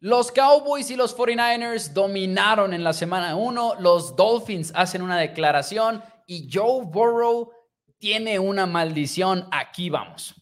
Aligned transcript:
Los 0.00 0.30
Cowboys 0.30 0.90
y 0.90 0.96
los 0.96 1.16
49ers 1.16 1.92
dominaron 1.92 2.74
en 2.74 2.84
la 2.84 2.92
semana 2.92 3.34
1. 3.34 3.76
Los 3.80 4.14
Dolphins 4.14 4.72
hacen 4.74 5.00
una 5.00 5.18
declaración 5.18 6.02
y 6.26 6.50
Joe 6.52 6.84
Burrow 6.84 7.50
tiene 7.98 8.38
una 8.38 8.66
maldición. 8.66 9.48
Aquí 9.50 9.88
vamos. 9.88 10.34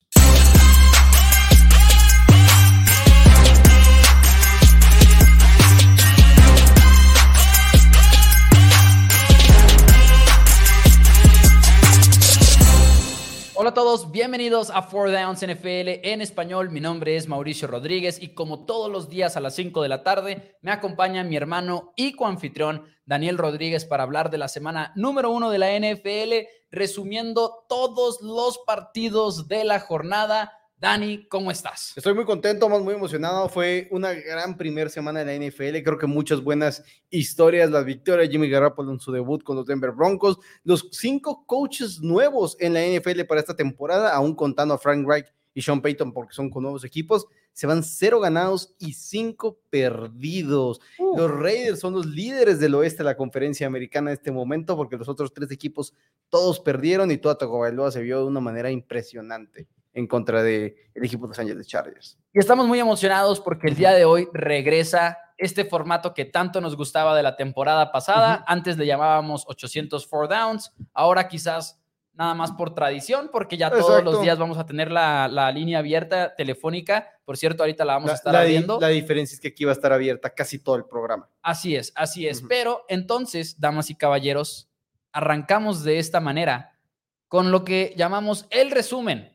Hola 13.65 13.71
a 13.71 13.75
todos, 13.75 14.13
bienvenidos 14.13 14.69
a 14.69 14.83
Four 14.83 15.11
Downs 15.11 15.41
NFL 15.41 16.05
en 16.05 16.21
español. 16.21 16.71
Mi 16.71 16.83
nombre 16.83 17.17
es 17.17 17.29
Mauricio 17.29 17.67
Rodríguez 17.67 18.21
y 18.23 18.35
como 18.35 18.67
todos 18.67 18.93
los 18.93 19.09
días 19.09 19.39
a 19.39 19.41
las 19.41 19.55
5 19.55 19.81
de 19.81 19.89
la 19.89 20.03
tarde 20.03 20.59
me 20.61 20.71
acompaña 20.71 21.25
mi 21.25 21.35
hermano 21.35 21.95
y 21.97 22.13
coanfitrión 22.13 22.85
Daniel 23.07 23.39
Rodríguez 23.39 23.87
para 23.87 24.03
hablar 24.03 24.31
de 24.31 24.37
la 24.37 24.49
semana 24.49 24.93
número 24.97 25.31
uno 25.31 25.49
de 25.49 25.57
la 25.57 25.73
NFL, 25.81 26.47
resumiendo 26.71 27.65
todos 27.67 28.21
los 28.21 28.59
partidos 28.67 29.49
de 29.49 29.65
la 29.65 29.81
jornada. 29.81 30.53
Dani, 30.77 31.27
¿cómo 31.29 31.51
estás? 31.51 31.93
Estoy 31.97 32.15
muy 32.15 32.25
contento, 32.25 32.69
muy 32.69 32.95
emocionado. 32.95 33.49
Fue 33.49 33.89
una 33.91 34.13
gran 34.13 34.57
primera 34.57 34.91
semana 34.91 35.25
de 35.25 35.27
la 35.27 35.47
NFL. 35.47 35.83
Creo 35.83 35.99
que 35.99 36.07
muchas 36.07 36.43
buenas 36.43 36.85
historias. 37.11 37.71
La 37.71 37.83
victoria 37.83 38.27
de 38.27 38.29
Jimmy 38.29 38.51
Garoppolo 38.51 38.93
en 38.93 39.01
su 39.01 39.13
debut 39.13 39.43
con 39.43 39.57
los 39.57 39.67
Denver 39.67 39.93
Broncos. 39.93 40.39
Los 40.65 40.89
cinco 40.93 41.47
coaches 41.47 42.01
nuevos 42.01 42.57
en 42.61 42.75
la 42.75 42.81
NFL 42.85 43.23
para 43.23 43.41
esta 43.41 43.57
temporada, 43.57 44.13
aún 44.15 44.35
contando 44.35 44.75
a 44.75 44.79
Frank 44.79 45.09
Reich 45.09 45.27
y 45.55 45.63
Sean 45.63 45.81
Payton 45.81 46.13
porque 46.13 46.35
son 46.35 46.51
con 46.51 46.65
nuevos 46.65 46.85
equipos. 46.85 47.27
Se 47.53 47.69
van 47.69 47.85
cero 47.85 48.19
ganados 48.19 48.75
y 48.79 48.93
cinco 48.95 49.61
perdidos. 49.71 50.81
Uh. 50.99 51.17
Los 51.17 51.31
Raiders 51.31 51.79
son 51.79 51.95
los 51.95 52.05
líderes 52.05 52.59
del 52.59 52.75
oeste 52.75 52.99
de 52.99 53.05
la 53.05 53.17
conferencia 53.17 53.67
americana 53.67 54.11
en 54.11 54.17
este 54.19 54.33
momento 54.33 54.77
porque 54.77 54.97
los 54.97 55.09
otros 55.09 55.33
tres 55.33 55.51
equipos 55.53 55.95
todos 56.29 56.59
perdieron 56.59 57.13
y 57.13 57.17
toda 57.17 57.39
Tagovailoa 57.39 57.93
se 57.93 58.03
vio 58.03 58.19
de 58.19 58.27
una 58.27 58.41
manera 58.41 58.71
impresionante 58.73 59.69
en 59.95 60.07
contra 60.07 60.43
del 60.43 60.75
equipo 60.95 61.25
de 61.27 61.29
Los 61.29 61.39
Angeles 61.39 61.67
Chargers. 61.67 62.19
Y 62.33 62.39
estamos 62.39 62.67
muy 62.67 62.79
emocionados 62.81 63.41
porque 63.41 63.69
el 63.69 63.77
día 63.77 63.93
de 63.93 64.05
hoy 64.05 64.29
regresa 64.33 65.19
este 65.39 65.65
formato 65.65 66.15
que 66.15 66.25
tanto 66.25 66.61
nos 66.61 66.77
gustaba 66.77 67.17
de 67.17 67.23
la 67.23 67.37
temporada 67.37 67.91
pasada. 67.93 68.35
Ujú. 68.37 68.45
Antes 68.49 68.77
le 68.77 68.87
llamábamos 68.87 69.45
804 69.47 70.29
Downs, 70.29 70.73
ahora 70.93 71.27
quizás 71.29 71.81
nada 72.13 72.35
más 72.35 72.53
por 72.53 72.73
tradición, 72.75 73.29
porque 73.33 73.57
ya 73.57 73.71
todos 73.71 73.89
Exacto. 73.89 74.13
los 74.13 74.23
días 74.23 74.39
vamos 74.39 74.57
a 74.59 74.65
tener 74.67 74.91
la, 74.93 75.27
la 75.27 75.51
línea 75.51 75.81
abierta 75.81 76.35
telefónica. 76.37 77.09
Por 77.25 77.37
cierto, 77.37 77.65
ahorita 77.65 77.85
la 77.85 77.95
vamos 77.95 78.11
a 78.11 78.13
La, 78.13 78.17
estar 78.17 78.33
la 78.33 78.41
di- 78.43 78.47
abriendo. 78.55 78.79
la 78.81 78.89
diferencia 78.89 79.35
es 79.35 79.41
que 79.41 79.49
aquí 79.49 79.65
va 79.65 79.73
a 79.73 79.75
estar 79.75 79.93
abierta 79.93 80.31
casi 80.31 80.61
todo 80.61 80.77
el 80.77 80.85
programa. 80.85 81.29
Así 81.43 81.75
es, 81.75 81.93
así 81.97 82.29
es. 82.29 82.39
Ujú. 82.39 82.49
Pero 82.49 82.85
entonces, 82.89 83.59
damas 83.59 83.91
y 83.91 83.97
caballeros, 83.97 84.69
arrancamos 85.13 85.83
de 85.83 85.99
esta 85.99 86.21
manera 86.21 86.79
con 87.27 87.51
lo 87.51 87.65
que 87.65 87.95
llamamos 87.97 88.47
el 88.51 88.71
resumen 88.71 89.33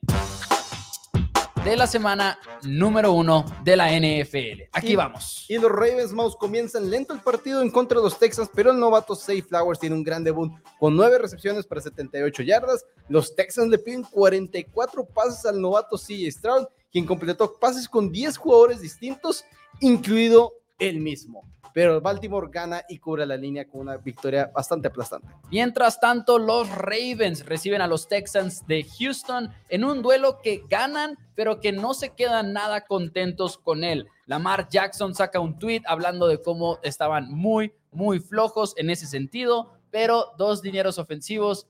de 1.65 1.75
la 1.75 1.87
semana 1.87 2.39
número 2.63 3.11
uno 3.13 3.45
de 3.63 3.75
la 3.75 3.91
NFL. 3.91 4.69
Aquí 4.71 4.93
Y- 4.93 4.95
vamos. 4.95 5.45
Y 5.49 5.57
los 5.57 5.71
Ravens 5.71 6.11
Mouse 6.13 6.35
comienzan 6.37 6.89
lento 6.89 7.13
el 7.13 7.19
partido 7.19 7.61
en 7.61 7.69
contra 7.69 7.97
de 7.99 8.03
los 8.03 8.17
Texans, 8.17 8.49
pero 8.53 8.71
el 8.71 8.79
novato 8.79 9.15
Say 9.15 9.41
Flowers 9.41 9.79
tiene 9.79 9.95
un 9.95 10.03
gran 10.03 10.23
debut 10.23 10.51
con 10.79 10.95
nueve 10.95 11.17
recepciones 11.17 11.65
para 11.65 11.81
78 11.81 12.43
yardas. 12.43 12.85
Los 13.07 13.35
Texans 13.35 13.69
le 13.69 13.77
piden 13.77 14.03
44 14.03 15.05
pases 15.05 15.45
al 15.45 15.59
novato 15.61 15.97
CJ 15.97 16.31
Stroud, 16.31 16.67
quien 16.91 17.05
completó 17.05 17.53
pases 17.59 17.87
con 17.87 18.11
10 18.11 18.37
jugadores 18.37 18.81
distintos, 18.81 19.43
incluido 19.79 20.53
él 20.79 20.99
mismo. 20.99 21.43
Pero 21.73 22.01
Baltimore 22.01 22.49
gana 22.51 22.83
y 22.89 22.97
cubre 22.97 23.25
la 23.25 23.37
línea 23.37 23.67
con 23.67 23.81
una 23.81 23.97
victoria 23.97 24.51
bastante 24.53 24.87
aplastante. 24.87 25.27
Mientras 25.51 25.99
tanto, 25.99 26.39
los 26.39 26.69
Ravens 26.69 27.45
reciben 27.45 27.81
a 27.81 27.87
los 27.87 28.07
Texans 28.07 28.65
de 28.65 28.85
Houston 28.97 29.53
en 29.69 29.83
un 29.83 30.01
duelo 30.01 30.39
que 30.41 30.63
ganan, 30.67 31.17
pero 31.35 31.59
que 31.59 31.71
no 31.71 31.93
se 31.93 32.09
quedan 32.09 32.53
nada 32.53 32.81
contentos 32.81 33.57
con 33.57 33.83
él. 33.83 34.07
Lamar 34.25 34.67
Jackson 34.67 35.13
saca 35.13 35.39
un 35.39 35.59
tweet 35.59 35.81
hablando 35.85 36.27
de 36.27 36.41
cómo 36.41 36.79
estaban 36.81 37.31
muy, 37.31 37.73
muy 37.91 38.19
flojos 38.19 38.73
en 38.77 38.89
ese 38.89 39.05
sentido, 39.05 39.73
pero 39.91 40.33
dos 40.37 40.61
dineros 40.61 40.97
ofensivos. 40.97 41.67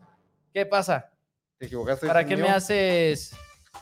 ¿Qué 0.53 0.65
pasa? 0.65 1.11
¿Te 1.57 1.65
equivocaste? 1.65 2.07
¿Para 2.07 2.21
¿Ese 2.21 2.29
qué 2.29 2.37
me 2.37 2.49
haces? 2.49 3.35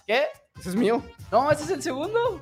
¿Qué? 0.06 0.26
Ese 0.60 0.70
es 0.70 0.76
mío. 0.76 1.04
No, 1.32 1.52
ese 1.52 1.64
es 1.64 1.70
el 1.70 1.84
segundo. 1.84 2.42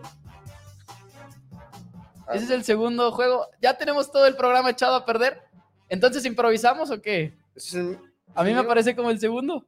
Ah. 2.27 2.35
Ese 2.35 2.45
es 2.45 2.51
el 2.51 2.63
segundo 2.63 3.11
juego. 3.11 3.47
Ya 3.61 3.77
tenemos 3.77 4.11
todo 4.11 4.25
el 4.25 4.35
programa 4.35 4.69
echado 4.71 4.95
a 4.95 5.05
perder. 5.05 5.41
Entonces, 5.89 6.25
¿improvisamos 6.25 6.89
o 6.91 7.01
qué? 7.01 7.37
A 8.33 8.43
mí 8.43 8.53
me 8.53 8.63
parece 8.63 8.95
como 8.95 9.09
el 9.11 9.19
segundo. 9.19 9.65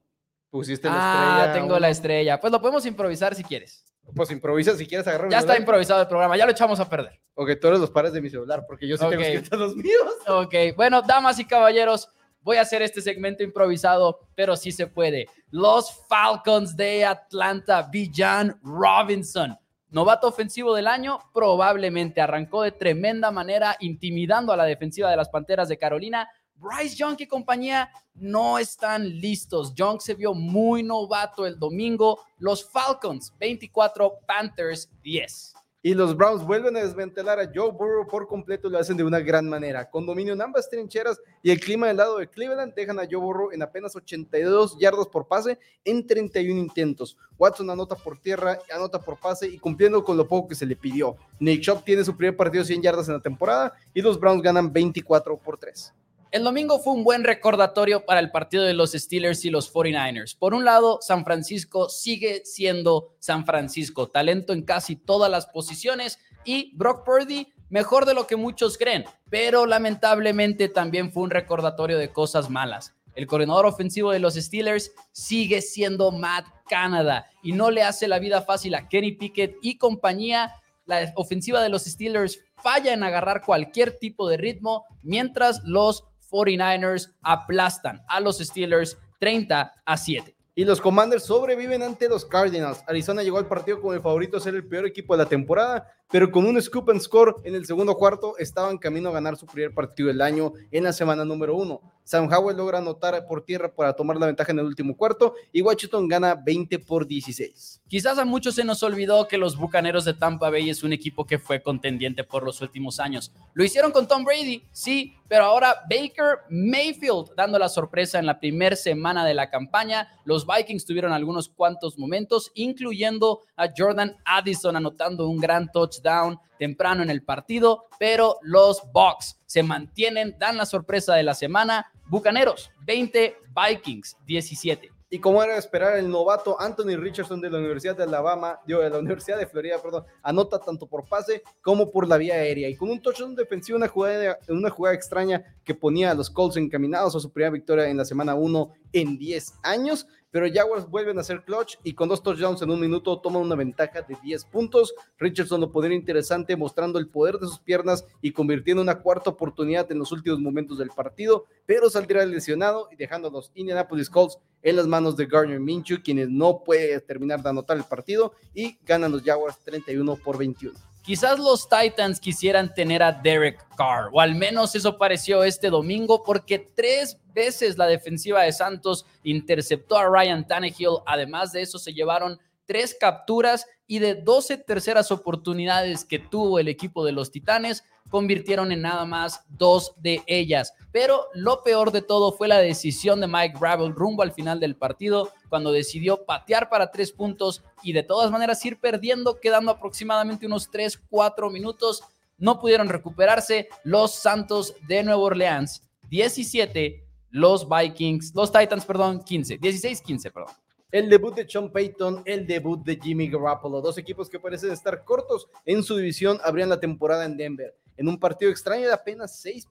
Pusiste 0.49 0.87
la 0.87 0.93
Ah, 0.95 1.35
estrella. 1.39 1.53
tengo 1.53 1.67
uno. 1.67 1.79
la 1.79 1.89
estrella. 1.89 2.39
Pues 2.39 2.51
lo 2.51 2.59
podemos 2.61 2.85
improvisar 2.85 3.35
si 3.35 3.43
quieres. 3.43 3.83
Pues 4.15 4.31
improvisa 4.31 4.75
si 4.77 4.87
quieres 4.87 5.05
agarrar 5.05 5.29
Ya 5.29 5.39
está 5.39 5.57
improvisado 5.57 6.01
el 6.01 6.07
programa, 6.07 6.37
ya 6.37 6.45
lo 6.45 6.51
echamos 6.53 6.79
a 6.79 6.87
perder. 6.89 7.19
Ok, 7.35 7.51
tú 7.59 7.67
eres 7.67 7.81
los 7.81 7.91
pares 7.91 8.13
de 8.13 8.21
mi 8.21 8.29
celular, 8.29 8.63
porque 8.65 8.87
yo 8.87 8.95
sí 8.97 9.05
tengo 9.09 9.21
escritos 9.21 9.59
los 9.59 9.75
míos. 9.75 10.13
Ok, 10.27 10.55
bueno, 10.77 11.01
damas 11.01 11.37
y 11.39 11.45
caballeros, 11.45 12.09
voy 12.39 12.55
a 12.55 12.61
hacer 12.61 12.81
este 12.81 13.01
segmento 13.01 13.43
improvisado, 13.43 14.21
pero 14.33 14.55
sí 14.55 14.71
se 14.71 14.87
puede. 14.87 15.27
Los 15.51 15.91
Falcons 16.07 16.77
de 16.77 17.03
Atlanta, 17.05 17.81
Bijan 17.91 18.57
Robinson. 18.63 19.57
Novato 19.89 20.27
ofensivo 20.27 20.75
del 20.75 20.87
año, 20.87 21.19
probablemente 21.33 22.19
arrancó 22.19 22.61
de 22.61 22.73
tremenda 22.73 23.31
manera, 23.31 23.77
intimidando 23.79 24.51
a 24.51 24.57
la 24.57 24.65
defensiva 24.65 25.09
de 25.09 25.15
las 25.15 25.29
Panteras 25.29 25.69
de 25.69 25.77
Carolina. 25.77 26.29
Bryce 26.55 26.95
Young 26.95 27.15
y 27.19 27.27
compañía 27.27 27.89
no 28.15 28.57
están 28.57 29.07
listos. 29.07 29.73
Young 29.75 30.01
se 30.01 30.15
vio 30.15 30.33
muy 30.33 30.83
novato 30.83 31.45
el 31.45 31.57
domingo. 31.57 32.19
Los 32.37 32.69
Falcons, 32.69 33.33
24, 33.39 34.19
Panthers, 34.25 34.89
10. 35.03 35.53
Y 35.87 35.93
los 35.93 36.17
Browns 36.17 36.45
vuelven 36.45 36.75
a 36.75 36.81
desmantelar 36.81 37.39
a 37.39 37.45
Joe 37.45 37.71
Burrow 37.71 38.05
por 38.05 38.27
completo 38.27 38.67
y 38.67 38.71
lo 38.71 38.77
hacen 38.77 38.97
de 38.97 39.05
una 39.05 39.21
gran 39.21 39.47
manera. 39.47 39.89
Con 39.89 40.05
dominio 40.05 40.33
en 40.33 40.41
ambas 40.41 40.69
trincheras 40.69 41.17
y 41.41 41.49
el 41.49 41.61
clima 41.61 41.87
del 41.87 41.95
lado 41.95 42.17
de 42.17 42.27
Cleveland 42.27 42.73
dejan 42.73 42.99
a 42.99 43.07
Joe 43.09 43.21
Burrow 43.21 43.53
en 43.53 43.61
apenas 43.61 43.95
82 43.95 44.77
yardas 44.81 45.07
por 45.07 45.29
pase 45.29 45.57
en 45.85 46.05
31 46.05 46.59
intentos. 46.59 47.17
Watson 47.37 47.69
anota 47.69 47.95
por 47.95 48.19
tierra, 48.19 48.59
anota 48.69 48.99
por 48.99 49.17
pase 49.17 49.47
y 49.47 49.59
cumpliendo 49.59 50.03
con 50.03 50.17
lo 50.17 50.27
poco 50.27 50.49
que 50.49 50.55
se 50.55 50.65
le 50.65 50.75
pidió. 50.75 51.15
Nick 51.39 51.61
Chubb 51.61 51.85
tiene 51.85 52.03
su 52.03 52.17
primer 52.17 52.35
partido 52.35 52.65
de 52.65 52.67
100 52.67 52.81
yardas 52.81 53.07
en 53.07 53.13
la 53.13 53.21
temporada 53.21 53.71
y 53.93 54.01
los 54.01 54.19
Browns 54.19 54.43
ganan 54.43 54.73
24 54.73 55.37
por 55.37 55.57
3. 55.57 55.93
El 56.29 56.43
domingo 56.43 56.79
fue 56.79 56.93
un 56.93 57.05
buen 57.05 57.23
recordatorio 57.23 58.05
para 58.05 58.19
el 58.19 58.31
partido 58.31 58.63
de 58.63 58.73
los 58.73 58.91
Steelers 58.91 59.45
y 59.45 59.49
los 59.49 59.73
49ers. 59.73 60.37
Por 60.37 60.53
un 60.53 60.65
lado, 60.65 60.99
San 61.01 61.23
Francisco 61.23 61.87
sigue 61.87 62.41
siendo 62.43 63.15
San 63.19 63.45
Francisco, 63.45 64.09
talento 64.09 64.51
en 64.51 64.63
casi 64.63 64.97
todas 64.97 65.31
las 65.31 65.47
posiciones 65.47 66.19
y 66.43 66.75
Brock 66.75 67.05
Purdy 67.05 67.53
mejor 67.69 68.05
de 68.05 68.13
lo 68.13 68.27
que 68.27 68.35
muchos 68.35 68.77
creen, 68.77 69.05
pero 69.29 69.65
lamentablemente 69.65 70.67
también 70.67 71.13
fue 71.13 71.23
un 71.23 71.29
recordatorio 71.29 71.97
de 71.97 72.11
cosas 72.11 72.49
malas. 72.49 72.93
El 73.15 73.25
coordinador 73.25 73.65
ofensivo 73.65 74.11
de 74.11 74.19
los 74.19 74.35
Steelers 74.35 74.91
sigue 75.13 75.61
siendo 75.61 76.11
Matt 76.11 76.45
Canada 76.69 77.27
y 77.41 77.53
no 77.53 77.71
le 77.71 77.83
hace 77.83 78.07
la 78.07 78.19
vida 78.19 78.41
fácil 78.41 78.75
a 78.75 78.89
Kenny 78.89 79.13
Pickett 79.13 79.55
y 79.61 79.77
compañía. 79.77 80.53
La 80.85 81.13
ofensiva 81.15 81.61
de 81.61 81.69
los 81.69 81.85
Steelers 81.85 82.39
falla 82.57 82.93
en 82.93 83.03
agarrar 83.03 83.43
cualquier 83.43 83.97
tipo 83.97 84.29
de 84.29 84.37
ritmo, 84.37 84.85
mientras 85.01 85.61
los 85.63 86.03
49ers 86.29 87.13
aplastan 87.21 88.01
a 88.07 88.19
los 88.19 88.39
Steelers 88.39 88.97
30 89.19 89.73
a 89.85 89.97
7. 89.97 90.35
Y 90.55 90.65
los 90.65 90.81
Commanders 90.81 91.23
sobreviven 91.23 91.83
ante 91.83 92.09
los 92.09 92.25
Cardinals. 92.25 92.83
Arizona 92.87 93.21
llegó 93.21 93.37
al 93.37 93.47
partido 93.47 93.79
como 93.79 93.93
el 93.93 94.01
favorito 94.01 94.37
a 94.37 94.39
ser 94.39 94.55
el 94.55 94.67
peor 94.67 94.87
equipo 94.87 95.15
de 95.15 95.23
la 95.23 95.29
temporada, 95.29 95.87
pero 96.09 96.31
con 96.31 96.45
un 96.45 96.61
scoop 96.61 96.89
and 96.89 97.01
score 97.01 97.35
en 97.43 97.55
el 97.55 97.65
segundo 97.65 97.95
cuarto 97.95 98.37
estaban 98.37 98.77
camino 98.77 99.09
a 99.09 99.13
ganar 99.13 99.37
su 99.37 99.45
primer 99.45 99.73
partido 99.73 100.07
del 100.07 100.21
año 100.21 100.53
en 100.71 100.83
la 100.83 100.93
semana 100.93 101.25
número 101.25 101.55
uno. 101.55 101.81
Sam 102.07 102.31
Howell 102.31 102.55
logra 102.55 102.77
anotar 102.77 103.27
por 103.27 103.43
tierra 103.43 103.69
para 103.69 103.93
tomar 103.93 104.15
la 104.15 104.27
ventaja 104.27 104.53
en 104.53 104.59
el 104.59 104.65
último 104.65 104.95
cuarto 104.95 105.33
y 105.51 105.61
Washington 105.61 106.07
gana 106.07 106.35
20 106.35 106.79
por 106.79 107.05
16. 107.05 107.81
Quizás 107.85 108.17
a 108.17 108.23
muchos 108.23 108.55
se 108.55 108.63
nos 108.63 108.81
olvidó 108.81 109.27
que 109.27 109.37
los 109.37 109.57
Bucaneros 109.57 110.05
de 110.05 110.13
Tampa 110.13 110.49
Bay 110.49 110.69
es 110.69 110.83
un 110.83 110.93
equipo 110.93 111.25
que 111.25 111.37
fue 111.37 111.61
contendiente 111.61 112.23
por 112.23 112.43
los 112.43 112.61
últimos 112.61 113.01
años. 113.01 113.33
Lo 113.53 113.63
hicieron 113.65 113.91
con 113.91 114.07
Tom 114.07 114.23
Brady, 114.23 114.63
sí, 114.71 115.17
pero 115.27 115.43
ahora 115.43 115.83
Baker 115.89 116.39
Mayfield 116.49 117.35
dando 117.35 117.59
la 117.59 117.67
sorpresa 117.67 118.19
en 118.19 118.25
la 118.25 118.39
primera 118.39 118.77
semana 118.77 119.25
de 119.25 119.33
la 119.33 119.49
campaña. 119.49 120.07
Los 120.23 120.47
Vikings 120.47 120.85
tuvieron 120.85 121.11
algunos 121.11 121.49
cuantos 121.49 121.97
momentos, 121.97 122.51
incluyendo 122.55 123.41
a 123.57 123.67
Jordan 123.75 124.15
Addison 124.23 124.77
anotando 124.77 125.27
un 125.27 125.39
gran 125.39 125.69
touchdown 126.01 126.39
temprano 126.57 127.03
en 127.03 127.09
el 127.09 127.23
partido, 127.23 127.85
pero 127.99 128.37
los 128.41 128.81
Bucks 128.91 129.39
se 129.45 129.63
mantienen, 129.63 130.35
dan 130.39 130.57
la 130.57 130.65
sorpresa 130.65 131.15
de 131.15 131.23
la 131.23 131.33
semana. 131.33 131.91
Bucaneros 132.07 132.71
20, 132.85 133.37
Vikings 133.55 134.17
17. 134.25 134.91
Y 135.09 135.19
como 135.19 135.41
era 135.41 135.53
de 135.53 135.59
esperar, 135.59 135.97
el 135.97 136.09
novato 136.09 136.59
Anthony 136.59 136.97
Richardson 136.97 137.39
de 137.39 137.49
la 137.49 137.59
Universidad 137.59 137.95
de 137.95 138.03
Alabama, 138.03 138.59
de 138.67 138.89
la 138.89 138.99
Universidad 138.99 139.37
de 139.37 139.47
Florida, 139.47 139.81
perdón, 139.81 140.03
anota 140.21 140.59
tanto 140.59 140.85
por 140.85 141.07
pase 141.07 141.43
como 141.61 141.89
por 141.91 142.09
la 142.09 142.17
vía 142.17 142.33
aérea. 142.33 142.67
Y 142.67 142.75
con 142.75 142.89
un 142.89 143.01
touchdown 143.01 143.33
defensivo, 143.33 143.77
una 143.77 143.87
jugada, 143.87 144.37
una 144.49 144.69
jugada 144.69 144.95
extraña 144.95 145.45
que 145.63 145.73
ponía 145.73 146.11
a 146.11 146.13
los 146.13 146.29
Colts 146.29 146.57
encaminados 146.57 147.15
a 147.15 147.21
su 147.21 147.31
primera 147.31 147.51
victoria 147.51 147.87
en 147.87 147.95
la 147.95 148.03
semana 148.03 148.35
1 148.35 148.69
en 148.91 149.17
10 149.17 149.53
años 149.63 150.07
pero 150.31 150.47
Jaguars 150.51 150.89
vuelven 150.89 151.17
a 151.19 151.23
ser 151.23 151.43
clutch 151.43 151.75
y 151.83 151.93
con 151.93 152.09
dos 152.09 152.21
touchdowns 152.21 152.61
en 152.61 152.69
un 152.69 152.79
minuto 152.79 153.19
toman 153.19 153.41
una 153.41 153.55
ventaja 153.55 154.01
de 154.01 154.17
10 154.21 154.45
puntos. 154.45 154.93
Richardson 155.17 155.61
lo 155.61 155.71
poder 155.71 155.91
interesante 155.91 156.55
mostrando 156.55 156.99
el 156.99 157.07
poder 157.07 157.37
de 157.37 157.47
sus 157.47 157.59
piernas 157.59 158.05
y 158.21 158.31
convirtiendo 158.31 158.81
una 158.81 158.99
cuarta 158.99 159.29
oportunidad 159.29 159.91
en 159.91 159.99
los 159.99 160.11
últimos 160.11 160.39
momentos 160.39 160.77
del 160.77 160.89
partido, 160.89 161.45
pero 161.65 161.89
saldrá 161.89 162.25
lesionado 162.25 162.89
y 162.91 162.95
dejando 162.95 163.29
a 163.29 163.31
los 163.31 163.51
Indianapolis 163.55 164.09
Colts 164.09 164.39
en 164.61 164.75
las 164.75 164.87
manos 164.87 165.15
de 165.15 165.25
Garner 165.25 165.59
Minshew, 165.59 166.01
quienes 166.03 166.29
no 166.29 166.63
puede 166.63 166.99
terminar 167.01 167.41
de 167.41 167.49
anotar 167.49 167.77
el 167.77 167.83
partido 167.83 168.33
y 168.53 168.77
ganan 168.85 169.11
los 169.11 169.23
Jaguars 169.23 169.59
31 169.59 170.15
por 170.17 170.37
21. 170.37 170.86
Quizás 171.07 171.39
los 171.39 171.69
Titans 171.69 172.19
quisieran 172.19 172.73
tener 172.73 173.01
a 173.01 173.13
Derek 173.13 173.65
Carr, 173.77 174.09
o 174.11 174.19
al 174.19 174.35
menos 174.35 174.75
eso 174.75 174.97
pareció 174.97 175.45
este 175.45 175.69
domingo, 175.69 176.21
porque 176.21 176.59
tres 176.59 177.17
veces 177.33 177.77
la 177.77 177.87
defensiva 177.87 178.41
de 178.41 178.51
Santos 178.51 179.05
interceptó 179.23 179.97
a 179.97 180.05
Ryan 180.05 180.45
Tannehill. 180.45 180.97
Además 181.05 181.53
de 181.53 181.61
eso, 181.61 181.79
se 181.79 181.93
llevaron 181.93 182.37
tres 182.67 182.95
capturas 182.99 183.65
y 183.87 183.99
de 183.99 184.13
12 184.15 184.57
terceras 184.57 185.11
oportunidades 185.11 186.05
que 186.05 186.19
tuvo 186.19 186.59
el 186.59 186.67
equipo 186.67 187.03
de 187.03 187.13
los 187.13 187.31
Titanes, 187.31 187.83
convirtieron 188.09 188.71
en 188.71 188.81
nada 188.81 189.05
más 189.05 189.41
dos 189.49 189.93
de 189.97 190.21
ellas. 190.27 190.73
Pero 190.91 191.27
lo 191.33 191.63
peor 191.63 191.91
de 191.91 192.01
todo 192.01 192.31
fue 192.31 192.47
la 192.47 192.59
decisión 192.59 193.19
de 193.21 193.27
Mike 193.27 193.57
Gravel 193.59 193.93
rumbo 193.93 194.23
al 194.23 194.31
final 194.31 194.59
del 194.59 194.75
partido, 194.75 195.31
cuando 195.49 195.71
decidió 195.71 196.25
patear 196.25 196.69
para 196.69 196.91
tres 196.91 197.11
puntos 197.11 197.63
y 197.83 197.93
de 197.93 198.03
todas 198.03 198.31
maneras 198.31 198.63
ir 198.65 198.79
perdiendo, 198.79 199.39
quedando 199.39 199.71
aproximadamente 199.71 200.45
unos 200.45 200.69
3, 200.69 201.01
4 201.09 201.49
minutos. 201.49 202.03
No 202.37 202.59
pudieron 202.59 202.89
recuperarse 202.89 203.67
los 203.83 204.13
Santos 204.13 204.75
de 204.87 205.03
Nueva 205.03 205.21
Orleans. 205.21 205.83
17, 206.09 207.03
los 207.31 207.67
Vikings, 207.67 208.33
los 208.33 208.51
Titans, 208.51 208.85
perdón, 208.85 209.23
15, 209.23 209.57
16, 209.57 210.01
15, 210.01 210.31
perdón. 210.31 210.53
El 210.89 211.09
debut 211.09 211.35
de 211.35 211.45
Sean 211.45 211.69
Payton, 211.69 212.21
el 212.23 212.47
debut 212.47 212.81
de 212.81 212.95
Jimmy 212.95 213.27
Garoppolo, 213.27 213.81
dos 213.81 213.97
equipos 213.97 214.29
que 214.29 214.39
parecen 214.39 214.71
estar 214.71 215.03
cortos 215.03 215.49
en 215.65 215.83
su 215.83 215.97
división, 215.97 216.39
abrían 216.45 216.69
la 216.69 216.79
temporada 216.79 217.25
en 217.25 217.35
Denver. 217.35 217.75
En 217.97 218.07
un 218.07 218.17
partido 218.17 218.49
extraño 218.49 218.87
de 218.87 218.93
apenas 218.93 219.37
seis, 219.37 219.67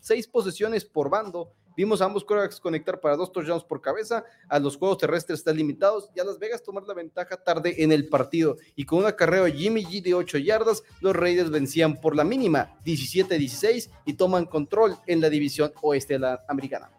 seis 0.00 0.26
posesiones 0.26 0.84
por 0.84 1.08
bando, 1.08 1.52
vimos 1.76 2.02
a 2.02 2.06
ambos 2.06 2.24
quarterbacks 2.24 2.58
conectar 2.58 2.98
para 2.98 3.14
dos 3.14 3.30
touchdowns 3.30 3.62
por 3.62 3.80
cabeza, 3.80 4.24
a 4.48 4.58
los 4.58 4.76
juegos 4.76 4.98
terrestres 4.98 5.38
están 5.38 5.56
limitados 5.56 6.10
y 6.16 6.18
a 6.18 6.24
Las 6.24 6.40
Vegas 6.40 6.64
tomar 6.64 6.82
la 6.82 6.94
ventaja 6.94 7.36
tarde 7.36 7.76
en 7.84 7.92
el 7.92 8.08
partido. 8.08 8.56
Y 8.74 8.84
con 8.86 8.98
un 8.98 9.06
acarreo 9.06 9.46
Jimmy 9.46 9.84
G 9.84 10.02
de 10.02 10.14
8 10.14 10.38
yardas, 10.38 10.82
los 11.00 11.14
Raiders 11.14 11.50
vencían 11.50 12.00
por 12.00 12.16
la 12.16 12.24
mínima 12.24 12.76
17-16 12.84 13.88
y 14.04 14.14
toman 14.14 14.46
control 14.46 14.96
en 15.06 15.20
la 15.20 15.30
división 15.30 15.70
oeste 15.80 16.14
de 16.14 16.18
la 16.18 16.44
americana. 16.48 16.90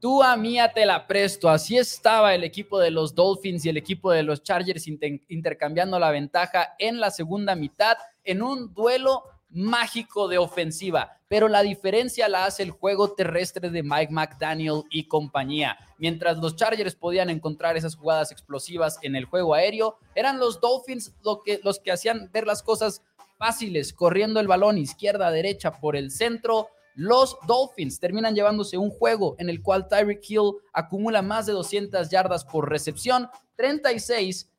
Tú 0.00 0.22
a 0.22 0.36
mía 0.36 0.72
te 0.72 0.86
la 0.86 1.06
presto. 1.06 1.48
Así 1.48 1.76
estaba 1.76 2.34
el 2.34 2.44
equipo 2.44 2.78
de 2.78 2.90
los 2.90 3.14
Dolphins 3.14 3.64
y 3.64 3.68
el 3.68 3.76
equipo 3.76 4.12
de 4.12 4.22
los 4.22 4.42
Chargers 4.42 4.86
intercambiando 4.86 5.98
la 5.98 6.10
ventaja 6.10 6.74
en 6.78 7.00
la 7.00 7.10
segunda 7.10 7.56
mitad 7.56 7.96
en 8.22 8.42
un 8.42 8.72
duelo 8.74 9.24
mágico 9.50 10.28
de 10.28 10.38
ofensiva, 10.38 11.18
pero 11.26 11.48
la 11.48 11.62
diferencia 11.62 12.28
la 12.28 12.44
hace 12.44 12.62
el 12.62 12.70
juego 12.70 13.14
terrestre 13.14 13.70
de 13.70 13.82
Mike 13.82 14.12
McDaniel 14.12 14.82
y 14.90 15.08
compañía. 15.08 15.78
Mientras 15.98 16.36
los 16.38 16.54
Chargers 16.54 16.94
podían 16.94 17.30
encontrar 17.30 17.76
esas 17.76 17.96
jugadas 17.96 18.30
explosivas 18.30 18.98
en 19.02 19.16
el 19.16 19.24
juego 19.24 19.54
aéreo, 19.54 19.98
eran 20.14 20.38
los 20.38 20.60
Dolphins 20.60 21.14
lo 21.24 21.42
que, 21.42 21.60
los 21.64 21.80
que 21.80 21.92
hacían 21.92 22.30
ver 22.30 22.46
las 22.46 22.62
cosas 22.62 23.02
fáciles, 23.38 23.92
corriendo 23.92 24.38
el 24.38 24.48
balón 24.48 24.78
izquierda 24.78 25.30
derecha 25.30 25.72
por 25.80 25.96
el 25.96 26.10
centro, 26.10 26.68
los 26.98 27.38
Dolphins 27.46 28.00
terminan 28.00 28.34
llevándose 28.34 28.76
un 28.76 28.90
juego 28.90 29.36
en 29.38 29.48
el 29.48 29.62
cual 29.62 29.86
Tyreek 29.86 30.28
Hill 30.28 30.54
acumula 30.72 31.22
más 31.22 31.46
de 31.46 31.52
200 31.52 32.10
yardas 32.10 32.44
por 32.44 32.68
recepción, 32.68 33.30
36, 33.54 34.50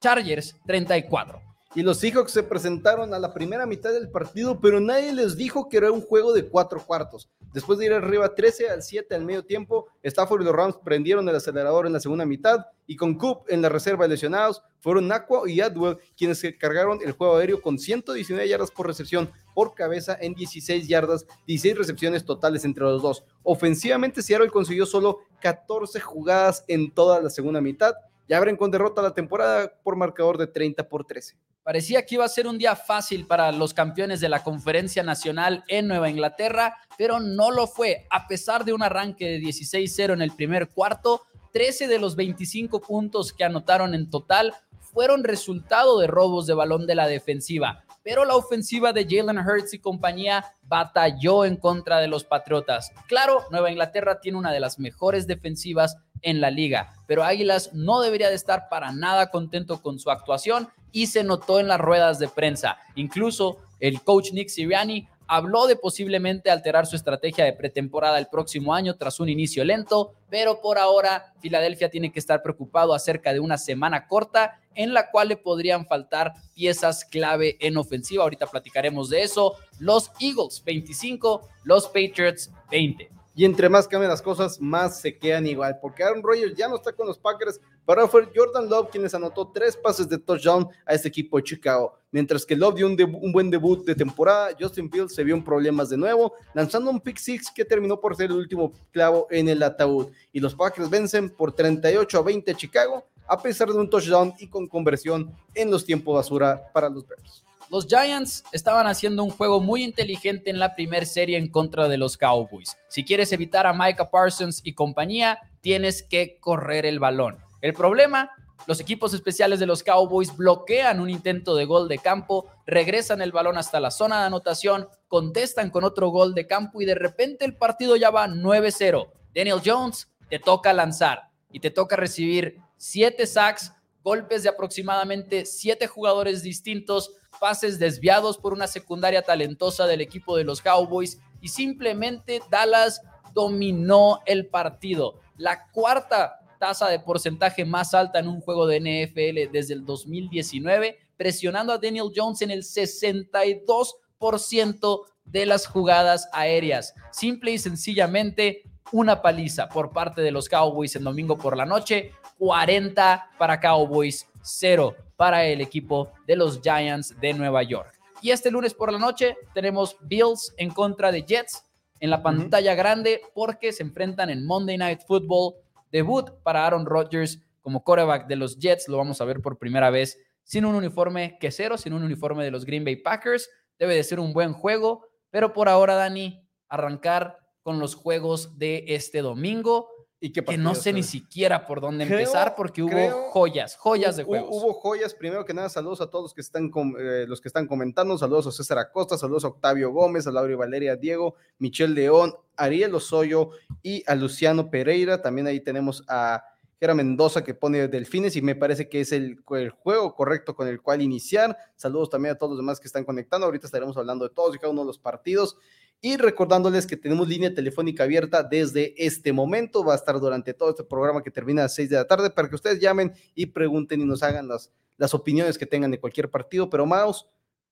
Chargers 0.00 0.54
34. 0.64 1.47
Y 1.74 1.82
los 1.82 1.98
Seahawks 1.98 2.32
se 2.32 2.42
presentaron 2.42 3.12
a 3.12 3.18
la 3.18 3.34
primera 3.34 3.66
mitad 3.66 3.92
del 3.92 4.10
partido, 4.10 4.58
pero 4.58 4.80
nadie 4.80 5.12
les 5.12 5.36
dijo 5.36 5.68
que 5.68 5.76
era 5.76 5.92
un 5.92 6.00
juego 6.00 6.32
de 6.32 6.48
cuatro 6.48 6.80
cuartos. 6.80 7.28
Después 7.52 7.78
de 7.78 7.84
ir 7.86 7.92
arriba 7.92 8.34
13 8.34 8.70
al 8.70 8.82
7 8.82 9.14
al 9.14 9.24
medio 9.26 9.44
tiempo, 9.44 9.86
Stafford 10.02 10.40
y 10.40 10.44
los 10.46 10.54
Rams 10.54 10.76
prendieron 10.82 11.28
el 11.28 11.36
acelerador 11.36 11.86
en 11.86 11.92
la 11.92 12.00
segunda 12.00 12.24
mitad 12.24 12.66
y 12.86 12.96
con 12.96 13.16
Coop 13.16 13.44
en 13.48 13.60
la 13.60 13.68
reserva 13.68 14.04
de 14.04 14.10
lesionados, 14.10 14.62
fueron 14.80 15.12
Aqua 15.12 15.42
y 15.48 15.60
Adwell 15.60 15.98
quienes 16.16 16.38
se 16.38 16.56
cargaron 16.56 17.00
el 17.04 17.12
juego 17.12 17.36
aéreo 17.36 17.60
con 17.60 17.78
119 17.78 18.48
yardas 18.48 18.70
por 18.70 18.86
recepción 18.86 19.30
por 19.54 19.74
cabeza 19.74 20.16
en 20.18 20.34
16 20.34 20.88
yardas, 20.88 21.26
16 21.46 21.76
recepciones 21.76 22.24
totales 22.24 22.64
entre 22.64 22.84
los 22.84 23.02
dos. 23.02 23.24
Ofensivamente, 23.42 24.22
Seattle 24.22 24.50
consiguió 24.50 24.86
solo 24.86 25.20
14 25.42 26.00
jugadas 26.00 26.64
en 26.66 26.90
toda 26.90 27.20
la 27.20 27.28
segunda 27.28 27.60
mitad. 27.60 27.94
Ya 28.26 28.38
abren 28.38 28.56
con 28.56 28.70
derrota 28.70 29.02
la 29.02 29.14
temporada 29.14 29.72
por 29.82 29.96
marcador 29.96 30.38
de 30.38 30.46
30 30.46 30.88
por 30.88 31.04
13. 31.04 31.36
Parecía 31.68 32.06
que 32.06 32.14
iba 32.14 32.24
a 32.24 32.28
ser 32.28 32.46
un 32.46 32.56
día 32.56 32.74
fácil 32.74 33.26
para 33.26 33.52
los 33.52 33.74
campeones 33.74 34.20
de 34.20 34.30
la 34.30 34.42
Conferencia 34.42 35.02
Nacional 35.02 35.64
en 35.68 35.86
Nueva 35.86 36.08
Inglaterra, 36.08 36.78
pero 36.96 37.20
no 37.20 37.50
lo 37.50 37.66
fue. 37.66 38.06
A 38.08 38.26
pesar 38.26 38.64
de 38.64 38.72
un 38.72 38.82
arranque 38.82 39.26
de 39.26 39.38
16-0 39.38 40.14
en 40.14 40.22
el 40.22 40.34
primer 40.34 40.70
cuarto, 40.70 41.26
13 41.52 41.86
de 41.86 41.98
los 41.98 42.16
25 42.16 42.80
puntos 42.80 43.34
que 43.34 43.44
anotaron 43.44 43.94
en 43.94 44.08
total 44.08 44.54
fueron 44.80 45.24
resultado 45.24 45.98
de 45.98 46.06
robos 46.06 46.46
de 46.46 46.54
balón 46.54 46.86
de 46.86 46.94
la 46.94 47.06
defensiva. 47.06 47.84
Pero 48.02 48.24
la 48.24 48.36
ofensiva 48.36 48.94
de 48.94 49.04
Jalen 49.04 49.36
Hurts 49.36 49.74
y 49.74 49.78
compañía 49.78 50.46
batalló 50.62 51.44
en 51.44 51.56
contra 51.56 51.98
de 51.98 52.08
los 52.08 52.24
Patriotas. 52.24 52.92
Claro, 53.08 53.44
Nueva 53.50 53.70
Inglaterra 53.70 54.20
tiene 54.20 54.38
una 54.38 54.52
de 54.52 54.60
las 54.60 54.78
mejores 54.78 55.26
defensivas 55.26 55.98
en 56.22 56.40
la 56.40 56.50
liga, 56.50 56.94
pero 57.06 57.24
Águilas 57.24 57.74
no 57.74 58.00
debería 58.00 58.30
de 58.30 58.36
estar 58.36 58.70
para 58.70 58.90
nada 58.90 59.30
contento 59.30 59.82
con 59.82 59.98
su 59.98 60.10
actuación 60.10 60.70
y 60.92 61.06
se 61.06 61.24
notó 61.24 61.60
en 61.60 61.68
las 61.68 61.80
ruedas 61.80 62.18
de 62.18 62.28
prensa. 62.28 62.78
Incluso 62.94 63.58
el 63.80 64.02
coach 64.02 64.32
Nick 64.32 64.48
Siriani 64.48 65.08
habló 65.28 65.66
de 65.66 65.76
posiblemente 65.76 66.50
alterar 66.50 66.86
su 66.86 66.96
estrategia 66.96 67.44
de 67.44 67.52
pretemporada 67.52 68.18
el 68.18 68.28
próximo 68.28 68.74
año 68.74 68.96
tras 68.96 69.20
un 69.20 69.28
inicio 69.28 69.62
lento, 69.62 70.14
pero 70.30 70.60
por 70.60 70.78
ahora 70.78 71.34
Filadelfia 71.40 71.90
tiene 71.90 72.10
que 72.10 72.18
estar 72.18 72.42
preocupado 72.42 72.94
acerca 72.94 73.32
de 73.32 73.40
una 73.40 73.58
semana 73.58 74.08
corta 74.08 74.58
en 74.74 74.94
la 74.94 75.10
cual 75.10 75.28
le 75.28 75.36
podrían 75.36 75.86
faltar 75.86 76.32
piezas 76.54 77.04
clave 77.04 77.58
en 77.60 77.76
ofensiva. 77.76 78.22
Ahorita 78.22 78.46
platicaremos 78.46 79.10
de 79.10 79.22
eso. 79.22 79.56
Los 79.78 80.10
Eagles 80.18 80.62
25, 80.64 81.46
los 81.64 81.86
Patriots 81.88 82.50
20 82.70 83.17
y 83.38 83.44
entre 83.44 83.68
más 83.68 83.86
cambian 83.86 84.10
las 84.10 84.20
cosas, 84.20 84.60
más 84.60 85.00
se 85.00 85.16
quedan 85.16 85.46
igual, 85.46 85.78
porque 85.80 86.02
Aaron 86.02 86.24
Rodgers 86.24 86.56
ya 86.56 86.66
no 86.66 86.74
está 86.74 86.92
con 86.92 87.06
los 87.06 87.20
Packers, 87.20 87.60
pero 87.86 88.08
fue 88.08 88.28
Jordan 88.34 88.68
Love 88.68 88.90
quien 88.90 89.04
les 89.04 89.14
anotó 89.14 89.52
tres 89.54 89.76
pases 89.76 90.08
de 90.08 90.18
touchdown 90.18 90.68
a 90.84 90.94
este 90.94 91.06
equipo 91.06 91.36
de 91.36 91.44
Chicago, 91.44 91.94
mientras 92.10 92.44
que 92.44 92.56
Love 92.56 92.74
dio 92.74 92.86
un, 92.88 92.96
un, 93.22 93.30
buen 93.30 93.48
debut 93.48 93.84
de 93.84 93.94
temporada, 93.94 94.56
Justin 94.58 94.90
Fields 94.90 95.14
se 95.14 95.22
vio 95.22 95.36
en 95.36 95.44
problemas 95.44 95.88
de 95.88 95.96
nuevo, 95.96 96.32
lanzando 96.52 96.90
un 96.90 97.00
pick 97.00 97.16
six 97.16 97.48
que 97.54 97.64
terminó 97.64 98.00
por 98.00 98.16
ser 98.16 98.32
el 98.32 98.38
último 98.38 98.72
clavo 98.90 99.28
en 99.30 99.48
el 99.48 99.62
ataúd, 99.62 100.08
y 100.32 100.40
los 100.40 100.56
Packers 100.56 100.90
vencen 100.90 101.30
por 101.30 101.52
38 101.52 102.18
a 102.18 102.22
20 102.22 102.50
a 102.50 102.56
Chicago, 102.56 103.06
a 103.28 103.40
pesar 103.40 103.68
de 103.68 103.78
un 103.78 103.88
touchdown 103.88 104.34
y 104.40 104.48
con 104.48 104.66
conversión 104.66 105.32
en 105.54 105.70
los 105.70 105.84
tiempos 105.84 106.12
basura 106.12 106.60
para 106.72 106.88
los 106.88 107.06
Bears. 107.06 107.44
Los 107.70 107.86
Giants 107.86 108.44
estaban 108.52 108.86
haciendo 108.86 109.22
un 109.22 109.30
juego 109.30 109.60
muy 109.60 109.84
inteligente 109.84 110.48
en 110.48 110.58
la 110.58 110.74
primera 110.74 111.04
serie 111.04 111.36
en 111.36 111.50
contra 111.50 111.86
de 111.86 111.98
los 111.98 112.16
Cowboys. 112.16 112.78
Si 112.88 113.04
quieres 113.04 113.30
evitar 113.32 113.66
a 113.66 113.74
Micah 113.74 114.10
Parsons 114.10 114.62
y 114.64 114.72
compañía, 114.72 115.38
tienes 115.60 116.02
que 116.02 116.38
correr 116.40 116.86
el 116.86 116.98
balón. 116.98 117.36
El 117.60 117.74
problema, 117.74 118.30
los 118.66 118.80
equipos 118.80 119.12
especiales 119.12 119.60
de 119.60 119.66
los 119.66 119.82
Cowboys 119.82 120.34
bloquean 120.34 120.98
un 120.98 121.10
intento 121.10 121.54
de 121.54 121.66
gol 121.66 121.88
de 121.88 121.98
campo, 121.98 122.50
regresan 122.66 123.20
el 123.20 123.32
balón 123.32 123.58
hasta 123.58 123.80
la 123.80 123.90
zona 123.90 124.20
de 124.20 124.26
anotación, 124.28 124.88
contestan 125.06 125.68
con 125.68 125.84
otro 125.84 126.08
gol 126.08 126.34
de 126.34 126.46
campo 126.46 126.80
y 126.80 126.86
de 126.86 126.94
repente 126.94 127.44
el 127.44 127.54
partido 127.54 127.96
ya 127.96 128.08
va 128.08 128.28
9-0. 128.28 129.10
Daniel 129.34 129.60
Jones 129.62 130.08
te 130.30 130.38
toca 130.38 130.72
lanzar 130.72 131.28
y 131.52 131.60
te 131.60 131.70
toca 131.70 131.96
recibir 131.96 132.62
7 132.78 133.26
sacks, 133.26 133.74
golpes 134.02 134.42
de 134.42 134.48
aproximadamente 134.48 135.44
7 135.44 135.86
jugadores 135.86 136.42
distintos 136.42 137.12
pases 137.38 137.78
desviados 137.78 138.38
por 138.38 138.52
una 138.52 138.66
secundaria 138.66 139.22
talentosa 139.22 139.86
del 139.86 140.00
equipo 140.00 140.36
de 140.36 140.44
los 140.44 140.60
Cowboys 140.60 141.20
y 141.40 141.48
simplemente 141.48 142.42
Dallas 142.50 143.00
dominó 143.34 144.20
el 144.26 144.46
partido. 144.46 145.20
La 145.36 145.68
cuarta 145.70 146.40
tasa 146.58 146.88
de 146.88 147.00
porcentaje 147.00 147.64
más 147.64 147.94
alta 147.94 148.18
en 148.18 148.28
un 148.28 148.40
juego 148.40 148.66
de 148.66 148.80
NFL 148.80 149.52
desde 149.52 149.74
el 149.74 149.84
2019, 149.84 150.98
presionando 151.16 151.72
a 151.72 151.78
Daniel 151.78 152.10
Jones 152.14 152.42
en 152.42 152.50
el 152.50 152.64
62% 152.64 155.00
de 155.24 155.46
las 155.46 155.66
jugadas 155.66 156.28
aéreas. 156.32 156.94
Simple 157.12 157.52
y 157.52 157.58
sencillamente 157.58 158.64
una 158.90 159.22
paliza 159.22 159.68
por 159.68 159.92
parte 159.92 160.22
de 160.22 160.30
los 160.30 160.48
Cowboys 160.48 160.96
en 160.96 161.04
domingo 161.04 161.36
por 161.36 161.54
la 161.56 161.66
noche, 161.66 162.12
40 162.38 163.30
para 163.38 163.60
Cowboys, 163.60 164.26
0 164.42 164.94
para 165.16 165.44
el 165.44 165.60
equipo 165.60 166.12
de 166.26 166.36
los 166.36 166.60
Giants 166.62 167.18
de 167.20 167.34
Nueva 167.34 167.62
York. 167.62 167.98
Y 168.22 168.30
este 168.30 168.50
lunes 168.50 168.74
por 168.74 168.92
la 168.92 168.98
noche 168.98 169.36
tenemos 169.54 169.96
Bills 170.00 170.54
en 170.56 170.70
contra 170.70 171.12
de 171.12 171.22
Jets 171.22 171.64
en 172.00 172.10
la 172.10 172.22
pantalla 172.22 172.74
grande 172.74 173.20
porque 173.34 173.72
se 173.72 173.82
enfrentan 173.82 174.30
en 174.30 174.46
Monday 174.46 174.78
Night 174.78 175.00
Football. 175.06 175.54
Debut 175.90 176.30
para 176.42 176.66
Aaron 176.66 176.84
Rodgers 176.84 177.40
como 177.62 177.82
quarterback 177.82 178.26
de 178.26 178.36
los 178.36 178.58
Jets. 178.58 178.88
Lo 178.88 178.96
vamos 178.96 179.20
a 179.20 179.24
ver 179.24 179.40
por 179.40 179.58
primera 179.58 179.90
vez 179.90 180.18
sin 180.44 180.64
un 180.64 180.74
uniforme 180.74 181.36
quesero, 181.38 181.76
sin 181.76 181.92
un 181.92 182.02
uniforme 182.02 182.44
de 182.44 182.50
los 182.50 182.64
Green 182.64 182.84
Bay 182.84 182.96
Packers. 182.96 183.48
Debe 183.78 183.94
de 183.94 184.04
ser 184.04 184.20
un 184.20 184.32
buen 184.32 184.52
juego, 184.52 185.06
pero 185.30 185.52
por 185.52 185.68
ahora, 185.68 185.94
Dani, 185.94 186.42
arrancar 186.68 187.38
con 187.62 187.78
los 187.78 187.94
juegos 187.94 188.58
de 188.58 188.84
este 188.88 189.20
domingo. 189.20 189.88
Y 190.20 190.32
que 190.32 190.58
no 190.58 190.74
sé 190.74 190.92
ni 190.92 191.04
siquiera 191.04 191.64
por 191.64 191.80
dónde 191.80 192.02
empezar 192.02 192.56
porque 192.56 192.82
hubo 192.82 193.30
joyas, 193.30 193.76
joyas 193.76 194.16
de 194.16 194.24
juegos. 194.24 194.50
Hubo 194.50 194.74
joyas. 194.74 195.14
Primero 195.14 195.44
que 195.44 195.54
nada, 195.54 195.68
saludos 195.68 196.00
a 196.00 196.10
todos 196.10 196.24
los 196.24 196.34
que 196.34 196.40
están, 196.40 196.72
eh, 196.98 197.24
los 197.28 197.40
que 197.40 197.46
están 197.46 197.68
comentando. 197.68 198.18
Saludos 198.18 198.48
a 198.48 198.52
César 198.52 198.78
Acosta, 198.78 199.16
saludos 199.16 199.44
a 199.44 199.48
Octavio 199.48 199.92
Gómez, 199.92 200.26
a 200.26 200.32
Laura 200.32 200.56
Valeria 200.56 200.96
Diego, 200.96 201.36
Michelle 201.58 201.94
León, 201.94 202.34
Ariel 202.56 202.96
Osoyo 202.96 203.50
y 203.80 204.02
a 204.08 204.16
Luciano 204.16 204.70
Pereira. 204.70 205.22
También 205.22 205.46
ahí 205.46 205.60
tenemos 205.60 206.02
a 206.08 206.42
Gera 206.80 206.94
Mendoza 206.94 207.44
que 207.44 207.54
pone 207.54 207.86
Delfines 207.86 208.34
y 208.34 208.42
me 208.42 208.56
parece 208.56 208.88
que 208.88 209.00
es 209.00 209.12
el, 209.12 209.38
el, 209.50 209.70
juego 209.70 210.16
correcto 210.16 210.56
con 210.56 210.66
el 210.66 210.80
cual 210.80 211.00
iniciar. 211.00 211.56
Saludos 211.76 212.10
también 212.10 212.34
a 212.34 212.38
todos 212.38 212.50
los 212.50 212.58
demás 212.58 212.80
que 212.80 212.88
están 212.88 213.04
conectando. 213.04 213.46
Ahorita 213.46 213.66
estaremos 213.66 213.96
hablando 213.96 214.28
de 214.28 214.34
todos 214.34 214.56
y 214.56 214.58
cada 214.58 214.72
uno 214.72 214.82
de 214.82 214.88
los 214.88 214.98
partidos. 214.98 215.56
Y 216.00 216.16
recordándoles 216.16 216.86
que 216.86 216.96
tenemos 216.96 217.26
línea 217.28 217.52
telefónica 217.52 218.04
abierta 218.04 218.44
desde 218.44 218.94
este 219.04 219.32
momento. 219.32 219.84
Va 219.84 219.94
a 219.94 219.96
estar 219.96 220.20
durante 220.20 220.54
todo 220.54 220.70
este 220.70 220.84
programa 220.84 221.22
que 221.22 221.30
termina 221.30 221.62
a 221.62 221.64
las 221.64 221.74
6 221.74 221.90
de 221.90 221.96
la 221.96 222.06
tarde 222.06 222.30
para 222.30 222.48
que 222.48 222.54
ustedes 222.54 222.78
llamen 222.78 223.12
y 223.34 223.46
pregunten 223.46 224.00
y 224.00 224.04
nos 224.04 224.22
hagan 224.22 224.46
las, 224.46 224.72
las 224.96 225.12
opiniones 225.12 225.58
que 225.58 225.66
tengan 225.66 225.90
de 225.90 225.98
cualquier 225.98 226.30
partido. 226.30 226.70
Pero 226.70 226.86
Maus, 226.86 227.26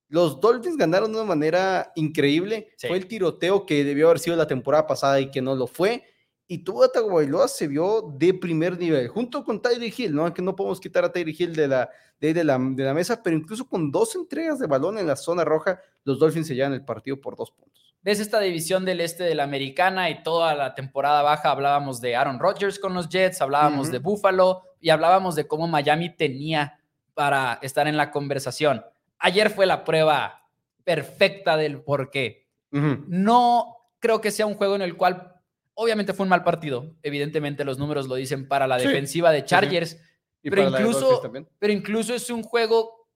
los 0.09 0.40
Dolphins 0.40 0.76
ganaron 0.76 1.12
de 1.12 1.18
una 1.18 1.28
manera 1.28 1.92
increíble. 1.95 2.71
Fue 2.80 2.97
el 2.97 3.06
tiroteo 3.06 3.64
que 3.64 3.85
debió 3.85 4.06
haber 4.06 4.18
sido 4.18 4.35
la 4.35 4.49
temporada 4.49 4.88
pasada 4.88 5.21
y 5.21 5.30
que 5.30 5.40
no 5.40 5.54
lo 5.54 5.68
fue. 5.68 6.02
Y 6.49 6.59
Tua 6.59 6.90
Tagovailoa 6.90 7.47
se 7.47 7.68
vio 7.68 8.12
de 8.16 8.35
primer 8.35 8.78
nivel, 8.78 9.09
junto 9.09 9.45
con 9.45 9.61
Tyree 9.61 9.92
Hill, 9.97 10.14
¿no? 10.14 10.33
Que 10.33 10.42
no 10.42 10.54
podemos 10.54 10.80
quitar 10.80 11.04
a 11.04 11.12
Tyree 11.12 11.35
Hill 11.37 11.54
de 11.54 11.66
la, 11.68 11.90
de, 12.21 12.35
de, 12.35 12.45
la, 12.45 12.56
de 12.59 12.85
la 12.85 12.95
mesa, 12.95 13.21
pero 13.21 13.37
incluso 13.37 13.68
con 13.68 13.90
dos 13.90 14.14
entregas 14.14 14.61
de 14.61 14.68
balón 14.68 14.97
en 14.99 15.09
la 15.09 15.16
zona 15.16 15.45
roja, 15.45 15.80
los 16.04 16.21
Dolphins 16.21 16.47
se 16.47 16.54
llevan 16.54 16.73
el 16.73 16.85
partido 16.85 17.21
por 17.21 17.37
dos 17.37 17.50
puntos 17.50 17.86
ves 18.07 18.21
esta 18.21 18.39
división 18.39 18.85
del 18.85 19.01
este 19.01 19.25
de 19.25 19.35
la 19.35 19.43
americana 19.43 20.09
y 20.11 20.23
toda 20.23 20.55
la 20.55 20.77
temporada 20.77 21.23
baja 21.23 21.51
hablábamos 21.51 22.01
de 22.01 22.15
Aaron 22.15 22.39
Rodgers 22.39 22.79
con 22.79 22.95
los 22.95 23.09
Jets, 23.09 23.43
hablábamos 23.43 23.91
de 23.91 23.99
Buffalo 23.99 24.63
y 24.81 24.91
hablábamos 24.91 25.35
de 25.35 25.49
cómo 25.49 25.67
Miami 25.67 26.11
tenía 26.11 26.79
para 27.15 27.59
estar 27.63 27.89
en 27.89 27.97
la 27.97 28.13
conversación. 28.13 28.85
Ayer 29.19 29.51
fue 29.51 29.67
la 29.67 29.83
prueba 29.83 30.49
perfecta 30.85 31.57
del 31.57 31.83
por 31.83 32.13
qué. 32.13 32.47
No 32.71 33.77
creo 33.99 34.21
que 34.21 34.31
sea 34.31 34.47
un 34.47 34.55
juego 34.55 34.77
en 34.77 34.83
el 34.83 34.97
cual, 34.97 35.41
obviamente 35.75 36.13
fue 36.13 36.23
un 36.23 36.31
mal 36.31 36.45
partido, 36.45 36.95
evidentemente 37.03 37.65
los 37.65 37.77
números 37.77 38.07
lo 38.07 38.15
dicen 38.15 38.47
para 38.47 38.69
la 38.69 38.77
defensiva 38.77 39.33
de 39.33 39.45
Chargers, 39.45 40.01
pero, 40.43 40.63
incluso, 40.63 41.33
pero 41.59 41.73
incluso 41.73 42.15
es 42.15 42.31
un 42.31 42.45
juego 42.45 43.09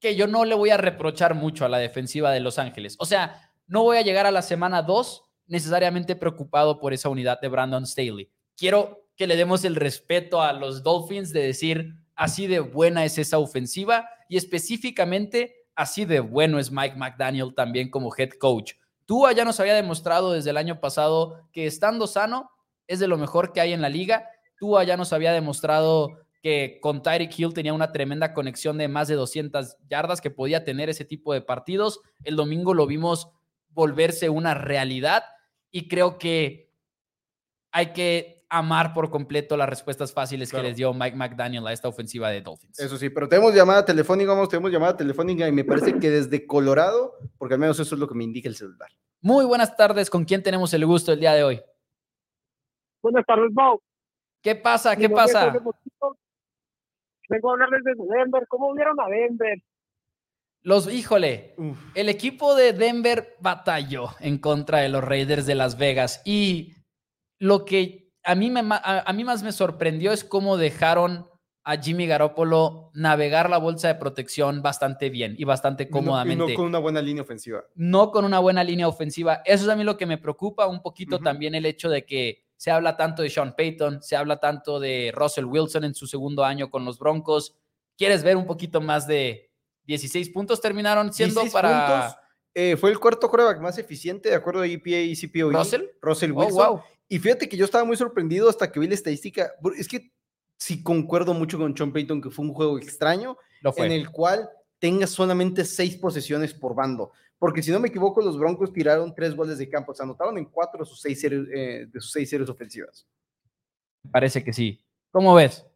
que 0.00 0.16
yo 0.16 0.26
no 0.26 0.44
le 0.44 0.56
voy 0.56 0.70
a 0.70 0.78
reprochar 0.78 1.36
mucho 1.36 1.64
a 1.64 1.68
la 1.68 1.78
defensiva 1.78 2.32
de 2.32 2.40
Los 2.40 2.58
Ángeles. 2.58 2.96
O 2.98 3.06
sea, 3.06 3.49
no 3.70 3.84
voy 3.84 3.98
a 3.98 4.02
llegar 4.02 4.26
a 4.26 4.32
la 4.32 4.42
semana 4.42 4.82
2 4.82 5.24
necesariamente 5.46 6.16
preocupado 6.16 6.80
por 6.80 6.92
esa 6.92 7.08
unidad 7.08 7.40
de 7.40 7.46
Brandon 7.46 7.86
Staley. 7.86 8.28
Quiero 8.56 9.06
que 9.16 9.28
le 9.28 9.36
demos 9.36 9.64
el 9.64 9.76
respeto 9.76 10.42
a 10.42 10.52
los 10.52 10.82
Dolphins 10.82 11.32
de 11.32 11.42
decir 11.44 11.94
así 12.16 12.48
de 12.48 12.58
buena 12.58 13.04
es 13.04 13.16
esa 13.16 13.38
ofensiva 13.38 14.08
y 14.28 14.36
específicamente 14.36 15.54
así 15.76 16.04
de 16.04 16.18
bueno 16.18 16.58
es 16.58 16.72
Mike 16.72 16.96
McDaniel 16.96 17.54
también 17.54 17.90
como 17.90 18.12
head 18.16 18.30
coach. 18.40 18.72
Tua 19.06 19.32
ya 19.32 19.44
nos 19.44 19.60
había 19.60 19.74
demostrado 19.74 20.32
desde 20.32 20.50
el 20.50 20.56
año 20.56 20.80
pasado 20.80 21.48
que 21.52 21.66
estando 21.66 22.08
sano 22.08 22.50
es 22.88 22.98
de 22.98 23.06
lo 23.06 23.18
mejor 23.18 23.52
que 23.52 23.60
hay 23.60 23.72
en 23.72 23.82
la 23.82 23.88
liga. 23.88 24.28
Tua 24.58 24.82
ya 24.82 24.96
nos 24.96 25.12
había 25.12 25.32
demostrado 25.32 26.18
que 26.42 26.78
con 26.82 27.04
Tyreek 27.04 27.38
Hill 27.38 27.54
tenía 27.54 27.72
una 27.72 27.92
tremenda 27.92 28.34
conexión 28.34 28.78
de 28.78 28.88
más 28.88 29.06
de 29.06 29.14
200 29.14 29.76
yardas 29.88 30.20
que 30.20 30.30
podía 30.30 30.64
tener 30.64 30.88
ese 30.88 31.04
tipo 31.04 31.32
de 31.32 31.40
partidos. 31.40 32.00
El 32.24 32.34
domingo 32.34 32.74
lo 32.74 32.86
vimos 32.88 33.30
volverse 33.70 34.28
una 34.28 34.54
realidad 34.54 35.24
y 35.70 35.88
creo 35.88 36.18
que 36.18 36.72
hay 37.72 37.92
que 37.92 38.40
amar 38.48 38.92
por 38.92 39.10
completo 39.10 39.56
las 39.56 39.68
respuestas 39.68 40.12
fáciles 40.12 40.50
que 40.50 40.60
les 40.60 40.76
dio 40.76 40.92
Mike 40.92 41.16
McDaniel 41.16 41.66
a 41.68 41.72
esta 41.72 41.88
ofensiva 41.88 42.30
de 42.30 42.42
Dolphins. 42.42 42.80
Eso 42.80 42.96
sí, 42.96 43.08
pero 43.08 43.28
tenemos 43.28 43.54
llamada 43.54 43.84
telefónica, 43.84 44.32
vamos, 44.32 44.48
tenemos 44.48 44.72
llamada 44.72 44.96
telefónica 44.96 45.46
y 45.46 45.52
me 45.52 45.64
parece 45.64 45.98
que 45.98 46.10
desde 46.10 46.46
Colorado, 46.46 47.16
porque 47.38 47.54
al 47.54 47.60
menos 47.60 47.78
eso 47.78 47.94
es 47.94 48.00
lo 48.00 48.08
que 48.08 48.14
me 48.14 48.24
indica 48.24 48.48
el 48.48 48.56
celular. 48.56 48.90
Muy 49.20 49.44
buenas 49.44 49.76
tardes, 49.76 50.10
¿con 50.10 50.24
quién 50.24 50.42
tenemos 50.42 50.74
el 50.74 50.84
gusto 50.84 51.12
el 51.12 51.20
día 51.20 51.32
de 51.32 51.44
hoy? 51.44 51.62
Buenas 53.02 53.24
tardes, 53.24 53.52
Mau. 53.52 53.80
¿Qué 54.42 54.56
pasa? 54.56 54.96
¿Qué 54.96 55.08
pasa? 55.08 55.52
Vengo 57.28 57.50
a 57.50 57.52
hablarles 57.52 57.84
de 57.84 57.94
Denver. 57.94 58.44
¿Cómo 58.48 58.74
vieron 58.74 58.98
a 59.00 59.06
Denver? 59.06 59.62
Los, 60.62 60.92
híjole, 60.92 61.54
el 61.94 62.08
equipo 62.08 62.54
de 62.54 62.74
Denver 62.74 63.36
batalló 63.40 64.10
en 64.20 64.38
contra 64.38 64.78
de 64.78 64.90
los 64.90 65.02
Raiders 65.02 65.46
de 65.46 65.54
Las 65.54 65.78
Vegas 65.78 66.20
y 66.24 66.74
lo 67.38 67.64
que 67.64 68.12
a 68.22 68.34
mí, 68.34 68.50
me, 68.50 68.60
a, 68.62 69.12
mí 69.14 69.24
más 69.24 69.42
me 69.42 69.52
sorprendió 69.52 70.12
es 70.12 70.22
cómo 70.22 70.58
dejaron 70.58 71.26
a 71.64 71.76
Jimmy 71.78 72.06
Garoppolo 72.06 72.90
navegar 72.92 73.48
la 73.48 73.56
bolsa 73.56 73.88
de 73.88 73.94
protección 73.94 74.60
bastante 74.60 75.08
bien 75.08 75.34
y 75.38 75.44
bastante 75.44 75.88
cómodamente. 75.88 76.52
No, 76.52 76.54
con 76.54 76.66
una 76.66 76.78
buena 76.78 77.00
línea 77.00 77.22
ofensiva. 77.22 77.64
No 77.74 78.10
con 78.10 78.24
una 78.26 78.38
buena 78.38 78.62
línea 78.62 78.88
ofensiva. 78.88 79.40
Eso 79.44 79.64
es 79.64 79.70
a 79.70 79.76
mí 79.76 79.84
lo 79.84 79.96
que 79.96 80.06
me 80.06 80.18
preocupa 80.18 80.66
un 80.66 80.82
poquito 80.82 81.18
también 81.18 81.54
el 81.54 81.64
hecho 81.64 81.88
de 81.88 82.04
que 82.04 82.44
se 82.56 82.70
habla 82.70 82.96
tanto 82.96 83.22
de 83.22 83.30
Sean 83.30 83.54
Payton, 83.56 84.02
se 84.02 84.16
habla 84.16 84.38
tanto 84.38 84.78
de 84.80 85.12
Russell 85.14 85.46
Wilson 85.46 85.84
en 85.84 85.94
su 85.94 86.06
segundo 86.06 86.44
año 86.44 86.70
con 86.70 86.84
los 86.84 86.98
Broncos. 86.98 87.56
¿Quieres 87.96 88.22
ver 88.22 88.36
un 88.36 88.46
poquito 88.46 88.80
más 88.80 89.06
de, 89.06 89.49
16 89.90 90.30
puntos 90.30 90.60
terminaron 90.60 91.12
siendo 91.12 91.42
para. 91.52 92.16
Eh, 92.54 92.76
fue 92.76 92.90
el 92.90 92.98
cuarto 92.98 93.28
coreback 93.28 93.60
más 93.60 93.78
eficiente 93.78 94.28
de 94.28 94.34
acuerdo 94.34 94.62
a 94.62 94.66
EPA 94.66 94.90
y 94.90 95.16
CPO. 95.16 95.50
¿Russell? 95.50 95.82
Russell 96.00 96.32
oh, 96.32 96.40
Wilson. 96.40 96.80
Y 97.08 97.18
fíjate 97.18 97.48
que 97.48 97.56
yo 97.56 97.64
estaba 97.64 97.84
muy 97.84 97.96
sorprendido 97.96 98.48
hasta 98.48 98.70
que 98.70 98.80
vi 98.80 98.86
la 98.86 98.94
estadística. 98.94 99.52
Es 99.76 99.88
que 99.88 100.12
sí 100.56 100.82
concuerdo 100.82 101.34
mucho 101.34 101.58
con 101.58 101.76
Sean 101.76 101.92
Payton 101.92 102.20
que 102.20 102.30
fue 102.30 102.44
un 102.44 102.54
juego 102.54 102.78
extraño 102.78 103.36
en 103.76 103.92
el 103.92 104.10
cual 104.10 104.48
tenga 104.78 105.06
solamente 105.06 105.64
seis 105.64 105.96
posesiones 105.96 106.54
por 106.54 106.74
bando. 106.74 107.12
Porque 107.38 107.62
si 107.62 107.70
no 107.70 107.80
me 107.80 107.88
equivoco, 107.88 108.20
los 108.20 108.38
Broncos 108.38 108.72
tiraron 108.72 109.14
tres 109.14 109.34
goles 109.34 109.58
de 109.58 109.68
campo. 109.68 109.94
Se 109.94 110.02
anotaron 110.02 110.36
en 110.38 110.44
cuatro 110.44 110.80
de 110.80 110.86
sus 110.86 111.00
seis 111.00 111.20
series, 111.20 111.48
eh, 111.52 111.86
de 111.90 112.00
sus 112.00 112.12
seis 112.12 112.28
series 112.28 112.48
ofensivas. 112.48 113.06
Parece 114.10 114.44
que 114.44 114.52
sí. 114.52 114.84
¿Cómo 115.10 115.34
ves? 115.34 115.66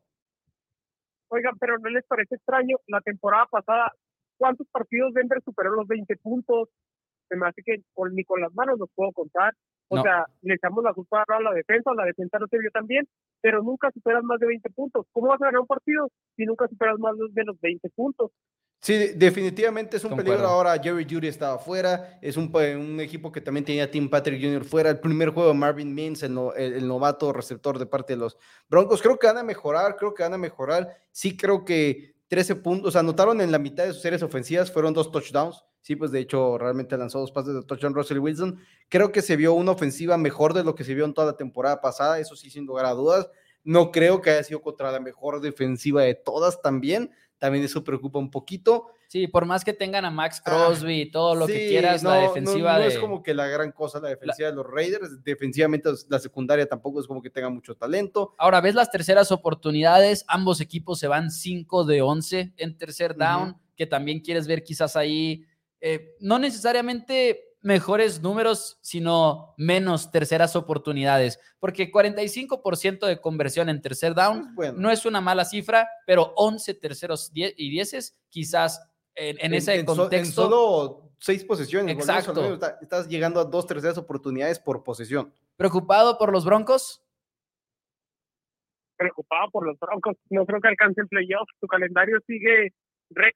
Oigan, 1.29 1.59
pero 1.59 1.79
¿no 1.79 1.89
les 1.89 2.05
parece 2.05 2.37
extraño? 2.37 2.77
La 2.87 3.01
temporada 3.01 3.47
pasada 3.47 3.93
¿Cuántos 4.45 4.67
partidos 4.71 5.15
Denver 5.15 5.41
superó 5.43 5.71
los 5.71 5.89
20 5.89 6.19
puntos? 6.19 6.69
Se 7.31 7.35
me 7.35 7.47
hace 7.47 7.63
que 7.65 7.81
con, 7.95 8.15
ni 8.15 8.25
con 8.25 8.43
las 8.43 8.53
manos 8.53 8.79
los 8.79 8.91
puedo 8.95 9.11
contar. 9.13 9.55
O 9.89 10.03
sea, 10.03 10.27
le 10.43 10.57
echamos 10.57 10.85
la 10.85 10.93
culpa 10.93 11.25
a 11.27 11.41
la 11.41 11.55
defensa, 11.55 11.95
la 11.97 12.05
defensa 12.05 12.39
no 12.39 12.47
se 12.49 12.59
vio 12.59 12.71
tan 12.71 12.87
bien, 12.87 13.09
pero 13.41 13.63
nunca 13.63 13.91
superas 13.91 14.23
más 14.23 14.39
de 14.41 14.49
20 14.49 14.69
puntos. 14.69 15.07
¿Cómo 15.13 15.29
vas 15.29 15.41
a 15.41 15.47
ganar 15.47 15.63
un 15.63 15.67
partido 15.67 16.11
si 16.37 16.45
nunca 16.45 16.69
superas 16.69 16.99
más 16.99 17.15
de 17.17 17.45
los 17.45 17.59
20 17.59 17.89
puntos? 17.97 18.33
Sí, 18.83 19.13
definitivamente 19.17 19.97
es 19.97 20.05
un 20.05 20.15
peligro. 20.15 20.47
Ahora 20.47 20.79
Jerry 20.79 21.07
Judy 21.09 21.29
estaba 21.29 21.59
fuera, 21.59 22.19
es 22.21 22.37
un, 22.37 22.55
un, 22.55 23.01
equipo 23.01 23.33
que 23.33 23.41
también 23.41 23.65
tenía 23.65 23.91
Tim 23.91 24.11
Patrick 24.11 24.43
Jr. 24.43 24.63
fuera. 24.63 24.91
El 24.91 25.01
primer 25.01 25.31
juego 25.31 25.49
de 25.49 25.55
Marvin 25.55 25.95
Mims, 25.95 26.23
el, 26.23 26.39
el, 26.55 26.87
novato 26.87 27.33
receptor 27.33 27.79
de 27.79 27.87
parte 27.87 28.13
de 28.13 28.19
los 28.19 28.37
Broncos. 28.69 29.01
Creo 29.01 29.19
que 29.19 29.27
van 29.27 29.39
a 29.39 29.43
mejorar, 29.43 29.97
creo 29.97 30.13
que 30.13 30.23
van 30.23 30.35
a 30.35 30.39
mejorar. 30.39 30.99
Sí, 31.13 31.35
creo 31.35 31.65
que 31.65 32.14
13 32.35 32.57
puntos, 32.57 32.97
anotaron 32.97 33.41
en 33.41 33.53
la 33.53 33.61
mitad 33.61 33.85
de 33.85 33.93
sus 33.93 34.03
series 34.03 34.21
ofensivas, 34.21 34.73
fueron 34.73 34.93
dos 34.93 35.13
touchdowns. 35.13 35.65
Sí, 35.83 35.95
pues 35.95 36.11
de 36.11 36.19
hecho 36.19 36.59
realmente 36.59 36.97
lanzó 36.97 37.21
dos 37.21 37.31
pases 37.31 37.55
de 37.55 37.63
touchdown 37.63 37.95
Russell 37.95 38.19
Wilson. 38.19 38.59
Creo 38.89 39.13
que 39.13 39.23
se 39.23 39.37
vio 39.37 39.55
una 39.55 39.71
ofensiva 39.71 40.19
mejor 40.19 40.53
de 40.53 40.65
lo 40.65 40.75
que 40.75 40.83
se 40.83 40.97
vio 40.97 41.05
en 41.05 41.15
toda 41.15 41.29
la 41.29 41.37
temporada 41.37 41.81
pasada, 41.81 42.19
eso 42.19 42.35
sí, 42.35 42.51
sin 42.51 42.67
lugar 42.67 42.87
a 42.87 42.91
dudas. 42.91 43.29
No 43.63 43.93
creo 43.93 44.21
que 44.21 44.31
haya 44.31 44.43
sido 44.43 44.63
contra 44.63 44.91
la 44.91 44.99
mejor 44.99 45.41
defensiva 45.41 46.03
de 46.03 46.17
todas 46.17 46.61
también. 46.61 47.13
También 47.39 47.65
eso 47.65 47.85
preocupa 47.85 48.19
un 48.19 48.33
poquito. 48.33 48.89
Sí, 49.15 49.29
por 49.29 49.47
más 49.47 49.65
que 49.65 49.73
tengan 49.73 50.05
a 50.05 50.11
Max 50.11 50.43
ah, 50.45 50.51
Crosby 50.51 51.03
y 51.03 51.07
todo 51.09 51.37
lo 51.37 51.47
que 51.47 51.69
quieras, 51.69 52.03
la 52.03 52.17
defensiva. 52.17 52.79
No, 52.79 52.85
es 52.85 52.99
como 52.99 53.23
que 53.23 53.33
la 53.33 53.47
gran 53.47 53.71
cosa 53.71 54.01
la 54.01 54.09
defensiva 54.09 54.49
de 54.49 54.57
los 54.57 54.67
Raiders. 54.67 55.23
Defensivamente, 55.23 55.89
la 56.09 56.19
secundaria 56.19 56.67
tampoco 56.67 56.99
es 56.99 57.07
como 57.07 57.23
que 57.23 57.31
tenga 57.31 57.49
mucho 57.49 57.77
talento. 57.77 58.35
Ahora, 58.39 58.61
ves 58.61 58.75
las 58.75 58.91
terceras 58.91 59.31
oportunidades. 59.31 60.25
Ambos 60.27 60.61
equipos 60.61 60.99
se 60.99 61.07
van 61.07 61.31
5 61.31 61.85
de 61.85 62.03
11 62.03 62.55
en 62.57 62.77
tercer 62.77 63.15
down, 63.15 63.57
que 63.77 63.87
también 63.87 64.19
quieres 64.19 64.49
ver 64.49 64.65
quizás 64.65 64.97
ahí. 64.97 65.47
Eh, 65.81 66.17
no 66.19 66.41
necesariamente 66.41 67.55
mejores 67.61 68.21
números, 68.21 68.79
sino 68.83 69.55
menos 69.57 70.11
terceras 70.11 70.57
oportunidades, 70.57 71.39
porque 71.61 71.93
45% 71.93 73.07
de 73.07 73.21
conversión 73.21 73.69
en 73.69 73.81
tercer 73.81 74.13
down 74.13 74.57
no 74.77 74.91
es 74.91 75.07
una 75.07 75.21
mala 75.21 75.45
cifra, 75.45 75.89
pero 76.05 76.35
11 76.35 76.75
terceros 76.75 77.31
y 77.33 77.71
dieces 77.71 78.19
quizás 78.29 78.81
en, 79.15 79.55
ese 79.55 79.85
contexto. 79.85 80.17
en 80.17 80.27
solo 80.27 81.13
seis 81.19 81.45
posesiones. 81.45 81.97
Exacto. 81.97 82.59
Estás 82.81 83.09
llegando 83.09 83.41
a 83.41 83.45
dos 83.45 83.67
terceras 83.67 83.99
oportunidades 83.99 84.59
por 84.59 84.85
posesión. 84.85 85.33
¿Preocupado 85.57 86.19
por 86.19 86.33
los 86.33 86.45
Broncos? 86.45 87.03
Preocupado 88.97 89.51
por 89.51 89.67
los 89.67 89.79
Broncos. 89.79 90.17
No 90.31 90.45
creo 90.47 90.61
que 90.61 90.69
alcancen 90.69 91.09
playoffs. 91.09 91.53
Su 91.61 91.67
calendario 91.67 92.19
sigue 92.27 92.73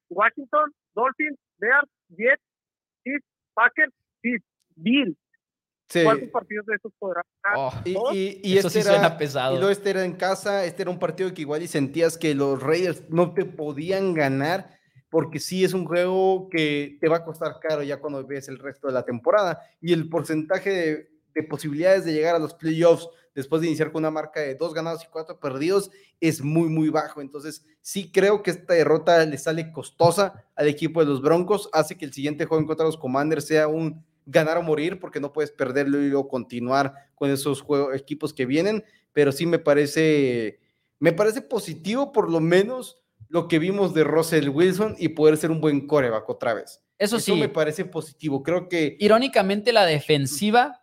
Washington, 0.08 0.72
Dolphins, 0.94 1.38
Bears, 1.58 1.88
Jets, 2.10 2.42
Chiefs, 3.04 3.26
Packers, 3.54 3.94
Chiefs, 4.22 4.44
Bills. 4.76 5.16
¿Cuántos 6.04 6.28
partidos 6.28 6.66
de 6.66 6.74
esos 6.74 6.92
podrán 6.98 7.24
oh, 7.56 7.72
y, 7.82 8.40
y, 8.42 8.58
eso 8.58 8.68
este 8.68 8.82
sí 8.82 8.86
suena 8.86 9.16
pesado. 9.16 9.54
Y 9.54 9.56
luego 9.56 9.70
este 9.70 9.88
era 9.88 10.04
en 10.04 10.16
casa, 10.16 10.66
este 10.66 10.82
era 10.82 10.90
un 10.90 10.98
partido 10.98 11.32
que 11.32 11.40
igual 11.40 11.62
y 11.62 11.66
sentías 11.66 12.18
que 12.18 12.34
los 12.34 12.62
Raiders 12.62 13.08
no 13.08 13.32
te 13.32 13.46
podían 13.46 14.12
ganar 14.12 14.77
porque 15.10 15.40
sí 15.40 15.64
es 15.64 15.72
un 15.72 15.86
juego 15.86 16.48
que 16.50 16.98
te 17.00 17.08
va 17.08 17.18
a 17.18 17.24
costar 17.24 17.58
caro 17.60 17.82
ya 17.82 17.98
cuando 17.98 18.26
ves 18.26 18.48
el 18.48 18.58
resto 18.58 18.88
de 18.88 18.92
la 18.92 19.04
temporada. 19.04 19.60
Y 19.80 19.92
el 19.92 20.08
porcentaje 20.08 20.70
de, 21.34 21.42
posibilidades 21.44 22.04
de 22.04 22.12
llegar 22.12 22.34
a 22.34 22.40
los 22.40 22.52
playoffs 22.52 23.08
después 23.32 23.62
de 23.62 23.68
iniciar 23.68 23.92
con 23.92 24.00
una 24.00 24.10
marca 24.10 24.40
de 24.40 24.56
dos 24.56 24.74
ganados 24.74 25.04
y 25.04 25.06
cuatro 25.06 25.38
perdidos 25.38 25.88
es 26.20 26.42
muy, 26.42 26.68
muy 26.68 26.88
bajo. 26.88 27.20
Entonces, 27.20 27.64
sí 27.80 28.10
creo 28.10 28.42
que 28.42 28.50
esta 28.50 28.74
derrota 28.74 29.24
le 29.24 29.38
sale 29.38 29.70
costosa 29.70 30.44
al 30.56 30.66
equipo 30.66 30.98
de 30.98 31.06
los 31.06 31.22
Broncos, 31.22 31.70
hace 31.72 31.96
que 31.96 32.04
el 32.04 32.12
siguiente 32.12 32.46
juego 32.46 32.66
contra 32.66 32.84
de 32.84 32.88
los 32.88 32.98
Commanders 32.98 33.46
sea 33.46 33.68
un 33.68 34.04
ganar 34.26 34.58
o 34.58 34.62
morir, 34.62 34.98
porque 34.98 35.20
no 35.20 35.32
puedes 35.32 35.52
perderlo 35.52 36.00
y 36.00 36.08
luego 36.08 36.28
continuar 36.28 36.92
con 37.14 37.30
esos 37.30 37.62
juegos, 37.62 37.94
equipos 37.94 38.34
que 38.34 38.44
vienen, 38.44 38.84
pero 39.12 39.30
sí 39.30 39.46
me 39.46 39.60
parece, 39.60 40.58
me 40.98 41.12
parece 41.12 41.40
positivo 41.40 42.12
por 42.12 42.30
lo 42.30 42.40
menos 42.40 42.98
lo 43.28 43.48
que 43.48 43.58
vimos 43.58 43.94
de 43.94 44.04
Russell 44.04 44.48
Wilson 44.48 44.96
y 44.98 45.08
poder 45.10 45.36
ser 45.36 45.50
un 45.50 45.60
buen 45.60 45.86
coreback 45.86 46.28
otra 46.28 46.54
vez. 46.54 46.82
Eso, 46.98 47.20
sí. 47.20 47.32
me 47.34 47.48
parece 47.48 47.84
positivo. 47.84 48.42
Creo 48.42 48.68
que. 48.68 48.96
Irónicamente, 48.98 49.72
la 49.72 49.86
defensiva, 49.86 50.80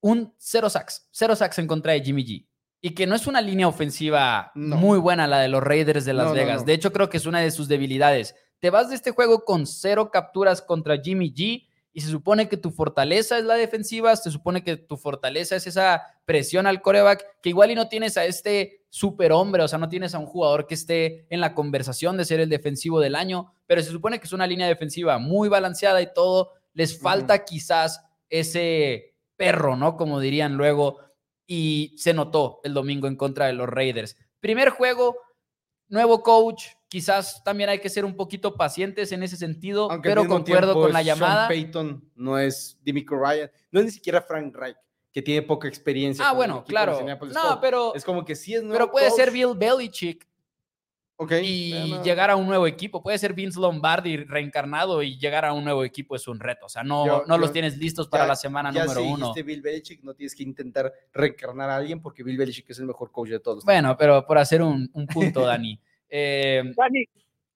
un 0.00 0.34
cero 0.38 0.70
sacks. 0.70 1.08
Cero 1.10 1.34
sacks 1.34 1.58
en 1.58 1.66
contra 1.66 1.92
de 1.92 2.02
Jimmy 2.02 2.24
G. 2.24 2.46
Y 2.80 2.90
que 2.94 3.06
no 3.06 3.14
es 3.14 3.26
una 3.26 3.40
línea 3.40 3.68
ofensiva 3.68 4.50
muy 4.54 4.98
buena 4.98 5.26
la 5.26 5.38
de 5.38 5.48
los 5.48 5.62
Raiders 5.62 6.04
de 6.04 6.14
Las 6.14 6.32
Vegas. 6.32 6.66
de 6.66 6.74
hecho, 6.74 6.92
creo 6.92 7.08
que 7.08 7.16
es 7.16 7.26
una 7.26 7.40
de 7.40 7.50
sus 7.50 7.68
debilidades. 7.68 8.34
Te 8.58 8.70
vas 8.70 8.88
de 8.88 8.96
este 8.96 9.12
juego 9.12 9.44
con 9.44 9.66
cero 9.66 10.10
capturas 10.12 10.62
contra 10.62 11.00
Jimmy 11.00 11.32
G 11.32 11.68
y 11.92 12.00
se 12.00 12.10
supone 12.10 12.48
que 12.48 12.56
tu 12.56 12.70
fortaleza 12.70 13.38
es 13.38 13.44
la 13.44 13.54
defensiva, 13.54 14.16
se 14.16 14.30
supone 14.30 14.64
que 14.64 14.76
tu 14.76 14.96
fortaleza 14.96 15.56
es 15.56 15.66
esa 15.66 16.02
presión 16.24 16.66
al 16.66 16.80
coreback, 16.80 17.40
que 17.42 17.50
igual 17.50 17.70
y 17.70 17.74
no 17.74 17.88
tienes 17.88 18.16
a 18.16 18.24
este 18.24 18.84
superhombre, 18.88 19.62
o 19.62 19.68
sea, 19.68 19.78
no 19.78 19.88
tienes 19.88 20.14
a 20.14 20.18
un 20.18 20.26
jugador 20.26 20.66
que 20.66 20.74
esté 20.74 21.26
en 21.28 21.40
la 21.40 21.54
conversación 21.54 22.16
de 22.16 22.24
ser 22.24 22.40
el 22.40 22.48
defensivo 22.48 23.00
del 23.00 23.14
año, 23.14 23.54
pero 23.66 23.82
se 23.82 23.90
supone 23.90 24.18
que 24.18 24.26
es 24.26 24.32
una 24.32 24.46
línea 24.46 24.66
defensiva 24.66 25.18
muy 25.18 25.48
balanceada 25.48 26.00
y 26.00 26.12
todo, 26.12 26.52
les 26.72 26.98
falta 26.98 27.44
quizás 27.44 28.02
ese 28.30 29.14
perro, 29.36 29.76
¿no? 29.76 29.96
Como 29.96 30.20
dirían 30.20 30.56
luego, 30.56 30.98
y 31.46 31.94
se 31.98 32.14
notó 32.14 32.60
el 32.64 32.72
domingo 32.72 33.06
en 33.06 33.16
contra 33.16 33.46
de 33.46 33.52
los 33.52 33.68
Raiders. 33.68 34.16
Primer 34.40 34.70
juego, 34.70 35.16
nuevo 35.88 36.22
coach, 36.22 36.68
quizás 36.92 37.42
también 37.42 37.70
hay 37.70 37.78
que 37.78 37.88
ser 37.88 38.04
un 38.04 38.14
poquito 38.14 38.54
pacientes 38.54 39.12
en 39.12 39.22
ese 39.22 39.38
sentido, 39.38 39.88
pero 40.02 40.26
concuerdo 40.26 40.74
con 40.74 40.92
la 40.92 41.00
llamada. 41.00 41.48
Sean 41.48 41.48
Payton 41.48 42.10
no 42.16 42.38
es 42.38 42.78
Dimico 42.82 43.16
Ryan, 43.16 43.50
no 43.70 43.80
es 43.80 43.86
ni 43.86 43.92
siquiera 43.92 44.20
Frank 44.20 44.54
Reich, 44.54 44.76
que 45.10 45.22
tiene 45.22 45.40
poca 45.40 45.68
experiencia. 45.68 46.28
Ah, 46.28 46.34
bueno, 46.34 46.62
claro. 46.64 47.00
No, 47.32 47.60
pero 47.62 47.94
es 47.94 48.04
como 48.04 48.26
que 48.26 48.36
sí 48.36 48.52
es 48.52 48.62
Pero 48.62 48.90
puede 48.90 49.10
ser 49.10 49.30
Bill 49.30 49.54
Belichick. 49.56 50.28
Okay, 51.16 51.46
y 51.46 52.02
llegar 52.02 52.30
a 52.30 52.36
un 52.36 52.46
nuevo 52.46 52.66
equipo. 52.66 53.02
Puede 53.02 53.16
ser 53.16 53.32
Vince 53.32 53.58
Lombardi 53.58 54.16
reencarnado 54.16 55.02
y 55.02 55.18
llegar 55.18 55.44
a 55.44 55.52
un 55.52 55.64
nuevo 55.64 55.84
equipo 55.84 56.16
es 56.16 56.26
un 56.28 56.40
reto. 56.40 56.66
O 56.66 56.68
sea, 56.68 56.82
no, 56.82 57.24
no 57.26 57.38
los 57.38 57.52
tienes 57.52 57.78
listos 57.78 58.08
para 58.08 58.26
la 58.26 58.36
semana 58.36 58.70
número 58.70 59.00
si 59.00 59.06
uno. 59.06 59.32
Bill 59.32 59.62
Belichick, 59.62 60.02
no 60.02 60.12
tienes 60.12 60.34
que 60.34 60.42
intentar 60.42 60.92
reencarnar 61.12 61.70
a 61.70 61.76
alguien 61.76 62.02
porque 62.02 62.22
Bill 62.22 62.36
Belichick 62.36 62.68
es 62.68 62.78
el 62.80 62.86
mejor 62.86 63.10
coach 63.10 63.30
de 63.30 63.40
todos. 63.40 63.64
Bueno, 63.64 63.96
pero 63.96 64.26
por 64.26 64.36
hacer 64.36 64.60
un, 64.60 64.90
un 64.92 65.06
punto, 65.06 65.40
Dani. 65.46 65.80
Eh, 66.14 66.62
Dani. 66.76 67.06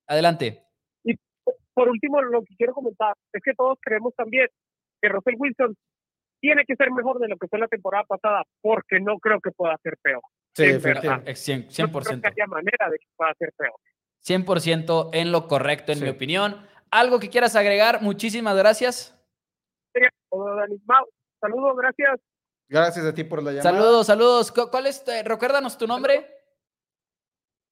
Adelante. 0.07 0.64
Y 1.05 1.14
por 1.75 1.90
último, 1.90 2.23
lo 2.23 2.42
que 2.42 2.57
quiero 2.57 2.73
comentar 2.73 3.14
es 3.33 3.42
que 3.45 3.53
todos 3.53 3.79
creemos 3.83 4.14
también 4.14 4.49
que 5.01 5.09
Russell 5.11 5.35
Wilson 5.37 5.77
tiene 6.40 6.64
que 6.64 6.75
ser 6.75 6.90
mejor 6.90 7.19
de 7.19 7.29
lo 7.29 7.37
que 7.37 7.49
fue 7.49 7.59
la 7.59 7.69
temporada 7.69 8.05
pasada, 8.05 8.45
porque 8.62 8.99
no 8.99 9.19
creo 9.19 9.40
que 9.40 9.51
pueda 9.51 9.77
ser 9.83 9.99
peor. 10.03 10.23
Sí, 10.55 10.64
efectivamente. 10.64 11.33
100%. 11.33 11.69
100%. 11.69 11.92
No 11.92 12.01
creo 12.01 12.21
que 12.23 12.29
haya 12.29 12.47
manera 12.47 12.90
de 12.90 12.99
que 12.99 13.07
pueda 13.14 13.35
ser 13.38 13.53
peor. 13.57 13.75
100% 14.25 15.11
en 15.12 15.33
lo 15.33 15.49
correcto, 15.49 15.92
en 15.92 16.03
mi 16.03 16.09
opinión. 16.09 16.66
¿Algo 16.90 17.21
que 17.21 17.29
quieras 17.29 17.57
agregar? 17.57 18.01
Muchísimas 18.01 18.57
gracias. 18.57 19.12
Saludos, 21.40 21.77
gracias. 21.77 22.21
Gracias 22.69 23.05
a 23.05 23.14
ti 23.14 23.23
por 23.23 23.42
la 23.42 23.53
llamada. 23.53 23.71
Saludos, 23.71 24.07
saludos. 24.07 24.53
¿Cuál 24.53 24.87
es? 24.87 25.05
Recuérdanos 25.25 25.77
tu 25.77 25.87
nombre. 25.87 26.36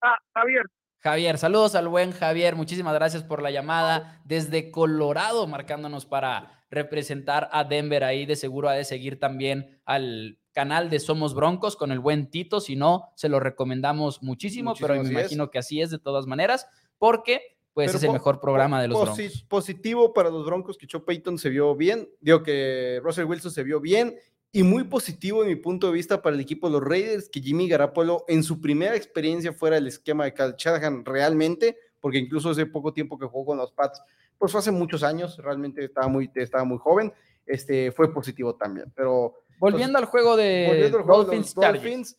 Ah, 0.05 0.19
Javier. 0.35 0.67
Javier, 0.99 1.39
saludos 1.39 1.75
al 1.75 1.89
buen 1.89 2.13
Javier. 2.13 2.57
Muchísimas 2.57 2.93
gracias 2.93 3.23
por 3.23 3.41
la 3.41 3.51
llamada 3.51 4.21
desde 4.25 4.71
Colorado, 4.71 5.47
marcándonos 5.47 6.05
para 6.05 6.63
representar 6.71 7.49
a 7.53 7.65
Denver 7.65 8.05
ahí. 8.05 8.27
De 8.27 8.37
seguro 8.37 8.69
ha 8.69 8.75
de 8.75 8.85
seguir 8.85 9.19
también 9.19 9.81
al 9.87 10.39
canal 10.53 10.91
de 10.91 11.01
Somos 11.01 11.35
Broncos 11.35 11.77
con 11.77 11.91
el 11.91 12.01
buen 12.01 12.31
Tito. 12.31 12.61
Si 12.61 12.77
no, 12.77 13.13
se 13.17 13.31
lo 13.31 13.41
recomendamos 13.41 14.23
muchísimo, 14.23 14.75
pero 14.79 15.03
me 15.03 15.09
imagino 15.09 15.51
que 15.51 15.59
así 15.59 15.81
es 15.81 15.89
de 15.89 15.99
todas 15.99 16.27
maneras, 16.27 16.69
porque 16.99 17.57
pues 17.73 17.95
es 17.95 18.03
el 18.03 18.13
mejor 18.13 18.41
programa 18.41 18.83
de 18.83 18.89
los 18.89 19.01
Broncos. 19.01 19.45
Positivo 19.49 20.13
para 20.13 20.29
los 20.29 20.45
Broncos 20.45 20.77
que 20.77 20.87
Joe 20.91 21.01
Payton 21.01 21.39
se 21.39 21.49
vio 21.49 21.75
bien, 21.75 22.11
digo 22.21 22.43
que 22.43 23.01
Russell 23.03 23.25
Wilson 23.25 23.51
se 23.51 23.63
vio 23.63 23.81
bien 23.81 24.17
y 24.55 24.63
muy 24.63 24.85
positivo 24.85 25.43
en 25.43 25.49
mi 25.49 25.57
punto 25.57 25.89
de 25.89 25.93
vista 25.93 26.23
para 26.23 26.37
el 26.37 26.41
equipo 26.41 26.69
de 26.69 26.75
los 26.75 26.85
Raiders 26.85 27.29
que 27.29 27.41
Jimmy 27.41 27.69
Garapolo 27.69 28.25
en 28.29 28.45
su 28.45 28.61
primera 28.61 28.95
experiencia 28.95 29.53
fuera 29.53 29.75
del 29.75 29.89
esquema 29.89 30.27
de 30.27 30.33
Cal 30.33 30.55
Shanahan 30.57 31.05
realmente, 31.05 31.77
porque 31.99 32.19
incluso 32.19 32.51
hace 32.51 32.65
poco 32.65 32.93
tiempo 32.93 33.19
que 33.19 33.27
jugó 33.27 33.47
con 33.47 33.59
los 33.59 33.73
Pats 33.73 34.01
pues 34.39 34.53
fue 34.53 34.61
hace 34.61 34.71
muchos 34.71 35.03
años, 35.03 35.39
realmente 35.39 35.85
estaba 35.85 36.07
muy, 36.07 36.31
estaba 36.37 36.63
muy 36.63 36.79
joven, 36.79 37.13
este, 37.45 37.91
fue 37.91 38.15
positivo 38.15 38.55
también, 38.55 38.93
pero... 38.95 39.35
Volviendo 39.59 39.99
al 39.99 40.05
juego 40.05 40.37
de 40.37 40.89
Dolphins, 40.89 41.53
Dolphins, 41.53 42.17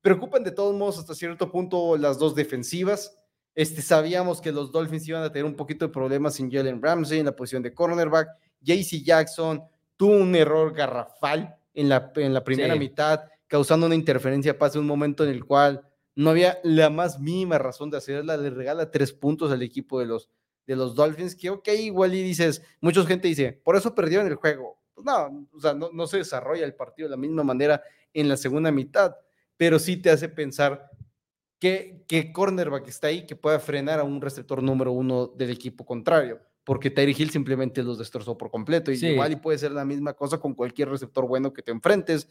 preocupan 0.00 0.44
de 0.44 0.52
todos 0.52 0.76
modos 0.76 1.00
hasta 1.00 1.16
cierto 1.16 1.50
punto 1.50 1.96
las 1.96 2.16
dos 2.16 2.36
defensivas, 2.36 3.18
este, 3.56 3.82
sabíamos 3.82 4.40
que 4.40 4.52
los 4.52 4.70
Dolphins 4.70 5.08
iban 5.08 5.24
a 5.24 5.32
tener 5.32 5.46
un 5.46 5.56
poquito 5.56 5.88
de 5.88 5.92
problemas 5.92 6.34
sin 6.34 6.48
Jalen 6.48 6.80
Ramsey 6.80 7.18
en 7.18 7.26
la 7.26 7.34
posición 7.34 7.64
de 7.64 7.74
cornerback, 7.74 8.28
JC 8.60 9.02
Jackson 9.02 9.64
tuvo 9.96 10.12
un 10.12 10.36
error 10.36 10.72
garrafal 10.72 11.58
en 11.74 11.88
la, 11.88 12.12
en 12.16 12.34
la 12.34 12.44
primera 12.44 12.76
mitad, 12.76 13.20
causando 13.46 13.86
una 13.86 13.94
interferencia 13.94 14.58
pase 14.58 14.78
un 14.78 14.86
momento 14.86 15.24
en 15.24 15.30
el 15.30 15.44
cual 15.44 15.86
no 16.14 16.30
había 16.30 16.58
la 16.62 16.90
más 16.90 17.18
mínima 17.20 17.58
razón 17.58 17.90
de 17.90 17.96
hacerla, 17.96 18.36
le 18.36 18.50
regala 18.50 18.90
tres 18.90 19.12
puntos 19.12 19.50
al 19.50 19.62
equipo 19.62 19.98
de 20.00 20.06
los, 20.06 20.30
de 20.66 20.76
los 20.76 20.94
Dolphins, 20.94 21.34
que 21.34 21.50
ok, 21.50 21.68
igual 21.68 22.14
y 22.14 22.22
dices, 22.22 22.62
mucha 22.80 23.04
gente 23.04 23.28
dice, 23.28 23.52
por 23.52 23.76
eso 23.76 23.94
perdieron 23.94 24.26
el 24.26 24.34
juego. 24.34 24.78
Pues 24.94 25.06
no, 25.06 25.48
o 25.52 25.60
sea, 25.60 25.74
no, 25.74 26.06
se 26.06 26.18
desarrolla 26.18 26.64
el 26.64 26.74
partido 26.74 27.08
de 27.08 27.12
la 27.12 27.16
misma 27.16 27.42
manera 27.42 27.82
en 28.12 28.28
la 28.28 28.36
segunda 28.36 28.70
mitad, 28.70 29.16
pero 29.56 29.78
sí 29.78 29.96
te 29.96 30.10
hace 30.10 30.28
pensar 30.28 30.90
que, 31.58 32.04
que 32.06 32.32
cornerback 32.32 32.88
está 32.88 33.06
ahí 33.06 33.24
que 33.26 33.36
pueda 33.36 33.58
frenar 33.58 34.00
a 34.00 34.04
un 34.04 34.20
receptor 34.20 34.62
número 34.62 34.92
uno 34.92 35.28
del 35.28 35.50
equipo 35.50 35.86
contrario, 35.86 36.40
porque 36.64 36.90
Tyree 36.90 37.14
Hill 37.16 37.30
simplemente 37.30 37.82
los 37.82 37.98
destrozó 37.98 38.38
por 38.38 38.50
completo. 38.50 38.92
Y 38.92 39.04
igual 39.04 39.32
y 39.32 39.36
puede 39.36 39.58
ser 39.58 39.72
la 39.72 39.84
misma 39.84 40.14
cosa 40.14 40.38
con 40.38 40.54
cualquier 40.54 40.88
receptor 40.88 41.26
bueno 41.26 41.52
que 41.52 41.62
te 41.62 41.72
enfrentes. 41.72 42.28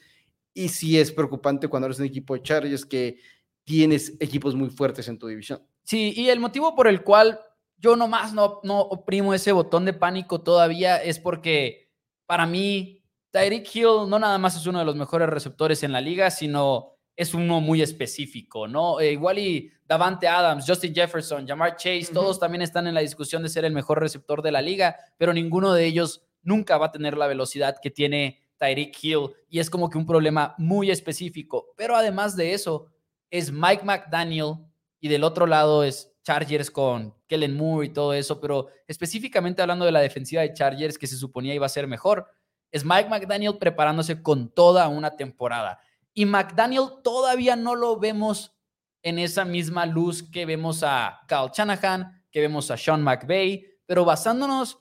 Y 0.53 0.69
sí 0.69 0.99
es 0.99 1.11
preocupante 1.11 1.67
cuando 1.67 1.87
eres 1.87 1.99
un 1.99 2.05
equipo 2.05 2.33
de 2.33 2.41
Chargers 2.41 2.85
que 2.85 3.19
tienes 3.63 4.15
equipos 4.19 4.55
muy 4.55 4.69
fuertes 4.69 5.07
en 5.07 5.17
tu 5.17 5.27
división. 5.27 5.61
Sí, 5.83 6.13
y 6.15 6.29
el 6.29 6.39
motivo 6.39 6.75
por 6.75 6.87
el 6.87 7.03
cual 7.03 7.39
yo 7.77 7.95
nomás 7.95 8.33
no, 8.33 8.59
no 8.63 8.79
oprimo 8.79 9.33
ese 9.33 9.51
botón 9.51 9.85
de 9.85 9.93
pánico 9.93 10.41
todavía 10.41 11.01
es 11.01 11.19
porque 11.19 11.89
para 12.25 12.45
mí 12.45 13.03
Tyreek 13.31 13.75
Hill 13.75 14.07
no 14.07 14.19
nada 14.19 14.37
más 14.37 14.55
es 14.55 14.65
uno 14.67 14.79
de 14.79 14.85
los 14.85 14.95
mejores 14.95 15.29
receptores 15.29 15.83
en 15.83 15.91
la 15.91 16.01
liga, 16.01 16.31
sino 16.31 16.90
es 17.15 17.33
uno 17.33 17.61
muy 17.61 17.81
específico, 17.81 18.67
¿no? 18.67 18.99
Eh, 18.99 19.11
igual 19.11 19.39
y 19.39 19.71
Davante 19.85 20.27
Adams, 20.27 20.65
Justin 20.67 20.93
Jefferson, 20.93 21.47
Jamar 21.47 21.75
Chase, 21.75 22.09
todos 22.13 22.39
también 22.39 22.61
están 22.61 22.87
en 22.87 22.93
la 22.93 23.01
discusión 23.01 23.43
de 23.43 23.49
ser 23.49 23.65
el 23.65 23.73
mejor 23.73 23.99
receptor 23.99 24.41
de 24.41 24.51
la 24.51 24.61
liga, 24.61 24.95
pero 25.17 25.33
ninguno 25.33 25.73
de 25.73 25.85
ellos 25.85 26.23
nunca 26.43 26.77
va 26.77 26.87
a 26.87 26.91
tener 26.91 27.17
la 27.17 27.27
velocidad 27.27 27.77
que 27.81 27.91
tiene 27.91 28.41
Tyreek 28.57 28.95
Hill 29.03 29.31
y 29.49 29.59
es 29.59 29.69
como 29.69 29.89
que 29.89 29.97
un 29.97 30.05
problema 30.05 30.55
muy 30.57 30.91
específico. 30.91 31.73
Pero 31.75 31.95
además 31.95 32.35
de 32.35 32.53
eso, 32.53 32.87
es 33.29 33.51
Mike 33.51 33.83
McDaniel 33.83 34.55
y 34.99 35.07
del 35.07 35.23
otro 35.23 35.47
lado 35.47 35.83
es 35.83 36.13
Chargers 36.23 36.69
con 36.69 37.15
Kellen 37.27 37.55
Moore 37.55 37.87
y 37.87 37.89
todo 37.89 38.13
eso, 38.13 38.39
pero 38.39 38.67
específicamente 38.87 39.61
hablando 39.61 39.85
de 39.85 39.91
la 39.91 40.01
defensiva 40.01 40.43
de 40.43 40.53
Chargers 40.53 40.97
que 40.97 41.07
se 41.07 41.17
suponía 41.17 41.55
iba 41.55 41.65
a 41.65 41.69
ser 41.69 41.87
mejor, 41.87 42.27
es 42.71 42.85
Mike 42.85 43.09
McDaniel 43.09 43.57
preparándose 43.57 44.21
con 44.21 44.49
toda 44.49 44.87
una 44.87 45.15
temporada. 45.15 45.79
Y 46.13 46.25
McDaniel 46.25 46.85
todavía 47.03 47.55
no 47.55 47.75
lo 47.75 47.99
vemos 47.99 48.55
en 49.01 49.19
esa 49.19 49.45
misma 49.45 49.85
luz 49.85 50.23
que 50.23 50.45
vemos 50.45 50.83
a 50.83 51.21
Kyle 51.27 51.51
Shanahan, 51.53 52.23
que 52.31 52.41
vemos 52.41 52.69
a 52.71 52.77
Sean 52.77 53.01
McVay, 53.01 53.65
pero 53.85 54.05
basándonos 54.05 54.79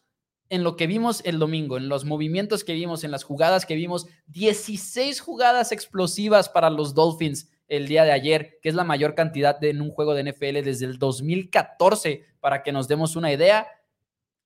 en 0.51 0.65
lo 0.65 0.77
que 0.77 0.87
vimos 0.87 1.23
el 1.25 1.39
domingo, 1.39 1.77
en 1.77 1.89
los 1.89 2.05
movimientos 2.05 2.65
que 2.65 2.75
vimos, 2.75 3.05
en 3.05 3.13
las 3.13 3.23
jugadas 3.23 3.65
que 3.65 3.77
vimos, 3.77 4.07
16 4.27 5.21
jugadas 5.21 5.73
explosivas 5.73 6.49
para 6.49 6.71
los 6.71 6.95
Dolphins 6.95 7.49
el 7.69 7.87
día 7.87 8.05
de 8.05 8.11
ayer, 8.11 8.59
que 8.61 8.69
es 8.69 8.75
la 8.75 8.83
mayor 8.83 9.15
cantidad 9.15 9.59
de, 9.59 9.71
en 9.71 9.81
un 9.81 9.91
juego 9.91 10.13
de 10.13 10.25
NFL 10.25 10.65
desde 10.65 10.87
el 10.87 10.99
2014, 10.99 12.25
para 12.41 12.65
que 12.65 12.73
nos 12.73 12.89
demos 12.89 13.15
una 13.15 13.33
idea. 13.33 13.69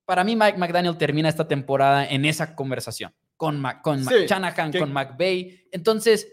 Para 0.04 0.24
mí, 0.24 0.36
Mike 0.36 0.58
McDaniel 0.58 0.98
termina 0.98 1.30
esta 1.30 1.48
temporada 1.48 2.06
en 2.06 2.26
esa 2.26 2.54
conversación 2.54 3.14
con, 3.38 3.62
con 3.82 4.04
Shanahan, 4.04 4.72
con 4.72 4.92
McVay. 4.92 5.68
Entonces, 5.72 6.28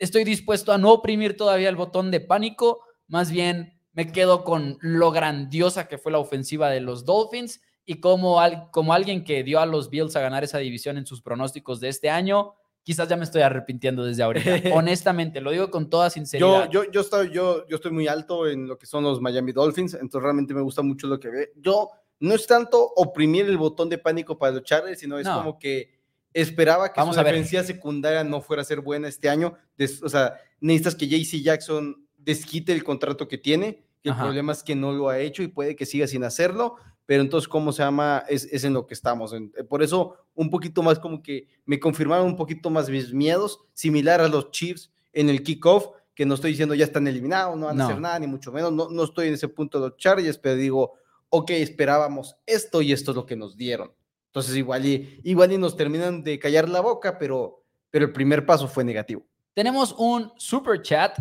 estoy 0.00 0.24
dispuesto 0.24 0.72
a 0.72 0.78
no 0.78 0.90
oprimir 0.90 1.36
todavía 1.36 1.68
el 1.68 1.76
botón 1.76 2.10
de 2.10 2.20
pánico, 2.20 2.80
más 3.06 3.30
bien 3.30 3.78
me 3.92 4.10
quedo 4.10 4.42
con 4.44 4.78
lo 4.80 5.12
grandiosa 5.12 5.86
que 5.86 5.98
fue 5.98 6.10
la 6.10 6.18
ofensiva 6.18 6.70
de 6.70 6.80
los 6.80 7.04
Dolphins 7.04 7.60
y 7.84 8.00
como, 8.00 8.40
como 8.72 8.94
alguien 8.94 9.24
que 9.24 9.44
dio 9.44 9.60
a 9.60 9.66
los 9.66 9.90
Bills 9.90 10.16
a 10.16 10.20
ganar 10.20 10.42
esa 10.42 10.58
división 10.58 10.96
en 10.96 11.06
sus 11.06 11.22
pronósticos 11.22 11.80
de 11.80 11.88
este 11.88 12.08
año, 12.08 12.54
quizás 12.82 13.08
ya 13.08 13.16
me 13.16 13.24
estoy 13.24 13.42
arrepintiendo 13.42 14.04
desde 14.04 14.22
ahorita. 14.22 14.50
Honestamente, 14.74 15.40
lo 15.40 15.50
digo 15.50 15.70
con 15.70 15.90
toda 15.90 16.08
sinceridad. 16.08 16.70
Yo, 16.70 16.84
yo, 16.84 16.90
yo, 16.92 17.00
estoy, 17.00 17.30
yo, 17.30 17.66
yo 17.68 17.76
estoy 17.76 17.90
muy 17.90 18.08
alto 18.08 18.48
en 18.48 18.68
lo 18.68 18.78
que 18.78 18.86
son 18.86 19.04
los 19.04 19.20
Miami 19.20 19.52
Dolphins, 19.52 19.94
entonces 19.94 20.22
realmente 20.22 20.54
me 20.54 20.62
gusta 20.62 20.82
mucho 20.82 21.08
lo 21.08 21.20
que 21.20 21.28
ve. 21.28 21.52
Yo 21.56 21.90
no 22.20 22.34
es 22.34 22.46
tanto 22.46 22.92
oprimir 22.96 23.46
el 23.46 23.58
botón 23.58 23.88
de 23.88 23.98
pánico 23.98 24.38
para 24.38 24.52
los 24.52 24.62
Chargers, 24.62 25.00
sino 25.00 25.18
es 25.18 25.28
como 25.28 25.58
que 25.58 25.99
esperaba 26.34 26.92
que 26.92 27.00
Vamos 27.00 27.14
su 27.16 27.20
a 27.20 27.24
ver. 27.24 27.34
defensiva 27.34 27.62
secundaria 27.62 28.24
no 28.24 28.40
fuera 28.40 28.62
a 28.62 28.64
ser 28.64 28.80
buena 28.80 29.08
este 29.08 29.28
año. 29.28 29.54
Des- 29.76 30.02
o 30.02 30.08
sea, 30.08 30.34
necesitas 30.60 30.94
que 30.94 31.06
JC 31.08 31.42
Jackson 31.42 32.06
desquite 32.18 32.72
el 32.72 32.84
contrato 32.84 33.26
que 33.28 33.38
tiene. 33.38 33.84
que 34.02 34.08
El 34.10 34.16
problema 34.16 34.52
es 34.52 34.62
que 34.62 34.74
no 34.74 34.92
lo 34.92 35.08
ha 35.10 35.18
hecho 35.18 35.42
y 35.42 35.48
puede 35.48 35.76
que 35.76 35.84
siga 35.86 36.06
sin 36.06 36.24
hacerlo. 36.24 36.76
Pero 37.06 37.22
entonces, 37.22 37.48
¿cómo 37.48 37.72
se 37.72 37.82
llama? 37.82 38.24
Es, 38.28 38.44
es 38.44 38.64
en 38.64 38.72
lo 38.72 38.86
que 38.86 38.94
estamos. 38.94 39.32
En- 39.32 39.52
eh, 39.58 39.64
por 39.64 39.82
eso, 39.82 40.16
un 40.34 40.48
poquito 40.48 40.82
más 40.82 40.98
como 40.98 41.22
que 41.22 41.48
me 41.66 41.78
confirmaron 41.80 42.26
un 42.26 42.36
poquito 42.36 42.70
más 42.70 42.88
mis 42.88 43.12
miedos, 43.12 43.58
similar 43.74 44.20
a 44.20 44.28
los 44.28 44.50
Chiefs 44.52 44.90
en 45.12 45.28
el 45.28 45.42
kickoff, 45.42 45.88
que 46.14 46.24
no 46.24 46.34
estoy 46.34 46.52
diciendo 46.52 46.74
ya 46.74 46.84
están 46.84 47.06
eliminados, 47.08 47.56
no 47.58 47.66
van 47.66 47.76
No. 47.76 47.84
a 47.84 47.86
hacer 47.88 48.00
nada, 48.00 48.18
ni 48.20 48.26
mucho 48.26 48.52
menos. 48.52 48.72
No, 48.72 48.88
no 48.90 49.04
estoy 49.04 49.28
en 49.28 49.34
ese 49.34 49.48
punto 49.48 49.80
de 49.80 49.88
los 49.88 49.96
Chargers, 49.98 50.38
pero 50.38 50.54
digo, 50.56 50.92
ok, 51.30 51.50
esperábamos 51.50 52.36
esto 52.46 52.80
y 52.82 52.92
esto 52.92 53.10
es 53.10 53.16
lo 53.16 53.26
que 53.26 53.36
nos 53.36 53.56
dieron. 53.56 53.92
Entonces, 54.30 54.54
igual 54.54 54.86
y, 54.86 55.20
igual 55.24 55.50
y 55.50 55.58
nos 55.58 55.76
terminan 55.76 56.22
de 56.22 56.38
callar 56.38 56.68
la 56.68 56.80
boca, 56.80 57.18
pero, 57.18 57.64
pero 57.90 58.06
el 58.06 58.12
primer 58.12 58.46
paso 58.46 58.68
fue 58.68 58.84
negativo. 58.84 59.26
Tenemos 59.54 59.92
un 59.98 60.32
super 60.36 60.80
chat 60.80 61.18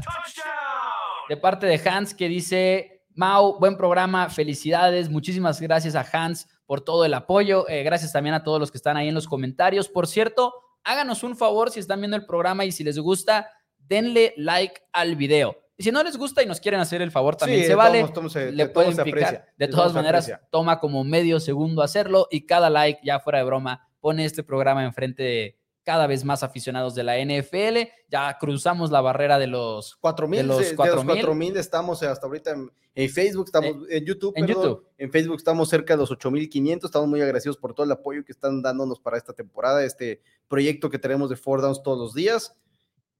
de 1.28 1.38
parte 1.38 1.65
de 1.65 1.82
Hans 1.89 2.13
que 2.13 2.28
dice, 2.28 3.04
Mau, 3.15 3.58
buen 3.60 3.76
programa, 3.76 4.30
felicidades, 4.30 5.10
muchísimas 5.10 5.60
gracias 5.60 5.95
a 5.95 6.06
Hans 6.13 6.48
por 6.67 6.82
todo 6.82 7.04
el 7.04 7.15
apoyo, 7.15 7.67
eh, 7.67 7.82
gracias 7.82 8.13
también 8.13 8.36
a 8.36 8.43
todos 8.43 8.60
los 8.60 8.69
que 8.69 8.78
están 8.78 8.95
ahí 8.95 9.08
en 9.08 9.15
los 9.15 9.28
comentarios. 9.28 9.89
Por 9.89 10.06
cierto, 10.06 10.54
háganos 10.84 11.24
un 11.24 11.36
favor 11.36 11.72
si 11.72 11.80
están 11.80 12.00
viendo 12.00 12.15
el 12.15 12.28
programa 12.28 12.63
y 12.63 12.72
si 12.72 12.84
les 12.84 13.00
gusta, 13.00 13.50
denle 13.78 14.36
like 14.38 14.84
al 14.93 15.15
video. 15.15 15.58
Y 15.80 15.84
si 15.84 15.92
no 15.94 16.04
les 16.04 16.18
gusta 16.18 16.44
y 16.44 16.46
nos 16.46 16.60
quieren 16.60 16.82
hacer 16.82 17.02
el 17.02 17.10
favor, 17.10 17.38
también 17.38 17.62
Sí, 17.62 17.68
se 17.68 17.74
vale. 17.74 18.06
todos 18.13 18.36
le 18.36 18.68
pueden 18.68 18.92
todos 18.92 19.06
picar. 19.06 19.24
aprecia, 19.24 19.54
De 19.58 19.68
todas 19.70 19.94
maneras, 19.94 20.30
toma 20.52 20.78
como 20.82 21.06
medio 21.06 21.39
segundo 21.39 21.82
hacerlo 21.82 22.28
y 22.30 22.46
cada 22.46 22.70
like, 22.70 23.00
ya 23.02 23.22
fuera 23.22 23.39
de 23.39 23.46
broma, 23.46 23.88
pone 24.02 24.26
este 24.26 24.44
programa 24.44 24.84
enfrente 24.84 25.24
de 25.24 25.60
cada 25.84 26.06
vez 26.06 26.26
más 26.26 26.44
aficionados 26.44 26.96
de 26.96 27.04
la 27.04 27.18
NFL. 27.18 27.89
Ya 28.10 28.38
cruzamos 28.38 28.92
la 28.92 29.00
barrera 29.00 29.39
de 29.39 29.48
los 29.48 29.96
4000, 29.96 30.42
de 30.42 30.44
los 30.48 30.58
de 30.58 30.63
los 30.65 30.74
4,000. 30.74 31.06
4000 31.15 31.56
estamos 31.58 32.04
hasta 32.04 32.28
ahorita 32.28 32.52
en, 32.52 32.70
en 32.94 33.10
Facebook, 33.10 33.46
estamos 33.46 33.78
en 33.89 34.06
YouTube, 34.06 34.34
en 34.36 34.46
perdón, 34.48 34.63
YouTube. 34.63 34.88
en 34.98 35.12
Facebook 35.13 35.38
estamos 35.38 35.70
cerca 35.70 35.94
de 35.94 35.98
los 35.98 36.12
8500, 36.12 36.89
estamos 36.89 37.08
muy 37.08 37.22
agradecidos 37.22 37.56
por 37.56 37.74
todo 37.74 37.86
el 37.86 37.92
apoyo 37.94 38.26
que 38.26 38.34
están 38.34 38.62
dándonos 38.62 39.00
para 39.00 39.15
esta 39.18 39.32
temporada, 39.32 39.82
este 39.86 40.22
proyecto 40.50 40.89
que 40.89 41.00
tenemos 41.00 41.30
de 41.30 41.38
Four 41.38 41.62
Downs 41.62 41.82
todos 41.82 41.98
los 41.98 42.13
días 42.13 42.54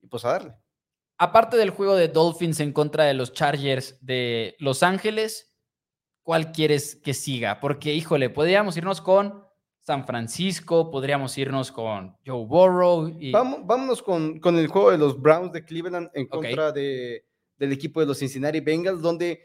y 0.02 0.08
pues 0.08 0.26
a 0.26 0.34
darle. 0.34 0.56
Aparte 1.20 1.58
del 1.58 1.70
juego 1.72 1.96
de 1.96 2.08
Dolphins 2.08 2.60
en 2.62 2.72
contra 2.72 3.04
de 3.04 3.14
los 3.14 3.34
Chargers 3.34 3.98
de 4.02 4.56
Los 4.60 4.84
Ángeles, 4.84 5.54
¿cuál 6.24 6.52
quieres 6.54 6.96
que 6.96 7.14
siga? 7.14 7.60
Porque, 7.60 7.94
híjole, 7.94 8.30
podríamos 8.30 8.78
irnos 8.78 9.02
con 9.02 9.44
San 9.82 10.06
Francisco, 10.06 10.90
podríamos 10.90 11.38
irnos 11.38 11.72
con 11.74 12.16
Joe 12.26 12.46
Burrow. 12.46 13.10
Y, 13.20 13.32
Vamos, 13.32 13.60
vámonos 13.66 14.02
con, 14.02 14.40
con 14.40 14.58
el 14.58 14.68
juego 14.68 14.92
de 14.92 14.98
los 14.98 15.20
Browns 15.22 15.52
de 15.52 15.66
Cleveland 15.66 16.10
en 16.14 16.28
contra 16.28 16.72
de, 16.72 17.26
del 17.58 17.72
equipo 17.74 18.00
de 18.00 18.06
los 18.06 18.18
Cincinnati 18.20 18.62
Bengals, 18.62 19.02
donde 19.02 19.42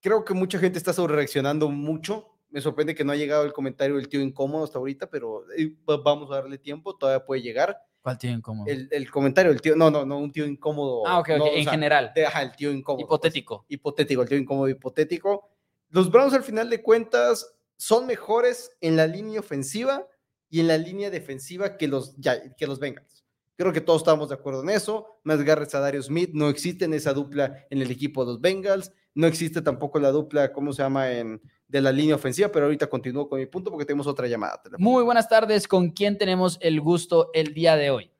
creo 0.00 0.24
que 0.24 0.32
mucha 0.32 0.58
gente 0.58 0.78
está 0.78 0.92
sobre 0.94 1.16
reaccionando 1.16 1.68
mucho. 1.68 2.28
Me 2.48 2.62
sorprende 2.62 2.94
que 2.94 3.04
no 3.04 3.12
ha 3.12 3.16
llegado 3.16 3.44
el 3.44 3.52
comentario 3.52 3.96
del 3.96 4.08
tío 4.08 4.20
incómodo 4.22 4.64
hasta 4.64 4.78
ahorita, 4.78 5.10
pero 5.10 5.44
eh, 5.56 5.70
va- 5.88 5.98
vamos 5.98 6.30
a 6.30 6.36
darle 6.36 6.56
tiempo, 6.56 6.96
todavía 6.96 7.24
puede 7.26 7.42
llegar. 7.42 7.76
¿Cuál 8.02 8.16
tiene 8.18 8.36
incómodo? 8.36 8.66
El, 8.70 8.88
el 8.90 9.10
comentario 9.10 9.50
del 9.52 9.60
tío, 9.60 9.76
no, 9.76 9.90
no, 9.90 10.04
no, 10.06 10.18
un 10.18 10.32
tío 10.32 10.46
incómodo. 10.46 11.06
ah, 11.06 11.18
ok, 11.18 11.28
ok, 11.32 11.38
no, 11.38 11.44
o 11.44 11.54
en 11.54 11.64
sea, 11.64 11.72
general. 11.72 12.12
de- 12.14 12.26
ajá, 12.26 12.42
el 12.42 12.52
tío 12.52 12.72
incómodo. 12.72 13.06
pues, 13.06 13.16
hipotético. 13.18 13.64
hipotético, 13.68 14.22
el 14.22 14.28
tío 14.28 14.38
incómodo 14.38 14.68
hipotético. 14.68 15.50
Los 15.90 16.10
Browns 16.10 16.32
al 16.34 16.42
final 16.42 16.70
de 16.70 16.82
cuentas 16.82 17.54
son 17.76 18.06
mejores 18.06 18.70
en 18.80 18.96
la 18.96 19.06
línea 19.06 19.40
ofensiva 19.40 20.06
y 20.48 20.60
en 20.60 20.68
la 20.68 20.78
línea 20.78 21.10
defensiva 21.10 21.76
que 21.76 21.88
los, 21.88 22.16
ya- 22.16 22.54
que 22.54 22.66
los 22.66 22.78
Bengals. 22.78 23.19
Creo 23.60 23.74
que 23.74 23.82
todos 23.82 24.00
estamos 24.00 24.30
de 24.30 24.36
acuerdo 24.36 24.62
en 24.62 24.70
eso. 24.70 25.20
Más 25.22 25.42
Garrett 25.42 25.74
a 25.74 25.80
Darius 25.80 26.06
Smith, 26.06 26.30
no 26.32 26.48
existe 26.48 26.86
en 26.86 26.94
esa 26.94 27.12
dupla 27.12 27.66
en 27.68 27.82
el 27.82 27.90
equipo 27.90 28.24
de 28.24 28.32
los 28.32 28.40
Bengals. 28.40 28.90
No 29.14 29.26
existe 29.26 29.60
tampoco 29.60 29.98
la 29.98 30.10
dupla, 30.10 30.50
¿cómo 30.50 30.72
se 30.72 30.82
llama? 30.82 31.12
En, 31.12 31.42
de 31.68 31.80
la 31.82 31.92
línea 31.92 32.14
ofensiva, 32.14 32.48
pero 32.50 32.64
ahorita 32.64 32.86
continúo 32.86 33.28
con 33.28 33.38
mi 33.38 33.44
punto 33.44 33.70
porque 33.70 33.84
tenemos 33.84 34.06
otra 34.06 34.26
llamada. 34.28 34.62
Muy 34.78 35.04
buenas 35.04 35.28
tardes. 35.28 35.68
¿Con 35.68 35.90
quién 35.90 36.16
tenemos 36.16 36.56
el 36.62 36.80
gusto 36.80 37.28
el 37.34 37.52
día 37.52 37.76
de 37.76 37.90
hoy? 37.90 38.10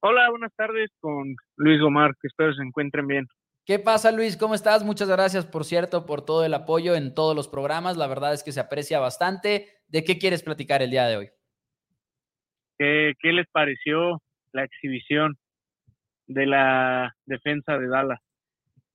Hola, 0.00 0.30
buenas 0.30 0.52
tardes 0.56 0.90
con 0.98 1.36
Luis 1.54 1.80
Omar, 1.80 2.16
que 2.20 2.26
espero 2.26 2.52
se 2.52 2.62
encuentren 2.64 3.06
bien. 3.06 3.28
¿Qué 3.64 3.78
pasa, 3.78 4.10
Luis? 4.10 4.36
¿Cómo 4.36 4.56
estás? 4.56 4.82
Muchas 4.82 5.08
gracias, 5.08 5.46
por 5.46 5.64
cierto, 5.64 6.06
por 6.06 6.22
todo 6.22 6.44
el 6.44 6.52
apoyo 6.52 6.96
en 6.96 7.14
todos 7.14 7.36
los 7.36 7.46
programas. 7.46 7.96
La 7.96 8.08
verdad 8.08 8.34
es 8.34 8.42
que 8.42 8.50
se 8.50 8.58
aprecia 8.58 8.98
bastante. 8.98 9.68
¿De 9.86 10.02
qué 10.02 10.18
quieres 10.18 10.42
platicar 10.42 10.82
el 10.82 10.90
día 10.90 11.06
de 11.06 11.18
hoy? 11.18 11.30
¿Qué, 12.78 13.12
qué 13.20 13.32
les 13.32 13.46
pareció 13.52 14.20
la 14.56 14.64
exhibición 14.64 15.38
de 16.26 16.46
la 16.46 17.14
defensa 17.26 17.78
de 17.78 17.88
Dallas? 17.88 18.20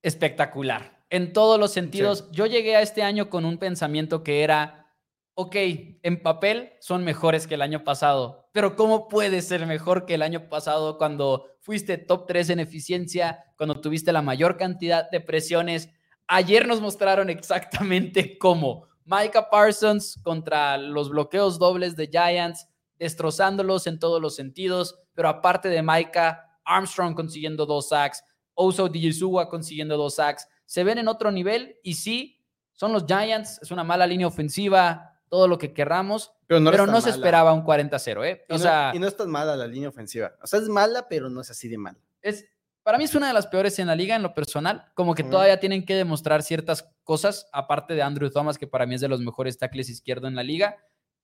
espectacular. 0.02 1.04
En 1.10 1.32
todos 1.32 1.58
los 1.58 1.72
sentidos, 1.72 2.30
yo 2.32 2.46
llegué 2.46 2.76
a 2.76 2.82
este 2.82 3.02
año 3.02 3.30
con 3.30 3.44
un 3.44 3.58
pensamiento 3.58 4.22
que 4.22 4.42
era, 4.42 4.94
ok, 5.34 5.56
en 6.02 6.22
papel 6.22 6.72
son 6.80 7.04
mejores 7.04 7.46
que 7.46 7.54
el 7.54 7.62
año 7.62 7.84
pasado, 7.84 8.48
pero 8.52 8.76
¿cómo 8.76 9.08
puedes 9.08 9.46
ser 9.46 9.66
mejor 9.66 10.06
que 10.06 10.14
el 10.14 10.22
año 10.22 10.48
pasado 10.48 10.98
cuando 10.98 11.46
fuiste 11.60 11.98
top 11.98 12.26
3 12.26 12.50
en 12.50 12.60
eficiencia, 12.60 13.44
cuando 13.56 13.80
tuviste 13.80 14.12
la 14.12 14.22
mayor 14.22 14.56
cantidad 14.56 15.10
de 15.10 15.20
presiones? 15.20 15.90
Ayer 16.26 16.66
nos 16.66 16.80
mostraron 16.80 17.30
exactamente 17.30 18.38
cómo. 18.38 18.88
Micah 19.04 19.50
Parsons 19.50 20.20
contra 20.22 20.78
los 20.78 21.10
bloqueos 21.10 21.58
dobles 21.58 21.94
de 21.96 22.06
Giants, 22.06 22.68
destrozándolos 22.98 23.86
en 23.86 23.98
todos 23.98 24.22
los 24.22 24.34
sentidos, 24.34 25.01
pero 25.14 25.28
aparte 25.28 25.68
de 25.68 25.82
Micah, 25.82 26.58
Armstrong 26.64 27.14
consiguiendo 27.14 27.66
dos 27.66 27.88
sacks, 27.88 28.22
Oso 28.54 28.88
Dijisua 28.88 29.48
consiguiendo 29.48 29.96
dos 29.96 30.16
sacks. 30.16 30.46
Se 30.66 30.84
ven 30.84 30.98
en 30.98 31.08
otro 31.08 31.30
nivel 31.30 31.78
y 31.82 31.94
sí, 31.94 32.44
son 32.72 32.92
los 32.92 33.04
Giants, 33.06 33.60
es 33.62 33.70
una 33.70 33.84
mala 33.84 34.06
línea 34.06 34.26
ofensiva, 34.26 35.20
todo 35.28 35.48
lo 35.48 35.56
que 35.58 35.72
querramos, 35.72 36.32
Pero 36.46 36.60
no, 36.60 36.70
pero 36.70 36.84
se 36.86 36.92
mala. 36.92 37.08
esperaba 37.08 37.52
un 37.54 37.64
40-0, 37.64 38.26
¿eh? 38.26 38.44
Y 38.48 38.52
O 38.52 38.56
no, 38.56 38.62
sea, 38.62 38.92
y 38.94 38.98
no 38.98 39.06
es 39.06 39.16
tan 39.16 39.30
mala 39.30 39.56
la 39.56 39.66
línea 39.66 39.88
ofensiva. 39.88 40.32
O 40.42 40.46
sea, 40.46 40.58
es 40.60 40.68
mala, 40.68 41.08
pero 41.08 41.30
no 41.30 41.40
es 41.40 41.50
así 41.50 41.68
de 41.68 41.78
mala. 41.78 41.98
es, 42.20 42.44
para 42.82 42.98
mí 42.98 43.04
es 43.04 43.14
una 43.14 43.28
de 43.28 43.32
las 43.32 43.46
peores 43.46 43.78
en 43.78 43.86
la 43.86 43.94
liga 43.94 44.16
en 44.16 44.22
lo 44.22 44.34
personal, 44.34 44.90
como 44.94 45.14
que 45.14 45.22
todavía 45.22 45.60
tienen 45.60 45.86
que 45.86 45.94
demostrar 45.94 46.42
ciertas 46.42 46.90
cosas, 47.04 47.48
aparte 47.52 47.94
de 47.94 48.02
Andrew 48.02 48.28
Thomas, 48.28 48.58
que 48.58 48.66
para 48.66 48.86
mí 48.86 48.96
es 48.96 49.00
de 49.00 49.08
los 49.08 49.20
mejores 49.20 49.56
tackles 49.56 49.88
izquierdo 49.88 50.26
en 50.26 50.34
la 50.34 50.42
liga, 50.42 50.76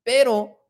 pero, 0.05 0.65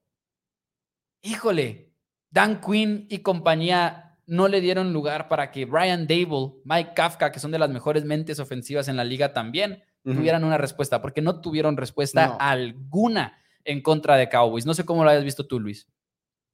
híjole, 1.22 1.87
Dan 2.30 2.60
Quinn 2.60 3.06
y 3.08 3.18
compañía 3.20 4.16
no 4.26 4.48
le 4.48 4.60
dieron 4.60 4.92
lugar 4.92 5.28
para 5.28 5.50
que 5.50 5.64
Brian 5.64 6.06
Dable, 6.06 6.52
Mike 6.64 6.92
Kafka, 6.94 7.32
que 7.32 7.40
son 7.40 7.50
de 7.50 7.58
las 7.58 7.70
mejores 7.70 8.04
mentes 8.04 8.38
ofensivas 8.40 8.88
en 8.88 8.96
la 8.96 9.04
liga 9.04 9.32
también, 9.32 9.82
tuvieran 10.04 10.44
una 10.44 10.56
respuesta, 10.58 11.02
porque 11.02 11.20
no 11.20 11.40
tuvieron 11.42 11.76
respuesta 11.76 12.26
No. 12.28 12.36
alguna 12.40 13.38
en 13.64 13.82
contra 13.82 14.16
de 14.16 14.28
Cowboys. 14.30 14.64
No 14.64 14.72
sé 14.74 14.84
cómo 14.86 15.04
lo 15.04 15.10
hayas 15.10 15.24
visto 15.24 15.46
tú, 15.46 15.60
Luis. 15.60 15.86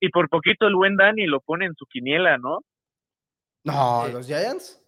Y 0.01 0.09
por 0.11 0.29
poquito 0.29 0.67
el 0.67 0.75
buen 0.75 0.97
Dani 0.97 1.27
lo 1.27 1.41
pone 1.41 1.67
en 1.67 1.75
su 1.77 1.87
quiniela, 1.87 2.37
¿no? 2.39 2.61
No, 3.65 4.07
Eh, 4.07 4.13
los 4.13 4.27
Giants. 4.27 4.84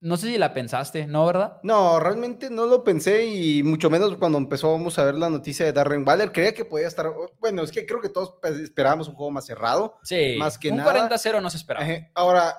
No 0.00 0.16
sé 0.16 0.28
si 0.28 0.38
la 0.38 0.52
pensaste, 0.52 1.06
¿no, 1.06 1.24
verdad? 1.26 1.58
No, 1.62 1.98
realmente 1.98 2.50
no 2.50 2.66
lo 2.66 2.84
pensé 2.84 3.26
y 3.26 3.62
mucho 3.62 3.88
menos 3.88 4.16
cuando 4.16 4.38
empezamos 4.38 4.98
a 4.98 5.04
ver 5.04 5.14
la 5.14 5.30
noticia 5.30 5.64
de 5.64 5.72
Darren 5.72 6.06
Waller. 6.06 6.32
Creía 6.32 6.52
que 6.54 6.64
podía 6.64 6.86
estar. 6.86 7.12
Bueno, 7.40 7.62
es 7.62 7.72
que 7.72 7.86
creo 7.86 8.00
que 8.00 8.10
todos 8.10 8.36
pues, 8.40 8.58
esperábamos 8.58 9.08
un 9.08 9.14
juego 9.14 9.30
más 9.30 9.46
cerrado. 9.46 9.96
Sí, 10.02 10.36
más 10.38 10.58
que 10.58 10.70
un 10.70 10.76
nada. 10.78 11.08
40-0 11.08 11.40
no 11.40 11.50
se 11.50 11.56
esperaba. 11.56 11.86
Ahora, 12.14 12.54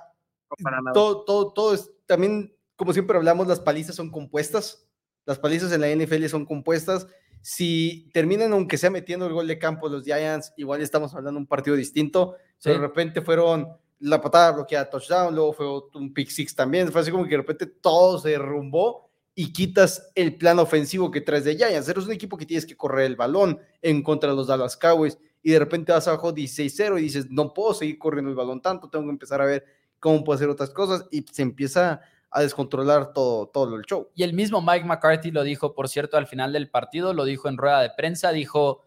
No 0.49 0.63
para 0.63 0.81
nada. 0.81 0.93
todo, 0.93 1.23
todo, 1.25 1.53
todo 1.53 1.73
es. 1.75 1.91
También, 2.05 2.55
como 2.75 2.93
siempre 2.93 3.17
hablamos, 3.17 3.47
las 3.47 3.59
palizas 3.59 3.95
son 3.95 4.09
compuestas. 4.09 4.87
Las 5.25 5.37
palizas 5.37 5.71
en 5.71 5.81
la 5.81 5.89
NFL 5.89 6.25
son 6.27 6.45
compuestas. 6.45 7.05
Si 7.41 8.09
terminan, 8.13 8.51
aunque 8.51 8.77
sea 8.77 8.89
metiendo 8.89 9.27
el 9.27 9.33
gol 9.33 9.47
de 9.47 9.59
campo 9.59 9.89
los 9.89 10.03
Giants, 10.03 10.53
igual 10.57 10.81
estamos 10.81 11.13
hablando 11.13 11.37
de 11.37 11.43
un 11.43 11.47
partido 11.47 11.75
distinto. 11.75 12.35
Sí. 12.57 12.71
De 12.71 12.77
repente 12.77 13.21
fueron 13.21 13.77
la 13.99 14.21
patada 14.21 14.51
bloqueada 14.51 14.89
touchdown, 14.89 15.33
luego 15.33 15.53
fue 15.53 15.81
un 15.95 16.13
pick 16.13 16.29
six 16.29 16.55
también. 16.55 16.91
Fue 16.91 17.01
así 17.01 17.11
como 17.11 17.23
que 17.23 17.31
de 17.31 17.37
repente 17.37 17.65
todo 17.65 18.19
se 18.19 18.29
derrumbó 18.29 19.09
y 19.33 19.51
quitas 19.53 20.11
el 20.15 20.35
plan 20.35 20.59
ofensivo 20.59 21.11
que 21.11 21.21
traes 21.21 21.45
de 21.45 21.55
Giants. 21.55 21.87
Eres 21.87 22.05
un 22.05 22.11
equipo 22.11 22.37
que 22.37 22.45
tienes 22.45 22.65
que 22.65 22.75
correr 22.75 23.05
el 23.05 23.15
balón 23.15 23.59
en 23.81 24.01
contra 24.01 24.31
de 24.31 24.35
los 24.35 24.47
Dallas 24.47 24.77
Cowboys 24.77 25.17
y 25.43 25.51
de 25.51 25.59
repente 25.59 25.91
vas 25.91 26.07
abajo 26.07 26.33
16-0 26.33 26.99
y 26.99 27.03
dices, 27.03 27.29
no 27.29 27.53
puedo 27.53 27.73
seguir 27.73 27.99
corriendo 27.99 28.29
el 28.29 28.35
balón 28.35 28.61
tanto, 28.61 28.89
tengo 28.89 29.05
que 29.05 29.11
empezar 29.11 29.41
a 29.41 29.45
ver 29.45 29.65
cómo 29.99 30.23
puedo 30.23 30.35
hacer 30.35 30.49
otras 30.49 30.71
cosas 30.71 31.05
y 31.11 31.25
se 31.31 31.41
empieza 31.41 32.01
a 32.29 32.41
descontrolar 32.41 33.13
todo, 33.13 33.47
todo 33.47 33.75
el 33.75 33.83
show. 33.83 34.09
Y 34.15 34.23
el 34.23 34.33
mismo 34.33 34.61
Mike 34.61 34.85
McCarthy 34.85 35.31
lo 35.31 35.43
dijo, 35.43 35.73
por 35.73 35.87
cierto, 35.87 36.17
al 36.17 36.27
final 36.27 36.51
del 36.51 36.69
partido, 36.69 37.13
lo 37.13 37.23
dijo 37.23 37.47
en 37.47 37.57
rueda 37.57 37.81
de 37.81 37.91
prensa, 37.95 38.31
dijo, 38.31 38.86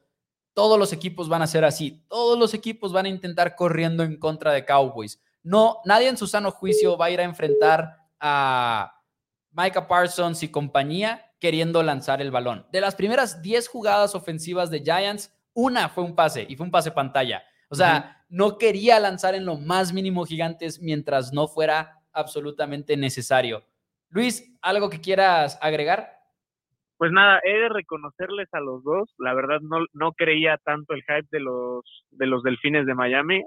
todos 0.55 0.79
los 0.79 0.93
equipos 0.93 1.29
van 1.29 1.43
a 1.43 1.47
ser 1.47 1.65
así, 1.65 2.05
todos 2.09 2.39
los 2.39 2.55
equipos 2.55 2.93
van 2.93 3.07
a 3.07 3.11
intentar 3.11 3.57
corriendo 3.57 4.03
en 4.03 4.19
contra 4.19 4.53
de 4.53 4.65
Cowboys. 4.65 5.21
No, 5.43 5.79
nadie 5.85 6.09
en 6.09 6.17
su 6.17 6.27
sano 6.27 6.51
juicio 6.51 6.97
va 6.97 7.07
a 7.07 7.11
ir 7.11 7.21
a 7.21 7.25
enfrentar 7.25 7.97
a 8.19 9.03
Micah 9.53 9.87
Parsons 9.89 10.43
y 10.43 10.49
compañía 10.49 11.33
queriendo 11.39 11.83
lanzar 11.83 12.21
el 12.21 12.31
balón. 12.31 12.67
De 12.71 12.81
las 12.81 12.95
primeras 12.95 13.41
10 13.43 13.69
jugadas 13.69 14.15
ofensivas 14.15 14.71
de 14.71 14.81
Giants, 14.81 15.33
una 15.55 15.89
fue 15.89 16.05
un 16.05 16.15
pase 16.15 16.47
y 16.49 16.57
fue 16.57 16.67
un 16.67 16.71
pase 16.71 16.91
pantalla. 16.91 17.43
O 17.71 17.75
sea, 17.75 18.25
no 18.29 18.59
quería 18.59 19.01
lanzar 19.01 19.35
en 19.35 19.47
lo 19.47 19.57
más 19.57 19.93
mínimo 19.93 20.25
gigantes 20.25 20.81
mientras 20.81 21.33
no 21.33 21.49
fuera 21.49 22.03
absolutamente 22.13 22.97
necesario. 22.97 23.65
Luis, 24.09 24.45
¿algo 24.61 24.91
que 24.91 25.01
quieras 25.01 25.59
agregar? 25.63 26.20
Pues 27.01 27.13
nada, 27.13 27.41
he 27.45 27.53
de 27.59 27.71
reconocerles 27.71 28.49
a 28.53 28.61
los 28.61 28.85
dos. 28.85 29.09
La 29.17 29.33
verdad 29.33 29.61
no, 29.63 29.79
no 29.95 30.13
creía 30.13 30.59
tanto 30.63 30.93
el 30.93 31.01
hype 31.01 31.27
de 31.33 31.41
los, 31.41 31.83
de 32.11 32.27
los 32.27 32.43
delfines 32.43 32.85
de 32.85 32.95
Miami 32.95 33.43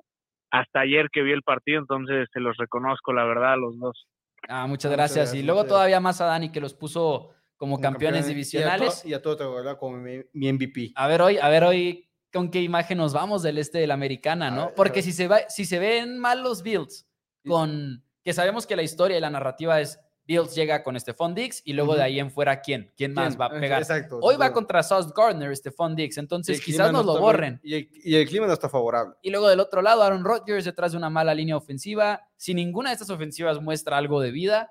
hasta 0.50 0.80
ayer 0.80 1.10
que 1.12 1.22
vi 1.22 1.34
el 1.34 1.44
partido, 1.44 1.80
entonces 1.80 2.28
se 2.34 2.40
los 2.40 2.58
reconozco, 2.58 3.14
la 3.14 3.26
verdad, 3.26 3.54
a 3.54 3.58
los 3.58 3.78
dos. 3.78 4.08
Ah, 4.48 4.48
muchas 4.48 4.64
Ah, 4.64 4.68
muchas 4.68 4.92
gracias. 4.92 5.18
gracias, 5.28 5.44
y 5.44 5.46
luego 5.46 5.66
todavía 5.66 6.00
más 6.00 6.20
a 6.20 6.26
Dani 6.26 6.52
que 6.52 6.62
los 6.62 6.74
puso 6.74 7.30
como, 7.56 7.76
Como 7.76 7.80
campeones, 7.80 8.22
campeones. 8.22 8.28
divisionales. 8.28 9.06
Y 9.06 9.14
a 9.14 9.22
todo, 9.22 9.34
y 9.34 9.60
a 9.60 9.64
todo 9.64 9.78
como 9.78 9.98
mi, 9.98 10.18
mi 10.34 10.52
MVP. 10.52 10.92
A 10.96 11.08
ver 11.08 11.22
hoy, 11.22 11.38
a 11.38 11.48
ver 11.50 11.64
hoy 11.64 12.10
con 12.34 12.50
qué 12.50 12.60
imagen 12.62 12.98
nos 12.98 13.14
vamos 13.14 13.44
del 13.44 13.60
este 13.60 13.78
de 13.78 13.86
la 13.88 13.94
americana, 13.94 14.50
¿no? 14.50 14.66
ver, 14.66 14.74
Porque 14.76 15.04
si 15.04 15.12
se 15.12 15.28
va, 15.28 15.48
si 15.48 15.66
se 15.66 15.78
ven 15.78 16.18
mal 16.18 16.42
los 16.42 16.64
Bills 16.64 17.08
con 17.46 18.04
que 18.24 18.34
sabemos 18.34 18.66
que 18.66 18.76
la 18.76 18.82
historia 18.84 19.18
y 19.18 19.22
la 19.22 19.30
narrativa 19.30 19.80
es 19.80 20.00
Bills 20.26 20.56
llega 20.56 20.84
con 20.84 21.00
Stephon 21.00 21.36
Diggs 21.36 21.62
y 21.66 21.74
luego 21.74 21.96
de 21.96 22.04
ahí 22.04 22.20
en 22.20 22.32
fuera 22.32 22.62
quién, 22.62 22.92
quién 22.96 23.14
más 23.14 23.30
¿Quién? 23.30 23.42
va 23.42 23.46
a 23.46 23.60
pegar. 23.60 23.82
Exacto. 23.82 24.20
Hoy 24.22 24.36
va 24.38 24.54
contra 24.54 24.82
Sauce 24.82 25.12
Gardner, 25.16 25.56
Stephon 25.56 25.96
Diggs, 25.96 26.18
Y 26.18 26.20
entonces 26.20 26.62
quizás 26.62 26.92
nos 26.92 27.06
no 27.06 27.14
lo 27.14 27.20
borren. 27.20 27.60
Y 27.64 27.76
el, 27.76 27.90
y 27.92 28.16
el 28.16 28.28
clima 28.28 28.48
no 28.48 28.54
está 28.54 28.70
favorable. 28.70 29.16
Y 29.22 29.32
luego 29.32 29.50
del 29.50 29.60
otro 29.60 29.82
lado, 29.82 30.02
Aaron 30.02 30.24
Rodgers 30.24 30.66
detrás 30.66 30.94
de 30.94 30.98
una 30.98 31.10
mala 31.10 31.34
línea 31.34 31.58
ofensiva. 31.58 32.22
Si 32.38 32.54
ninguna 32.54 32.90
de 32.90 32.94
estas 32.94 33.10
ofensivas 33.10 33.62
muestra 33.62 33.98
algo 33.98 34.22
de 34.22 34.32
vida, 34.32 34.70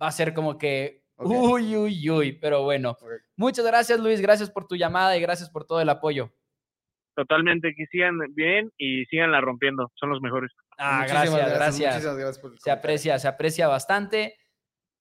va 0.00 0.08
a 0.08 0.12
ser 0.12 0.32
como 0.32 0.56
que, 0.56 1.02
uy, 1.16 1.76
uy, 1.76 2.10
uy. 2.10 2.32
Pero 2.32 2.62
bueno, 2.62 2.96
muchas 3.36 3.66
gracias 3.66 4.00
Luis, 4.00 4.20
gracias 4.20 4.50
por 4.50 4.66
tu 4.66 4.76
llamada 4.76 5.16
y 5.16 5.20
gracias 5.20 5.50
por 5.50 5.66
todo 5.66 5.80
el 5.80 5.88
apoyo. 5.88 6.32
Totalmente, 7.14 7.74
que 7.76 7.86
sigan 7.86 8.18
bien 8.30 8.72
y 8.76 9.04
síganla 9.04 9.40
rompiendo, 9.40 9.92
son 9.94 10.10
los 10.10 10.20
mejores. 10.20 10.50
Ah, 10.78 11.06
gracias, 11.08 11.54
gracias. 11.54 11.94
muchísimas 11.94 12.16
gracias 12.16 12.38
por 12.40 12.52
el 12.52 12.58
Se 12.58 12.70
aprecia, 12.72 13.18
se 13.20 13.28
aprecia 13.28 13.68
bastante. 13.68 14.36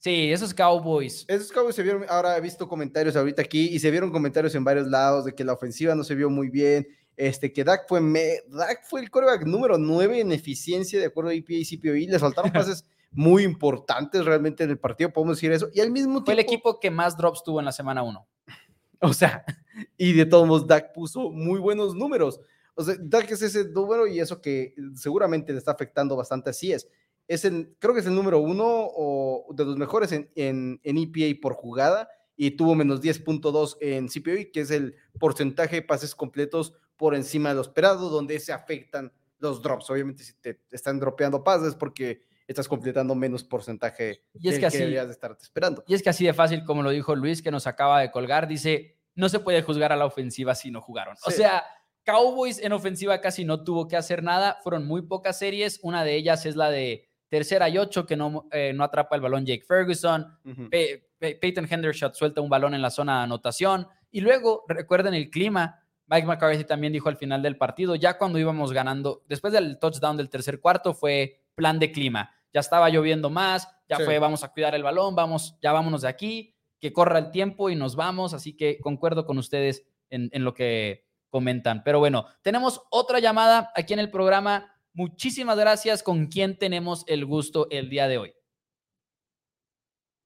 Sí, 0.03 0.33
esos 0.33 0.53
Cowboys. 0.53 1.23
Esos 1.29 1.49
Cowboys 1.49 1.75
se 1.75 1.81
vieron, 1.81 2.03
ahora 2.09 2.35
he 2.35 2.41
visto 2.41 2.67
comentarios 2.67 3.15
ahorita 3.15 3.41
aquí 3.41 3.69
y 3.71 3.79
se 3.79 3.89
vieron 3.89 4.11
comentarios 4.11 4.53
en 4.53 4.65
varios 4.65 4.87
lados 4.87 5.23
de 5.23 5.33
que 5.33 5.45
la 5.45 5.53
ofensiva 5.53 5.95
no 5.95 6.03
se 6.03 6.13
vio 6.13 6.29
muy 6.29 6.49
bien, 6.49 6.85
este, 7.15 7.53
que 7.53 7.63
Dak 7.63 7.87
fue, 7.87 8.01
me, 8.01 8.41
Dak 8.49 8.83
fue 8.83 8.99
el 8.99 9.09
quarterback 9.09 9.45
número 9.45 9.77
9 9.77 10.19
en 10.19 10.33
eficiencia 10.33 10.99
de 10.99 11.05
acuerdo 11.05 11.29
a 11.29 11.33
EPA 11.33 11.53
y 11.53 11.63
CPOE, 11.63 12.07
le 12.07 12.19
faltaron 12.19 12.51
pases 12.51 12.83
muy 13.11 13.43
importantes 13.43 14.25
realmente 14.25 14.65
en 14.65 14.71
el 14.71 14.77
partido, 14.77 15.09
podemos 15.09 15.37
decir 15.37 15.53
eso, 15.53 15.69
y 15.73 15.79
al 15.79 15.89
mismo 15.89 16.15
tiempo, 16.15 16.25
Fue 16.25 16.33
el 16.33 16.39
equipo 16.41 16.81
que 16.81 16.91
más 16.91 17.15
drops 17.15 17.41
tuvo 17.41 17.59
en 17.59 17.65
la 17.65 17.71
semana 17.71 18.03
1. 18.03 18.27
o 18.99 19.13
sea, 19.13 19.45
y 19.97 20.11
de 20.11 20.25
todos 20.25 20.45
modos 20.45 20.67
Dak 20.67 20.91
puso 20.91 21.29
muy 21.29 21.61
buenos 21.61 21.95
números, 21.95 22.41
o 22.75 22.83
sea, 22.83 22.95
Dak 22.99 23.31
es 23.31 23.41
ese 23.41 23.69
número 23.69 24.05
y 24.05 24.19
eso 24.19 24.41
que 24.41 24.75
seguramente 24.95 25.53
le 25.53 25.59
está 25.59 25.71
afectando 25.71 26.17
bastante, 26.17 26.49
así 26.49 26.73
es, 26.73 26.89
es 27.27 27.45
el, 27.45 27.75
creo 27.79 27.93
que 27.93 28.01
es 28.01 28.05
el 28.05 28.15
número 28.15 28.39
uno 28.39 28.65
o 28.67 29.47
de 29.53 29.65
los 29.65 29.77
mejores 29.77 30.11
en, 30.11 30.29
en, 30.35 30.79
en 30.83 30.97
EPA 30.97 31.39
por 31.41 31.53
jugada 31.53 32.09
y 32.35 32.51
tuvo 32.51 32.75
menos 32.75 33.01
10.2 33.01 33.77
en 33.81 34.07
CPOE, 34.07 34.51
que 34.51 34.61
es 34.61 34.71
el 34.71 34.95
porcentaje 35.19 35.77
de 35.77 35.81
pases 35.83 36.15
completos 36.15 36.73
por 36.97 37.15
encima 37.15 37.49
de 37.49 37.55
lo 37.55 37.61
esperado, 37.61 38.09
donde 38.09 38.39
se 38.39 38.51
afectan 38.53 39.11
los 39.39 39.61
drops. 39.61 39.89
Obviamente, 39.89 40.23
si 40.23 40.33
te 40.33 40.59
están 40.71 40.99
dropeando 40.99 41.43
pases 41.43 41.75
porque 41.75 42.21
estás 42.47 42.67
completando 42.67 43.15
menos 43.15 43.43
porcentaje 43.43 44.23
Y 44.33 44.47
es 44.49 44.53
del 44.55 44.59
que 44.61 44.65
así- 44.67 44.77
deberías 44.79 45.05
de 45.07 45.13
estarte 45.13 45.43
esperando. 45.43 45.83
Y 45.87 45.93
es 45.93 46.03
que 46.03 46.09
así 46.09 46.25
de 46.25 46.33
fácil, 46.33 46.63
como 46.65 46.83
lo 46.83 46.89
dijo 46.89 47.15
Luis, 47.15 47.41
que 47.41 47.51
nos 47.51 47.67
acaba 47.67 48.01
de 48.01 48.11
colgar, 48.11 48.47
dice, 48.47 48.97
no 49.15 49.29
se 49.29 49.39
puede 49.39 49.61
juzgar 49.61 49.91
a 49.91 49.95
la 49.95 50.05
ofensiva 50.05 50.55
si 50.55 50.71
no 50.71 50.81
jugaron. 50.81 51.15
O 51.25 51.31
Sí. 51.31 51.37
sea, 51.37 51.63
Cowboys 52.05 52.59
en 52.59 52.73
ofensiva 52.73 53.21
casi 53.21 53.45
no 53.45 53.63
tuvo 53.63 53.87
que 53.87 53.95
hacer 53.95 54.23
nada, 54.23 54.57
fueron 54.61 54.85
muy 54.85 55.03
pocas 55.03 55.39
series, 55.39 55.79
una 55.83 56.03
de 56.03 56.15
ellas 56.15 56.45
es 56.45 56.55
la 56.57 56.69
de 56.69 57.07
tercera 57.37 57.67
y 57.67 57.79
ocho, 57.79 58.05
que 58.05 58.15
no, 58.15 58.47
eh, 58.51 58.73
no 58.75 58.83
atrapa 58.83 59.15
el 59.15 59.21
balón 59.21 59.43
Jake 59.43 59.63
Ferguson, 59.67 60.37
Ujú. 60.45 60.69
Pe- 60.69 61.09
Pe- 61.17 61.35
Peyton 61.35 61.67
Hendershot 61.67 62.13
suelta 62.13 62.41
un 62.41 62.49
balón 62.49 62.75
en 62.75 62.81
la 62.83 62.91
zona 62.91 63.17
de 63.17 63.23
anotación, 63.23 63.87
y 64.11 64.21
luego, 64.21 64.63
recuerden 64.67 65.15
el 65.15 65.31
clima, 65.31 65.79
Mike 66.05 66.27
McCarthy 66.27 66.63
también 66.65 66.93
dijo 66.93 67.09
al 67.09 67.17
final 67.17 67.41
del 67.41 67.57
partido, 67.57 67.95
ya 67.95 68.19
cuando 68.19 68.37
íbamos 68.37 68.71
ganando, 68.71 69.23
después 69.27 69.51
del 69.51 69.79
touchdown 69.79 70.15
del 70.15 70.29
tercer 70.29 70.59
cuarto, 70.59 70.93
fue 70.93 71.41
plan 71.55 71.79
de 71.79 71.91
clima. 71.91 72.29
Ya 72.53 72.59
estaba 72.59 72.87
lloviendo 72.89 73.31
más, 73.31 73.67
ya 73.89 73.97
Sí. 73.97 74.03
fue, 74.03 74.19
vamos 74.19 74.43
a 74.43 74.49
cuidar 74.49 74.75
el 74.75 74.83
balón, 74.83 75.15
vamos, 75.15 75.57
ya 75.59 75.71
vámonos 75.71 76.01
de 76.03 76.09
aquí, 76.09 76.55
que 76.79 76.93
corra 76.93 77.17
el 77.17 77.31
tiempo 77.31 77.71
y 77.71 77.75
nos 77.75 77.95
vamos. 77.95 78.35
Así 78.35 78.55
que 78.55 78.77
concuerdo 78.79 79.25
con 79.25 79.39
ustedes 79.39 79.87
en, 80.11 80.29
en 80.33 80.43
lo 80.43 80.53
que 80.53 81.07
comentan. 81.29 81.83
Pero 81.83 81.97
bueno, 81.97 82.27
tenemos 82.43 82.83
otra 82.91 83.17
llamada 83.19 83.71
aquí 83.75 83.93
en 83.93 83.99
el 83.99 84.11
programa. 84.11 84.72
Muchísimas 84.93 85.57
gracias. 85.57 86.03
¿Con 86.03 86.27
quién 86.27 86.57
tenemos 86.57 87.03
el 87.07 87.25
gusto 87.25 87.67
el 87.71 87.89
día 87.89 88.07
de 88.07 88.17
hoy? 88.19 88.33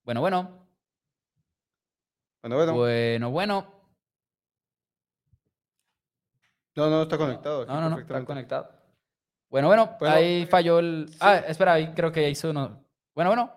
Bueno, 0.04 0.20
bueno, 0.20 0.68
Bueno, 2.42 2.56
bueno. 2.56 2.74
bueno, 2.74 3.30
bueno. 3.30 3.74
No, 6.76 6.88
no, 6.90 7.02
está 7.02 7.18
conectado. 7.18 7.66
No, 7.66 7.80
no, 7.80 7.90
no, 7.90 7.98
está 7.98 8.24
conectado. 8.24 8.70
Bueno, 9.50 9.68
bueno, 9.68 9.96
Bueno, 9.98 10.14
ahí 10.14 10.46
falló 10.46 10.78
el. 10.78 11.10
Ah, 11.20 11.36
espera, 11.38 11.72
ahí 11.74 11.92
creo 11.94 12.12
que 12.12 12.28
hizo 12.30 12.50
uno. 12.50 12.84
Bueno, 13.14 13.30
bueno. 13.30 13.52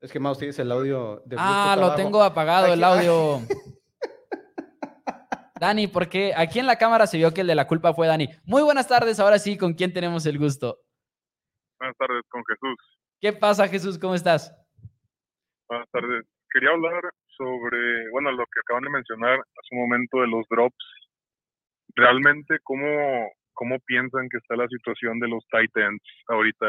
Es 0.00 0.12
que 0.12 0.20
Mouse 0.20 0.38
tienes 0.38 0.58
el 0.58 0.70
audio 0.70 1.22
de 1.26 1.36
Ah, 1.38 1.74
lo 1.76 1.86
abajo. 1.86 1.96
tengo 1.96 2.22
apagado 2.22 2.72
el 2.72 2.82
audio. 2.84 3.40
Dani, 5.60 5.86
porque 5.88 6.32
aquí 6.36 6.58
en 6.58 6.66
la 6.66 6.76
cámara 6.76 7.06
se 7.06 7.16
vio 7.18 7.32
que 7.34 7.40
el 7.42 7.46
de 7.48 7.54
la 7.54 7.66
culpa 7.66 7.92
fue 7.94 8.06
Dani. 8.06 8.28
Muy 8.44 8.62
buenas 8.62 8.86
tardes, 8.88 9.18
ahora 9.20 9.38
sí, 9.38 9.56
¿con 9.58 9.74
quién 9.74 9.92
tenemos 9.92 10.24
el 10.26 10.38
gusto? 10.38 10.78
Buenas 11.78 11.96
tardes, 11.96 12.22
con 12.28 12.42
Jesús. 12.44 12.76
¿Qué 13.20 13.32
pasa, 13.32 13.68
Jesús? 13.68 13.98
¿Cómo 13.98 14.14
estás? 14.14 14.54
Buenas 15.68 15.88
tardes. 15.90 16.24
Quería 16.52 16.70
hablar 16.70 17.02
sobre, 17.36 18.10
bueno, 18.10 18.30
lo 18.32 18.44
que 18.46 18.60
acaban 18.60 18.84
de 18.84 18.90
mencionar 18.90 19.34
hace 19.38 19.74
un 19.74 19.80
momento 19.80 20.20
de 20.20 20.28
los 20.28 20.46
drops. 20.48 20.84
Realmente, 21.94 22.58
¿cómo, 22.62 22.86
cómo 23.52 23.78
piensan 23.80 24.28
que 24.30 24.38
está 24.38 24.56
la 24.56 24.68
situación 24.68 25.18
de 25.20 25.28
los 25.28 25.44
Titans 25.50 26.00
ahorita, 26.28 26.66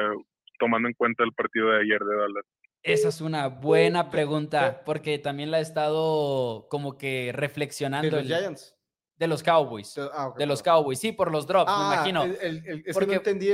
tomando 0.59 0.87
en 0.87 0.95
cuenta 0.95 1.23
el 1.23 1.33
partido 1.33 1.69
de 1.71 1.81
ayer 1.81 1.99
de 1.99 2.15
Dallas? 2.15 2.45
Esa 2.81 3.09
es 3.09 3.19
una 3.21 3.47
buena 3.49 4.09
pregunta, 4.09 4.81
porque 4.85 5.19
también 5.19 5.51
la 5.51 5.59
he 5.59 5.61
estado 5.61 6.67
como 6.69 6.97
que 6.97 7.25
De 7.27 7.31
reflexionando 7.33 8.09
los 8.09 8.21
el- 8.21 8.27
Giants. 8.27 8.75
De 9.19 9.27
los 9.27 9.43
Cowboys. 9.43 9.93
De, 9.93 10.09
ah, 10.13 10.33
De 10.37 10.45
los. 10.45 10.63
Cowboys, 10.63 10.97
sí, 10.97 11.11
por 11.11 11.29
los 11.31 11.45
drops, 11.45 11.69
me 11.69 11.75
Ah, 11.77 11.91
imagino. 11.93 12.23
el- 12.23 12.37
el- 12.41 12.63
el- 12.65 12.79
es 12.79 12.85
que 12.85 12.93
Porque- 12.93 13.07
no 13.07 13.13
entendí 13.17 13.49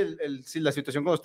la 0.60 0.72
situación 0.72 1.04
con 1.04 1.10
los. 1.10 1.20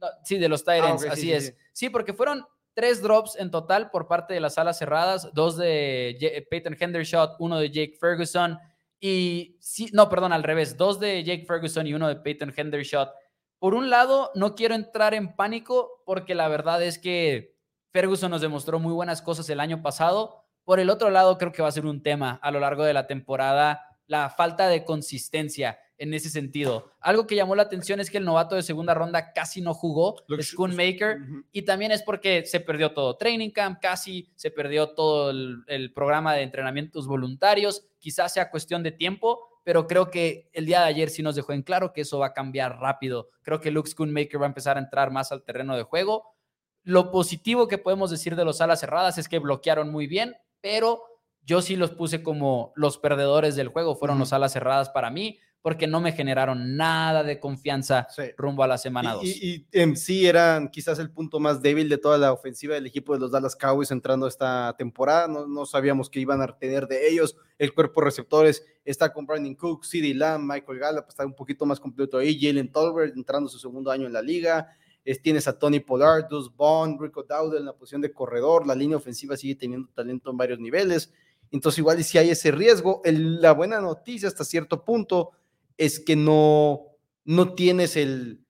No, 0.00 0.08
sí, 0.24 0.38
de 0.38 0.48
los 0.48 0.62
ok, 0.62 0.98
sí, 1.02 1.08
así 1.08 1.20
sí, 1.20 1.32
es. 1.32 1.46
sí. 1.46 1.52
Sí. 1.72 1.90
porque 1.90 2.12
fueron 2.14 2.44
tres 2.72 3.02
drops 3.02 3.36
en 3.36 3.50
total 3.52 3.90
por 3.90 4.08
parte 4.08 4.34
de 4.34 4.40
las 4.40 4.58
alas 4.58 4.78
cerradas, 4.78 5.28
dos 5.34 5.56
de 5.56 6.16
J- 6.20 6.44
Peyton 6.50 6.76
Hendershot, 6.80 7.36
uno 7.38 7.58
de 7.60 7.70
Jake 7.70 7.96
Ferguson 8.00 8.58
y 8.98 9.56
sí, 9.60 9.90
no, 9.92 10.08
perdón, 10.08 10.32
al 10.32 10.42
revés, 10.42 10.76
dos 10.76 10.98
de 10.98 11.22
Jake 11.22 11.44
Ferguson 11.46 11.86
y 11.86 11.94
uno 11.94 12.08
de 12.08 12.16
Peyton 12.16 12.52
Hendershot. 12.56 13.10
Por 13.58 13.74
un 13.74 13.90
lado, 13.90 14.30
no 14.34 14.54
quiero 14.54 14.74
entrar 14.74 15.14
en 15.14 15.36
pánico 15.36 16.02
porque 16.06 16.34
la 16.34 16.48
verdad 16.48 16.82
es 16.82 16.98
que 16.98 17.54
Ferguson 17.92 18.30
nos 18.30 18.40
demostró 18.40 18.78
muy 18.80 18.92
buenas 18.92 19.22
cosas 19.22 19.48
el 19.50 19.60
año 19.60 19.80
pasado. 19.82 20.43
Por 20.64 20.80
el 20.80 20.90
otro 20.90 21.10
lado, 21.10 21.38
creo 21.38 21.52
que 21.52 21.62
va 21.62 21.68
a 21.68 21.72
ser 21.72 21.86
un 21.86 22.02
tema 22.02 22.38
a 22.42 22.50
lo 22.50 22.60
largo 22.60 22.84
de 22.84 22.94
la 22.94 23.06
temporada, 23.06 23.98
la 24.06 24.30
falta 24.30 24.68
de 24.68 24.84
consistencia 24.84 25.78
en 25.98 26.12
ese 26.14 26.28
sentido. 26.28 26.90
Algo 27.00 27.26
que 27.26 27.36
llamó 27.36 27.54
la 27.54 27.62
atención 27.62 28.00
es 28.00 28.10
que 28.10 28.18
el 28.18 28.24
novato 28.24 28.56
de 28.56 28.62
segunda 28.62 28.94
ronda 28.94 29.32
casi 29.32 29.60
no 29.60 29.74
jugó, 29.74 30.16
Schoonmaker, 30.28 31.18
y 31.52 31.62
también 31.62 31.92
es 31.92 32.02
porque 32.02 32.44
se 32.46 32.60
perdió 32.60 32.92
todo 32.92 33.16
training 33.16 33.50
camp, 33.50 33.78
casi 33.80 34.30
se 34.34 34.50
perdió 34.50 34.90
todo 34.90 35.30
el, 35.30 35.92
programa 35.94 36.34
de 36.34 36.42
entrenamientos 36.42 37.06
voluntarios, 37.06 37.86
quizás 37.98 38.32
sea 38.32 38.50
cuestión 38.50 38.82
de 38.82 38.92
tiempo, 38.92 39.40
pero 39.62 39.86
creo 39.86 40.10
que 40.10 40.50
el 40.52 40.66
día 40.66 40.80
de 40.80 40.86
ayer 40.86 41.10
sí 41.10 41.22
nos 41.22 41.36
dejó 41.36 41.52
en 41.52 41.62
claro 41.62 41.92
que 41.92 42.02
eso 42.02 42.18
va 42.18 42.26
a 42.26 42.32
cambiar 42.34 42.78
rápido. 42.78 43.28
Creo 43.42 43.60
que 43.60 43.70
Luke 43.70 43.88
Schoonmaker 43.88 44.40
va 44.40 44.46
a 44.46 44.48
empezar 44.48 44.76
a 44.76 44.80
entrar 44.80 45.10
más 45.10 45.32
al 45.32 45.42
terreno 45.42 45.76
de 45.76 45.84
juego. 45.84 46.34
Lo 46.82 47.10
positivo 47.10 47.66
que 47.66 47.78
podemos 47.78 48.10
decir 48.10 48.36
de 48.36 48.44
los 48.44 48.60
alas 48.60 48.80
cerradas 48.80 49.16
es 49.16 49.26
que 49.26 49.38
bloquearon 49.38 49.90
muy 49.90 50.06
bien, 50.06 50.34
pero 50.64 51.02
yo 51.42 51.60
sí 51.60 51.76
los 51.76 51.90
puse 51.90 52.22
como 52.22 52.72
los 52.74 52.96
perdedores 52.96 53.54
del 53.54 53.68
juego, 53.68 53.96
fueron 53.96 54.18
los 54.18 54.32
alas 54.32 54.54
cerradas 54.54 54.88
para 54.88 55.10
mí 55.10 55.38
porque 55.60 55.86
no 55.86 56.00
me 56.00 56.12
generaron 56.12 56.78
nada 56.78 57.22
de 57.22 57.38
confianza 57.38 58.06
rumbo 58.38 58.62
a 58.62 58.66
la 58.66 58.78
semana 58.78 59.12
2. 59.12 59.24
Y, 59.24 59.66
en 59.72 59.94
sí 59.96 60.26
eran 60.26 60.70
quizás 60.70 60.98
el 60.98 61.10
punto 61.10 61.40
más 61.40 61.60
débil 61.60 61.90
de 61.90 61.98
toda 61.98 62.16
la 62.16 62.32
ofensiva 62.32 62.74
del 62.74 62.86
equipo 62.86 63.12
de 63.12 63.20
los 63.20 63.30
Dallas 63.30 63.56
Cowboys 63.56 63.90
entrando 63.90 64.26
esta 64.26 64.74
temporada. 64.78 65.28
No, 65.28 65.46
no 65.46 65.66
sabíamos 65.66 66.08
que 66.08 66.20
iban 66.20 66.40
a 66.40 66.58
tener 66.58 66.86
de 66.86 67.08
ellos. 67.08 67.36
El 67.58 67.74
cuerpo 67.74 68.00
de 68.00 68.06
receptores 68.06 68.64
está 68.84 69.12
con 69.12 69.26
Brandon 69.26 69.54
Cook, 69.54 69.84
CeeDee 69.84 70.14
Lamb, 70.14 70.50
Michael 70.50 70.78
Gallup, 70.78 71.06
está 71.08 71.26
un 71.26 71.34
poquito 71.34 71.66
más 71.66 71.78
completo 71.78 72.18
ahí. 72.18 72.38
Jalen 72.40 72.72
Tolbert 72.72 73.14
entrando 73.16 73.50
su 73.50 73.58
segundo 73.58 73.90
año 73.90 74.06
en 74.06 74.12
la 74.14 74.22
liga. 74.22 74.76
Es, 75.04 75.20
tienes 75.20 75.46
a 75.48 75.58
Tony 75.58 75.80
Pollard, 75.80 76.28
Dus 76.28 76.54
Bond, 76.54 77.00
Rico 77.00 77.22
Dowdle 77.22 77.58
en 77.58 77.66
la 77.66 77.74
posición 77.74 78.00
de 78.00 78.12
corredor. 78.12 78.66
La 78.66 78.74
línea 78.74 78.96
ofensiva 78.96 79.36
sigue 79.36 79.54
teniendo 79.54 79.88
talento 79.92 80.30
en 80.30 80.36
varios 80.36 80.58
niveles. 80.58 81.12
Entonces, 81.50 81.78
igual, 81.78 82.00
y 82.00 82.02
si 82.02 82.18
hay 82.18 82.30
ese 82.30 82.50
riesgo, 82.50 83.02
la 83.04 83.52
buena 83.52 83.80
noticia 83.80 84.28
hasta 84.28 84.44
cierto 84.44 84.84
punto 84.84 85.32
es 85.76 86.00
que 86.00 86.16
no, 86.16 86.86
no 87.24 87.54
tienes 87.54 87.96
el, 87.96 88.44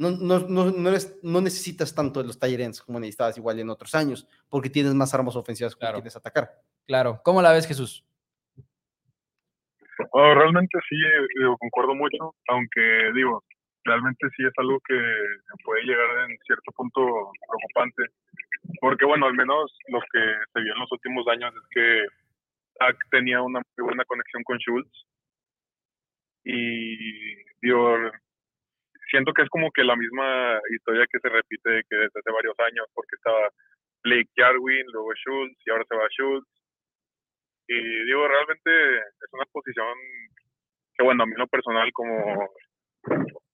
no, 0.00 0.12
no, 0.12 0.38
no, 0.48 0.72
no, 1.22 1.40
necesitas 1.42 1.94
tanto 1.94 2.20
de 2.20 2.26
los 2.26 2.38
talleres 2.38 2.80
como 2.80 2.98
necesitabas 2.98 3.36
igual 3.36 3.60
en 3.60 3.68
otros 3.68 3.94
años, 3.94 4.26
porque 4.48 4.70
tienes 4.70 4.94
más 4.94 5.12
armas 5.12 5.36
ofensivas 5.36 5.76
que 5.76 5.86
quieres 5.86 6.16
atacar. 6.16 6.50
Claro. 6.86 7.20
¿Cómo 7.22 7.42
la 7.42 7.52
ves, 7.52 7.66
Jesús? 7.66 8.02
Oh, 10.12 10.34
realmente 10.34 10.78
sí, 10.88 10.96
concuerdo 11.58 11.94
mucho, 11.94 12.34
aunque 12.48 13.12
digo, 13.14 13.44
realmente 13.84 14.28
sí 14.36 14.44
es 14.44 14.52
algo 14.58 14.80
que 14.86 14.98
puede 15.64 15.82
llegar 15.82 16.30
en 16.30 16.38
cierto 16.38 16.72
punto 16.72 17.00
preocupante, 17.48 18.04
porque 18.80 19.04
bueno, 19.04 19.26
al 19.26 19.34
menos 19.34 19.76
lo 19.88 20.00
que 20.12 20.20
se 20.52 20.60
vio 20.60 20.72
en 20.72 20.80
los 20.80 20.92
últimos 20.92 21.26
años 21.28 21.54
es 21.54 21.68
que 21.70 22.06
tenía 23.10 23.42
una 23.42 23.60
muy 23.76 23.86
buena 23.86 24.04
conexión 24.04 24.42
con 24.44 24.58
Schultz, 24.58 25.06
y 26.44 27.36
digo, 27.60 27.96
siento 29.10 29.32
que 29.32 29.42
es 29.42 29.48
como 29.50 29.70
que 29.72 29.84
la 29.84 29.96
misma 29.96 30.58
historia 30.70 31.06
que 31.10 31.18
se 31.18 31.28
repite 31.28 31.82
que 31.88 31.96
desde 31.96 32.20
hace 32.20 32.32
varios 32.32 32.58
años, 32.60 32.86
porque 32.94 33.16
estaba 33.16 33.50
Blake 34.02 34.30
Jarwin, 34.36 34.86
luego 34.92 35.12
Schultz 35.14 35.58
y 35.66 35.70
ahora 35.70 35.84
se 35.88 35.96
va 35.96 36.08
Schultz. 36.08 36.48
Y 37.68 38.04
digo, 38.04 38.26
realmente 38.26 38.98
es 38.98 39.32
una 39.32 39.44
posición 39.52 39.94
que, 40.94 41.04
bueno, 41.04 41.22
a 41.22 41.26
mí 41.26 41.34
lo 41.36 41.46
personal, 41.46 41.90
como, 41.92 42.48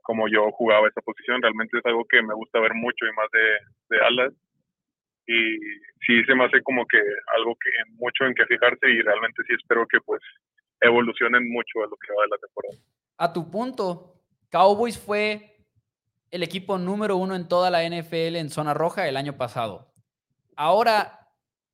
como 0.06 0.28
yo 0.28 0.52
jugaba 0.52 0.86
esa 0.86 1.00
posición, 1.00 1.42
realmente 1.42 1.78
es 1.78 1.84
algo 1.84 2.04
que 2.04 2.22
me 2.22 2.32
gusta 2.32 2.60
ver 2.60 2.74
mucho 2.74 3.06
y 3.06 3.12
más 3.16 3.28
de, 3.32 3.96
de 3.96 4.04
alas. 4.04 4.32
Y 5.26 5.58
sí 6.06 6.22
se 6.24 6.34
me 6.36 6.44
hace 6.44 6.62
como 6.62 6.86
que 6.86 6.98
algo 7.36 7.56
que 7.56 7.70
mucho 7.94 8.24
en 8.24 8.34
que 8.34 8.46
fijarse 8.46 8.88
y 8.88 9.02
realmente 9.02 9.42
sí 9.48 9.54
espero 9.54 9.84
que 9.88 9.98
pues 10.02 10.22
evolucionen 10.80 11.50
mucho 11.50 11.82
a 11.82 11.88
lo 11.88 11.96
que 11.96 12.14
va 12.16 12.22
de 12.22 12.28
la 12.28 12.38
temporada. 12.38 12.78
A 13.18 13.32
tu 13.32 13.50
punto, 13.50 14.14
Cowboys 14.48 14.96
fue 14.96 15.56
el 16.30 16.44
equipo 16.44 16.78
número 16.78 17.16
uno 17.16 17.34
en 17.34 17.48
toda 17.48 17.70
la 17.70 17.82
NFL 17.82 18.36
en 18.36 18.50
zona 18.50 18.74
roja 18.74 19.08
el 19.08 19.16
año 19.16 19.36
pasado. 19.36 19.92
Ahora, 20.54 21.18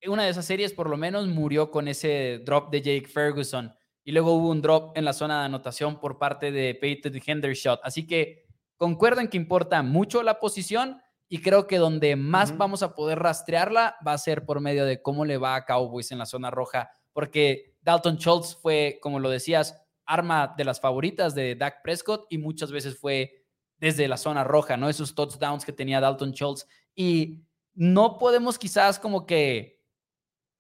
una 0.07 0.25
de 0.25 0.31
esas 0.31 0.47
series 0.47 0.73
por 0.73 0.89
lo 0.89 0.97
menos 0.97 1.27
murió 1.29 1.71
con 1.71 1.87
ese 1.87 2.39
drop 2.39 2.71
de 2.71 2.81
Jake 2.81 3.09
Ferguson 3.09 3.75
y 4.05 4.13
luego 4.13 4.35
hubo 4.35 4.51
un 4.51 4.63
drop 4.63 4.97
en 4.97 5.05
la 5.05 5.13
zona 5.13 5.41
de 5.41 5.47
anotación 5.47 6.01
por 6.01 6.19
parte 6.19 6.51
de 6.51 6.75
Peyton 6.75 7.21
Hendershot. 7.25 7.81
Así 7.83 8.07
que 8.07 8.47
concuerdan 8.77 9.29
que 9.29 9.37
importa 9.37 9.83
mucho 9.83 10.23
la 10.23 10.41
posición 10.41 11.01
y 11.29 11.41
creo 11.41 11.67
que 11.67 11.79
donde 11.79 12.17
más 12.17 12.57
vamos 12.57 12.83
a 12.83 12.95
poder 12.95 13.21
rastrearla 13.21 13.97
va 14.07 14.13
a 14.13 14.19
ser 14.19 14.45
por 14.45 14.61
medio 14.61 14.85
de 14.85 15.01
cómo 15.01 15.25
le 15.25 15.39
va 15.39 15.55
a 15.55 15.65
Cowboys 15.65 16.13
en 16.13 16.19
la 16.19 16.27
zona 16.27 16.51
roja, 16.51 16.91
porque 17.13 17.77
Dalton 17.81 18.17
Schultz 18.17 18.57
fue, 18.61 18.99
como 19.01 19.19
lo 19.19 19.31
decías, 19.31 19.83
arma 20.05 20.55
de 20.57 20.65
las 20.65 20.81
favoritas 20.81 21.35
de 21.35 21.55
Dak 21.55 21.83
Prescott 21.83 22.27
y 22.29 22.39
muchas 22.39 22.71
veces 22.71 22.99
fue 22.99 23.45
desde 23.79 24.09
la 24.09 24.17
zona 24.17 24.45
roja, 24.45 24.77
¿no? 24.77 24.89
Esos 24.89 25.15
touchdowns 25.15 25.65
que 25.65 25.73
tenía 25.73 26.01
Dalton 26.01 26.33
Schultz. 26.33 26.67
Y 26.95 27.43
no 27.75 28.19
podemos 28.19 28.59
quizás 28.59 28.99
como 28.99 29.27
que 29.27 29.81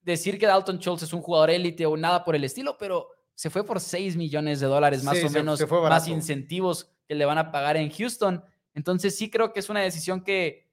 decir 0.01 0.39
que 0.39 0.47
Dalton 0.47 0.79
Schultz 0.79 1.03
es 1.03 1.13
un 1.13 1.23
jugador 1.23 1.51
élite 1.51 1.87
o 1.87 1.97
nada 1.97 2.25
por 2.25 2.35
el 2.35 2.45
estilo, 2.45 2.77
pero 2.79 3.09
se 3.35 3.51
fue 3.51 3.65
por 3.65 3.81
6 3.81 4.17
millones 4.17 4.61
de 4.61 4.67
dólares 4.67 5.05
más 5.05 5.23
o 5.25 5.31
menos, 5.31 5.65
más 5.89 6.09
incentivos 6.09 6.93
que 7.09 7.15
le 7.15 7.25
van 7.25 7.39
a 7.39 7.51
pagar 7.51 7.77
en 7.77 7.91
Houston. 7.91 8.45
Entonces 8.75 9.17
sí 9.17 9.31
creo 9.31 9.53
que 9.53 9.61
es 9.61 9.69
una 9.69 9.81
decisión 9.81 10.23
que 10.23 10.71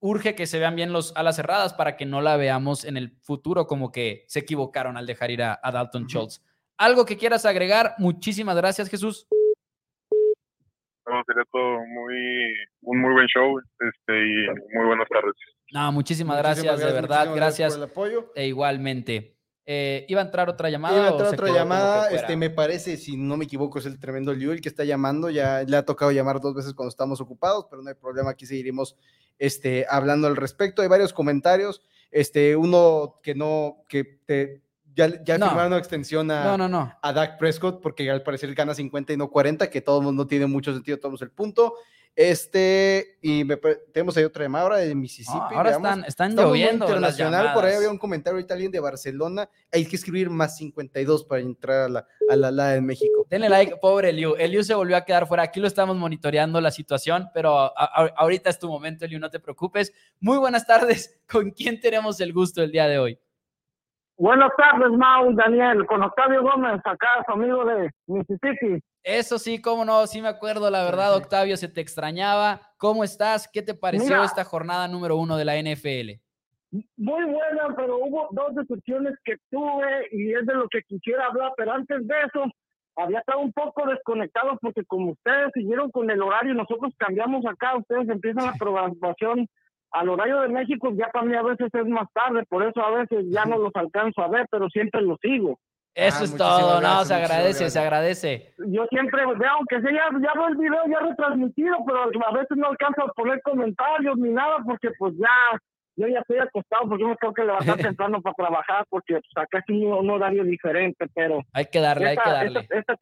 urge 0.00 0.34
que 0.34 0.46
se 0.46 0.58
vean 0.58 0.76
bien 0.76 0.92
los 0.92 1.14
alas 1.16 1.36
cerradas 1.36 1.74
para 1.74 1.96
que 1.96 2.06
no 2.06 2.20
la 2.20 2.36
veamos 2.36 2.84
en 2.84 2.96
el 2.96 3.16
futuro 3.20 3.66
como 3.66 3.90
que 3.90 4.24
se 4.28 4.40
equivocaron 4.40 4.96
al 4.96 5.06
dejar 5.06 5.30
ir 5.30 5.42
a, 5.42 5.60
Dalton 5.62 6.06
Schultz. 6.06 6.42
¿Algo 6.76 7.04
que 7.04 7.16
quieras 7.16 7.44
agregar? 7.44 7.94
Muchísimas 7.98 8.56
gracias, 8.56 8.88
Jesús. 8.88 9.26
No, 11.06 11.22
sería 11.26 11.44
todo 11.50 11.78
muy, 11.86 12.54
un 12.82 13.00
muy 13.00 13.12
buen 13.12 13.26
show 13.26 13.58
este, 13.58 14.26
y 14.26 14.76
muy 14.76 14.86
buenas 14.86 15.08
tardes. 15.08 15.34
No, 15.72 15.90
muchísimas, 15.90 16.38
gracias, 16.38 16.78
de 16.78 16.92
verdad, 16.92 17.34
gracias. 17.34 17.74
por 17.74 17.84
el 17.84 17.90
apoyo. 17.90 18.32
E 18.34 18.46
igualmente. 18.46 19.37
Eh, 19.70 20.06
¿Iba 20.08 20.22
a 20.22 20.24
entrar 20.24 20.48
otra 20.48 20.70
llamada? 20.70 20.96
Iba 20.96 21.08
a 21.08 21.10
entrar 21.10 21.34
otra 21.34 21.52
llamada, 21.52 22.08
este, 22.08 22.38
me 22.38 22.48
parece, 22.48 22.96
si 22.96 23.18
no 23.18 23.36
me 23.36 23.44
equivoco, 23.44 23.78
es 23.78 23.84
el 23.84 23.98
tremendo 23.98 24.32
Liu 24.32 24.52
el 24.52 24.62
que 24.62 24.70
está 24.70 24.82
llamando, 24.82 25.28
ya 25.28 25.62
le 25.62 25.76
ha 25.76 25.84
tocado 25.84 26.10
llamar 26.10 26.40
dos 26.40 26.54
veces 26.54 26.72
cuando 26.72 26.88
estamos 26.88 27.20
ocupados, 27.20 27.66
pero 27.68 27.82
no 27.82 27.90
hay 27.90 27.94
problema, 27.94 28.30
aquí 28.30 28.46
seguiremos 28.46 28.96
este, 29.38 29.84
hablando 29.90 30.26
al 30.26 30.36
respecto. 30.36 30.80
Hay 30.80 30.88
varios 30.88 31.12
comentarios, 31.12 31.82
este, 32.10 32.56
uno 32.56 33.20
que 33.22 33.34
no, 33.34 33.84
que 33.90 34.04
te, 34.24 34.62
ya, 34.94 35.22
ya 35.22 35.34
firmaron 35.34 35.66
una 35.66 35.76
extensión 35.76 36.30
a, 36.30 36.56
no, 36.56 36.66
no, 36.66 36.90
a 37.02 37.12
Dak 37.12 37.38
Prescott, 37.38 37.82
porque 37.82 38.10
al 38.10 38.22
parecer 38.22 38.54
gana 38.54 38.72
50 38.72 39.12
y 39.12 39.16
no 39.18 39.28
40, 39.28 39.68
que 39.68 39.82
todo 39.82 40.00
mundo 40.00 40.26
tiene 40.26 40.46
mucho 40.46 40.72
sentido, 40.72 40.98
tomamos 40.98 41.20
el 41.20 41.30
punto. 41.30 41.74
Este, 42.18 43.16
y 43.22 43.44
tenemos 43.92 44.16
ahí 44.16 44.24
otra 44.24 44.42
llamada 44.42 44.64
ahora 44.64 44.76
de 44.78 44.92
Mississippi. 44.92 45.54
ahora 45.54 45.70
están, 45.70 46.04
están 46.04 46.34
lloviendo. 46.34 46.84
Internacional, 46.84 47.54
por 47.54 47.64
ahí 47.64 47.76
había 47.76 47.88
un 47.88 47.96
comentario 47.96 48.34
ahorita 48.34 48.54
alguien 48.54 48.72
de 48.72 48.80
Barcelona. 48.80 49.48
Hay 49.70 49.86
que 49.86 49.94
escribir 49.94 50.28
más 50.28 50.56
52 50.56 51.22
para 51.26 51.42
entrar 51.42 51.82
a 51.82 51.88
la, 51.88 52.06
a 52.28 52.34
la, 52.34 52.50
la 52.50 52.68
de 52.70 52.80
México. 52.80 53.24
Denle 53.30 53.48
like, 53.48 53.76
pobre 53.76 54.08
Eliu. 54.08 54.34
Eliu 54.34 54.64
se 54.64 54.74
volvió 54.74 54.96
a 54.96 55.04
quedar 55.04 55.28
fuera. 55.28 55.44
Aquí 55.44 55.60
lo 55.60 55.68
estamos 55.68 55.96
monitoreando 55.96 56.60
la 56.60 56.72
situación, 56.72 57.28
pero 57.32 57.72
ahorita 57.76 58.50
es 58.50 58.58
tu 58.58 58.66
momento, 58.66 59.04
Eliu, 59.04 59.20
no 59.20 59.30
te 59.30 59.38
preocupes. 59.38 59.92
Muy 60.18 60.38
buenas 60.38 60.66
tardes. 60.66 61.20
¿Con 61.30 61.52
quién 61.52 61.78
tenemos 61.78 62.20
el 62.20 62.32
gusto 62.32 62.64
el 62.64 62.72
día 62.72 62.88
de 62.88 62.98
hoy? 62.98 63.20
Buenas 64.18 64.50
tardes, 64.56 64.90
Mau, 64.98 65.32
Daniel, 65.32 65.86
con 65.86 66.02
Octavio 66.02 66.42
Gómez, 66.42 66.80
acá, 66.84 67.22
su 67.24 67.32
amigo 67.34 67.64
de 67.64 67.88
Mississippi. 68.08 68.82
Eso 69.04 69.38
sí, 69.38 69.62
cómo 69.62 69.84
no, 69.84 70.04
sí 70.08 70.20
me 70.20 70.26
acuerdo, 70.26 70.70
la 70.70 70.82
verdad, 70.82 71.14
Octavio, 71.14 71.56
se 71.56 71.68
te 71.68 71.80
extrañaba. 71.80 72.60
¿Cómo 72.78 73.04
estás? 73.04 73.48
¿Qué 73.48 73.62
te 73.62 73.74
pareció 73.74 74.24
esta 74.24 74.42
jornada 74.42 74.88
número 74.88 75.16
uno 75.16 75.36
de 75.36 75.44
la 75.44 75.54
NFL? 75.54 76.18
Muy 76.96 77.24
buena, 77.26 77.74
pero 77.76 77.98
hubo 77.98 78.26
dos 78.32 78.56
decepciones 78.56 79.14
que 79.24 79.36
tuve 79.52 80.08
y 80.10 80.34
es 80.34 80.44
de 80.44 80.54
lo 80.54 80.68
que 80.68 80.82
quisiera 80.82 81.26
hablar, 81.26 81.52
pero 81.56 81.74
antes 81.74 82.04
de 82.04 82.14
eso, 82.26 82.44
había 82.96 83.20
estado 83.20 83.38
un 83.38 83.52
poco 83.52 83.86
desconectado 83.86 84.58
porque 84.60 84.84
como 84.84 85.12
ustedes 85.12 85.52
siguieron 85.54 85.92
con 85.92 86.10
el 86.10 86.20
horario, 86.20 86.54
nosotros 86.54 86.92
cambiamos 86.98 87.46
acá, 87.46 87.76
ustedes 87.76 88.08
empiezan 88.08 88.46
la 88.46 88.54
programación 88.58 89.46
al 89.92 90.08
horario 90.08 90.40
de 90.40 90.48
México 90.48 90.90
ya 90.94 91.08
para 91.08 91.24
mí 91.24 91.34
a 91.34 91.42
veces 91.42 91.68
es 91.72 91.86
más 91.86 92.08
tarde, 92.12 92.44
por 92.48 92.62
eso 92.62 92.80
a 92.82 92.90
veces 92.90 93.26
ya 93.30 93.44
no 93.44 93.58
los 93.58 93.74
alcanzo 93.74 94.22
a 94.22 94.28
ver, 94.28 94.46
pero 94.50 94.68
siempre 94.68 95.02
los 95.02 95.18
sigo. 95.20 95.58
Eso 95.94 96.18
ah, 96.20 96.24
es 96.24 96.36
todo, 96.36 96.80
no, 96.80 97.04
se 97.04 97.14
agradece, 97.14 97.70
se 97.70 97.78
agradece. 97.78 98.54
Yo 98.68 98.86
siempre, 98.88 99.22
aunque 99.22 99.80
sea, 99.80 99.90
ya, 99.90 100.18
ya 100.20 100.32
veo 100.34 100.48
el 100.48 100.56
video 100.56 100.80
ya 100.86 101.00
retransmitido, 101.00 101.76
pero 101.84 102.04
a 102.04 102.32
veces 102.32 102.56
no 102.56 102.68
alcanzo 102.68 103.02
a 103.02 103.12
poner 103.14 103.42
comentarios 103.42 104.16
ni 104.16 104.28
nada, 104.28 104.58
porque 104.64 104.90
pues 104.96 105.14
ya, 105.18 105.58
yo 105.96 106.06
ya 106.06 106.20
estoy 106.20 106.38
acostado, 106.38 106.88
porque 106.88 107.02
yo 107.02 107.08
me 107.08 107.16
tengo 107.16 107.34
que 107.34 107.44
levantar 107.44 107.76
temprano 107.96 108.22
para 108.22 108.34
trabajar, 108.34 108.84
porque 108.88 109.14
pues, 109.14 109.44
acá 109.44 109.58
es 109.58 109.64
un, 109.74 110.08
horario 110.08 110.44
diferente, 110.44 111.04
pero... 111.14 111.40
Hay 111.52 111.66
que 111.66 111.80
darle, 111.80 112.10
hay 112.10 112.16
que 112.16 112.30
darle. 112.30 112.68
este, 112.70 112.94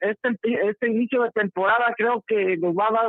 este, 0.00 0.68
este 0.68 0.88
inicio 0.88 1.22
de 1.22 1.30
temporada 1.30 1.94
creo 1.96 2.22
que 2.28 2.56
nos 2.58 2.76
va 2.76 2.86
a 2.90 2.92
dar 2.92 3.08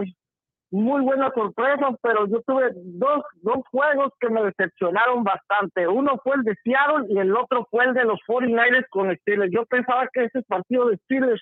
muy 0.72 1.02
buenas 1.02 1.32
sorpresas, 1.34 1.96
pero 2.02 2.28
yo 2.28 2.42
tuve 2.46 2.72
dos, 2.76 3.24
dos 3.42 3.60
juegos 3.72 4.12
que 4.20 4.30
me 4.30 4.44
decepcionaron 4.44 5.24
bastante. 5.24 5.88
Uno 5.88 6.20
fue 6.24 6.36
el 6.36 6.44
de 6.44 6.56
Seattle 6.64 7.06
y 7.10 7.18
el 7.20 7.36
otro 7.36 7.68
fue 7.72 7.86
el 7.86 7.94
de 7.94 8.04
los 8.04 8.20
49ers 8.28 8.86
con 8.90 9.16
Steelers. 9.18 9.52
Yo 9.54 9.66
pensaba 9.66 10.08
que 10.12 10.26
ese 10.26 10.42
partido 10.44 10.90
de 10.90 10.98
Steelers 11.06 11.42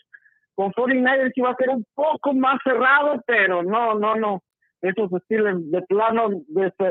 con 0.53 0.71
49ers 0.73 1.31
iba 1.35 1.49
a 1.49 1.55
ser 1.55 1.69
un 1.69 1.85
poco 1.95 2.33
más 2.33 2.59
cerrado, 2.63 3.21
pero 3.25 3.63
no, 3.63 3.95
no, 3.95 4.15
no. 4.15 4.43
Esos 4.81 5.09
Steelers 5.23 5.71
de 5.71 5.81
plano 5.83 6.29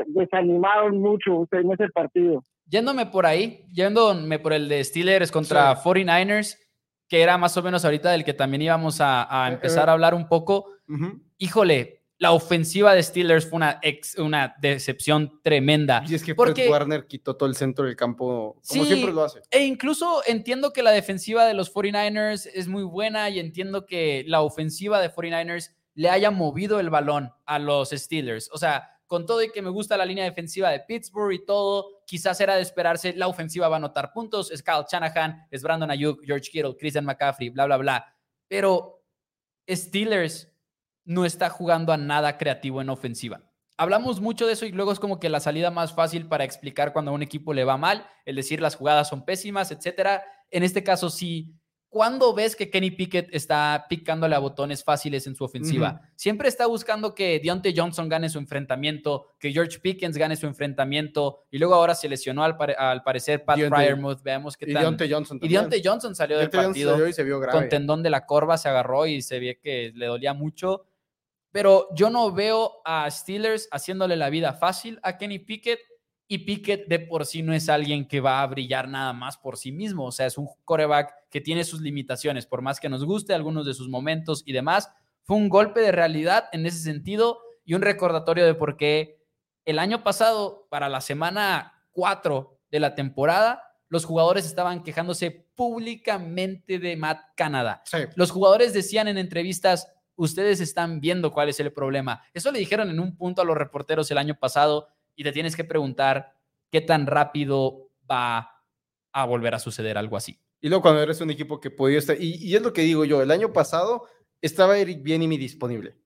desanimaron 0.07 0.99
mucho 0.99 1.47
en 1.51 1.71
ese 1.71 1.87
partido. 1.89 2.43
Yéndome 2.65 3.05
por 3.05 3.25
ahí, 3.25 3.63
yéndome 3.71 4.39
por 4.39 4.51
el 4.51 4.67
de 4.67 4.83
Steelers 4.83 5.31
contra 5.31 5.73
49ers, 5.75 6.57
que 7.07 7.21
era 7.21 7.37
más 7.37 7.55
o 7.55 7.63
menos 7.63 7.85
ahorita 7.85 8.11
del 8.11 8.25
que 8.25 8.33
también 8.33 8.63
íbamos 8.63 8.99
a, 8.99 9.47
eh, 9.47 9.53
empezar 9.53 9.89
a 9.89 9.93
hablar 9.93 10.13
un 10.13 10.27
poco. 10.27 10.65
Híjole, 11.37 11.94
la 12.17 12.31
ofensiva 12.31 12.93
de 12.93 13.03
Steelers 13.03 13.49
fue 13.49 13.57
una, 13.57 13.79
ex, 13.81 14.17
una 14.17 14.55
decepción 14.59 15.41
tremenda. 15.41 16.03
Y 16.07 16.15
es 16.15 16.23
que 16.23 16.33
porque, 16.33 16.69
Warner 16.69 17.07
quitó 17.07 17.35
todo 17.35 17.49
el 17.49 17.55
centro 17.55 17.85
del 17.85 17.95
campo, 17.95 18.61
como 18.67 18.85
siempre 18.85 19.11
lo 19.11 19.23
hace. 19.23 19.41
E 19.51 19.65
incluso 19.65 20.21
entiendo 20.25 20.71
que 20.71 20.81
la 20.81 20.91
defensiva 20.91 21.45
de 21.45 21.53
los 21.53 21.73
49ers 21.73 22.49
es 22.53 22.67
muy 22.67 22.83
buena 22.83 23.29
y 23.29 23.39
entiendo 23.39 23.85
que 23.85 24.23
la 24.27 24.41
ofensiva 24.41 25.01
de 25.01 25.11
49ers 25.11 25.71
le 25.93 26.09
haya 26.09 26.31
movido 26.31 26.79
el 26.79 26.89
balón 26.89 27.31
a 27.45 27.59
los 27.59 27.89
Steelers. 27.89 28.49
O 28.53 28.57
sea, 28.57 28.95
con 29.07 29.25
todo 29.25 29.43
y 29.43 29.51
que 29.51 29.61
me 29.61 29.69
gusta 29.69 29.97
la 29.97 30.05
línea 30.05 30.23
defensiva 30.23 30.69
de 30.69 30.79
Pittsburgh 30.79 31.33
y 31.33 31.45
todo, 31.45 32.03
quizás 32.07 32.39
era 32.39 32.55
de 32.55 32.61
esperarse, 32.61 33.13
la 33.13 33.27
ofensiva 33.27 33.67
va 33.67 33.75
a 33.75 33.77
anotar 33.77 34.11
puntos, 34.13 34.51
es 34.51 34.63
Kyle 34.63 34.85
Shanahan, 34.89 35.47
es 35.51 35.61
Brandon 35.61 35.91
Ayuk, 35.91 36.23
George 36.25 36.49
Kittle, 36.49 36.75
Christian 36.77 37.05
McCaffrey, 37.05 37.49
bla, 37.49 37.65
bla, 37.65 37.77
bla. 37.77 38.15
Pero 38.47 39.03
Steelers 39.69 40.51
no 41.05 41.23
está 41.23 41.49
jugando 41.49 41.93
a 41.93 41.97
nada 41.97 42.37
creativo 42.37 42.81
en 42.81 42.89
ofensiva. 42.89 43.41
Hablamos 43.77 44.21
mucho 44.21 44.47
de 44.47 44.53
eso 44.53 44.65
y 44.65 44.71
luego 44.71 44.91
es 44.91 44.99
como 44.99 45.19
que 45.19 45.29
la 45.29 45.39
salida 45.39 45.69
más 45.69 45.93
fácil 45.93 46.27
para 46.27 46.43
explicar 46.43 46.93
cuando 46.93 47.11
a 47.11 47.13
un 47.13 47.21
equipo 47.21 47.53
le 47.53 47.65
va 47.65 47.77
mal, 47.77 48.07
el 48.25 48.35
decir 48.35 48.61
las 48.61 48.75
jugadas 48.75 49.09
son 49.09 49.25
pésimas, 49.25 49.71
etcétera. 49.71 50.23
En 50.49 50.63
este 50.63 50.83
caso 50.83 51.09
sí. 51.09 51.55
¿Cuándo 51.87 52.33
ves 52.33 52.57
que 52.57 52.69
Kenny 52.69 52.91
Pickett 52.91 53.33
está 53.33 53.85
picándole 53.87 54.35
a 54.35 54.39
botones 54.39 54.83
fáciles 54.83 55.27
en 55.27 55.35
su 55.35 55.45
ofensiva? 55.45 56.01
Siempre 56.17 56.49
está 56.49 56.65
buscando 56.65 57.15
que 57.15 57.39
Deontay 57.39 57.73
Johnson 57.73 58.09
gane 58.09 58.27
su 58.27 58.37
enfrentamiento, 58.37 59.27
que 59.39 59.53
George 59.53 59.79
Pickens 59.79 60.17
gane 60.17 60.35
su 60.35 60.45
enfrentamiento, 60.45 61.45
y 61.49 61.57
luego 61.57 61.73
ahora 61.73 61.95
se 61.95 62.09
lesionó 62.09 62.43
al, 62.43 62.57
parecer 62.57 63.45
Pat 63.45 63.59
Fryermuth. 63.69 64.21
Veamos 64.23 64.57
qué 64.57 64.65
tal. 64.65 64.75
Y 64.75 64.79
Deontay 64.79 65.09
Johnson 65.09 65.39
Y 65.41 65.47
Deontay 65.47 65.81
Johnson 65.81 66.15
salió 66.15 66.37
del 66.37 66.49
partido 66.49 66.97
con 67.49 67.69
tendón 67.69 68.03
de 68.03 68.09
la 68.09 68.25
corva, 68.25 68.57
se 68.57 68.67
agarró 68.67 69.05
y 69.05 69.21
se 69.21 69.39
ve 69.39 69.59
que 69.63 69.93
le 69.95 70.07
dolía 70.07 70.33
mucho 70.33 70.87
pero 71.55 71.87
yo 71.95 72.09
no 72.09 72.33
veo 72.33 72.81
a 72.83 73.09
Steelers 73.09 73.69
haciéndole 73.71 74.17
la 74.17 74.29
vida 74.29 74.51
fácil 74.51 74.99
a 75.03 75.17
Kenny 75.17 75.39
Pickett 75.39 75.79
y 76.27 76.39
Pickett 76.39 76.85
de 76.89 76.99
por 76.99 77.25
sí 77.25 77.43
no 77.43 77.53
es 77.53 77.69
alguien 77.69 78.09
que 78.09 78.19
va 78.19 78.41
a 78.41 78.47
brillar 78.47 78.89
nada 78.89 79.13
más 79.13 79.37
por 79.37 79.55
sí 79.55 79.71
mismo, 79.71 80.07
o 80.07 80.11
sea, 80.11 80.25
es 80.25 80.37
un 80.37 80.49
coreback 80.65 81.13
que 81.29 81.39
tiene 81.39 81.63
sus 81.63 81.79
limitaciones, 81.79 82.45
por 82.45 82.61
más 82.61 82.81
que 82.81 82.89
nos 82.89 83.05
guste 83.05 83.33
algunos 83.33 83.65
de 83.65 83.73
sus 83.73 83.87
momentos 83.87 84.43
y 84.45 84.51
demás, 84.51 84.91
fue 85.23 85.37
un 85.37 85.47
golpe 85.47 85.79
de 85.79 85.93
realidad 85.93 86.49
en 86.51 86.65
ese 86.65 86.79
sentido 86.79 87.39
y 87.63 87.73
un 87.73 87.83
recordatorio 87.83 88.45
de 88.45 88.55
por 88.55 88.75
qué 88.75 89.23
el 89.63 89.79
año 89.79 90.03
pasado, 90.03 90.67
para 90.69 90.89
la 90.89 90.99
semana 90.99 91.85
4 91.93 92.59
de 92.69 92.81
la 92.81 92.95
temporada, 92.95 93.65
los 93.87 94.03
jugadores 94.03 94.45
estaban 94.45 94.83
quejándose 94.83 95.31
públicamente 95.55 96.79
de 96.79 96.97
Matt 96.97 97.21
Canada. 97.37 97.81
Los 98.15 98.31
jugadores 98.31 98.73
decían 98.73 99.07
en 99.07 99.17
entrevistas, 99.17 99.94
ustedes 100.15 100.59
están 100.59 100.99
viendo 100.99 101.31
cuál 101.31 101.49
es 101.49 101.59
el 101.59 101.71
problema. 101.71 102.23
Eso 102.33 102.51
le 102.51 102.59
dijeron 102.59 102.89
en 102.89 102.99
un 102.99 103.15
punto 103.15 103.41
a 103.41 103.45
los 103.45 103.57
reporteros 103.57 104.09
el 104.11 104.17
año 104.17 104.37
pasado 104.39 104.87
y 105.15 105.23
te 105.23 105.31
tienes 105.31 105.55
que 105.55 105.63
preguntar 105.63 106.33
qué 106.71 106.81
tan 106.81 107.07
rápido 107.07 107.89
va 108.09 108.51
a 109.11 109.25
volver 109.25 109.55
a 109.55 109.59
suceder 109.59 109.97
algo 109.97 110.17
así. 110.17 110.39
Y 110.61 110.69
luego 110.69 110.81
cuando 110.81 111.01
eres 111.01 111.21
un 111.21 111.29
equipo 111.29 111.59
que 111.59 111.71
podía 111.71 111.99
estar, 111.99 112.17
y, 112.19 112.55
es 112.55 112.61
lo 112.61 112.73
que 112.73 112.81
digo 112.81 113.05
yo, 113.05 113.21
el 113.21 113.31
año 113.31 113.53
pasado 113.53 114.07
estaba 114.41 114.77
Eric 114.77 115.03
Bienimi 115.03 115.37
disponible. 115.37 115.97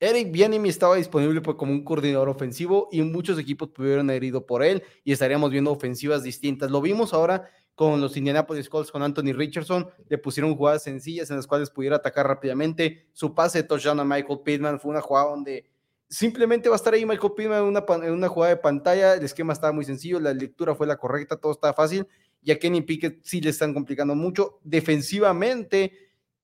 Eric 0.00 0.30
Bienimi 0.30 0.68
estaba 0.68 0.96
disponible 0.96 1.42
como 1.42 1.72
un 1.72 1.84
coordinador 1.84 2.28
ofensivo 2.28 2.88
y 2.92 3.02
muchos 3.02 3.38
equipos 3.38 3.70
pudieron 3.70 4.08
haber 4.10 4.24
ido 4.24 4.46
por 4.46 4.62
él 4.62 4.82
y 5.02 5.12
estaríamos 5.12 5.50
viendo 5.50 5.72
ofensivas 5.72 6.22
distintas. 6.22 6.70
Lo 6.70 6.80
vimos 6.80 7.12
ahora 7.12 7.50
con 7.78 8.00
los 8.00 8.16
Indianapolis 8.16 8.68
Colts, 8.68 8.90
con 8.90 9.04
Anthony 9.04 9.32
Richardson, 9.32 9.88
le 10.08 10.18
pusieron 10.18 10.56
jugadas 10.56 10.82
sencillas 10.82 11.30
en 11.30 11.36
las 11.36 11.46
cuales 11.46 11.70
pudiera 11.70 11.94
atacar 11.94 12.26
rápidamente. 12.26 13.06
Su 13.12 13.36
pase 13.36 13.58
de 13.62 13.68
touchdown 13.68 14.00
a 14.00 14.04
Michael 14.04 14.40
Pittman 14.44 14.80
fue 14.80 14.90
una 14.90 15.00
jugada 15.00 15.30
donde 15.30 15.64
simplemente 16.08 16.68
va 16.68 16.74
a 16.74 16.76
estar 16.76 16.92
ahí 16.92 17.06
Michael 17.06 17.34
Pittman 17.36 17.58
en 18.02 18.12
una, 18.12 18.28
jugada 18.28 18.52
de 18.52 18.60
pantalla. 18.60 19.14
El 19.14 19.22
esquema 19.22 19.52
estaba 19.52 19.72
muy 19.72 19.84
sencillo, 19.84 20.18
la 20.18 20.34
lectura 20.34 20.74
fue 20.74 20.88
la 20.88 20.96
correcta, 20.96 21.36
todo 21.36 21.52
estaba 21.52 21.72
fácil. 21.72 22.04
Y 22.42 22.50
a 22.50 22.58
Kenny 22.58 22.80
Pickett 22.80 23.20
sí 23.22 23.40
le 23.40 23.50
están 23.50 23.72
complicando 23.72 24.16
mucho. 24.16 24.58
Defensivamente, 24.64 25.92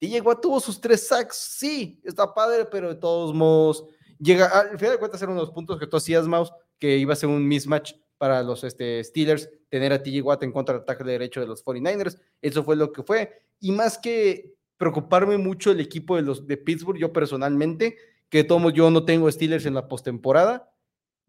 DJ 0.01 0.21
Watt 0.21 0.41
tuvo 0.41 0.61
sus 0.61 0.81
tres 0.81 1.05
sacks, 1.09 1.35
sí, 1.35 2.01
está 2.05 2.33
padre, 2.33 2.65
pero 2.71 2.91
de 2.91 2.95
todos 2.95 3.35
modos, 3.35 3.85
llega, 4.21 4.47
al 4.47 4.79
final 4.79 4.93
de 4.93 4.99
cuentas 4.99 5.21
eran 5.21 5.35
unos 5.35 5.51
puntos 5.51 5.81
que 5.81 5.89
tú 5.89 5.97
hacías, 5.97 6.29
Mouse, 6.29 6.53
que 6.79 6.97
iba 6.97 7.13
a 7.13 7.17
ser 7.17 7.29
un 7.29 7.45
mismatch 7.45 7.95
para 8.25 8.43
los 8.43 8.65
este, 8.65 9.05
Steelers 9.05 9.51
tener 9.69 9.93
a 9.93 10.03
TJ 10.03 10.23
Watt 10.23 10.43
en 10.45 10.51
contra 10.51 10.73
del 10.73 10.83
ataque 10.85 11.05
derecho 11.05 11.41
de 11.41 11.47
los 11.47 11.63
49ers. 11.63 12.19
Eso 12.41 12.65
fue 12.65 12.75
lo 12.75 12.91
que 12.91 13.03
fue. 13.03 13.43
Y 13.61 13.71
más 13.71 13.99
que 13.99 14.55
preocuparme 14.79 15.37
mucho 15.37 15.71
el 15.71 15.79
equipo 15.79 16.17
de 16.17 16.23
los 16.23 16.47
de 16.47 16.57
Pittsburgh, 16.57 16.97
yo 16.97 17.13
personalmente, 17.13 17.99
que 18.31 18.43
tomo 18.43 18.71
yo 18.71 18.91
no 18.91 19.05
tengo 19.05 19.31
Steelers 19.31 19.67
en 19.67 19.75
la 19.75 19.89
postemporada, 19.89 20.73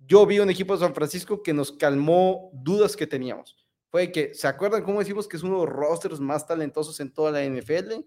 yo 0.08 0.26
vi 0.26 0.40
un 0.40 0.50
equipo 0.50 0.72
de 0.72 0.86
San 0.86 0.96
Francisco 0.96 1.44
que 1.44 1.52
nos 1.52 1.74
calmó 1.74 2.50
dudas 2.54 2.96
que 2.96 3.06
teníamos. 3.06 3.58
Fue 3.90 4.10
que, 4.10 4.34
¿se 4.34 4.48
acuerdan 4.48 4.84
cómo 4.84 5.00
decimos 5.00 5.28
que 5.28 5.36
es 5.36 5.44
uno 5.44 5.60
de 5.60 5.66
los 5.66 5.76
rosters 5.76 6.22
más 6.22 6.48
talentosos 6.48 6.98
en 7.02 7.12
toda 7.12 7.32
la 7.32 7.44
NFL? 7.44 8.06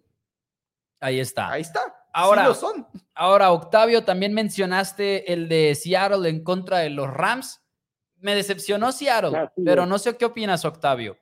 Ahí 0.98 1.20
está. 1.20 1.50
Ahí 1.50 1.60
está. 1.60 1.94
Ahora, 2.14 2.54
son. 2.54 2.86
ahora, 3.14 3.52
Octavio, 3.52 4.02
también 4.06 4.32
mencionaste 4.32 5.30
el 5.30 5.46
de 5.50 5.74
Seattle 5.74 6.26
en 6.26 6.42
contra 6.42 6.78
de 6.78 6.88
los 6.88 7.12
Rams 7.12 7.57
me 8.20 8.34
decepcionó 8.34 8.92
Seattle, 8.92 9.50
pero 9.64 9.86
no 9.86 9.98
sé 9.98 10.16
qué 10.16 10.24
opinas, 10.24 10.64
Octavio. 10.64 11.16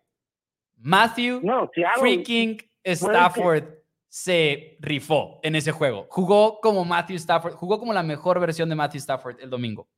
Matthew 0.77 1.43
freaking 1.99 2.59
Stafford 2.85 3.65
se 4.09 4.77
rifó 4.81 5.41
en 5.43 5.57
ese 5.57 5.73
juego. 5.73 6.07
Jugó 6.09 6.61
como 6.61 6.85
Matthew 6.85 7.17
Stafford, 7.17 7.55
jugó 7.55 7.79
como 7.79 7.93
la 7.93 8.03
mejor 8.03 8.41
versión 8.41 8.69
de 8.69 8.75
Matthew 8.75 8.99
Stafford 8.99 9.41
el 9.41 9.51
domingo. 9.51 9.89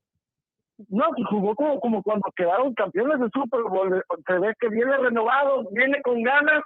No, 0.89 1.07
jugó 1.29 1.55
como, 1.57 1.81
como 1.81 2.03
cuando 2.03 2.31
quedaron 2.37 2.73
campeones 2.75 3.19
de 3.21 3.29
Super 3.33 3.63
Bowl. 3.63 4.03
Se 4.27 4.39
ve 4.39 4.55
que 4.61 4.69
viene 4.69 4.97
renovado, 4.97 5.69
viene 5.73 6.01
con 6.03 6.23
ganas 6.23 6.63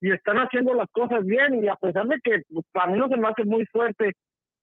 y 0.00 0.12
están 0.12 0.36
haciendo 0.36 0.74
las 0.74 0.90
cosas 0.92 1.24
bien. 1.24 1.64
Y 1.64 1.68
a 1.68 1.76
pesar 1.76 2.06
de 2.06 2.20
que 2.22 2.42
pues, 2.52 2.66
para 2.72 2.92
mí 2.92 2.98
no 2.98 3.08
se 3.08 3.16
me 3.16 3.28
hace 3.28 3.44
muy 3.44 3.64
fuerte 3.66 4.12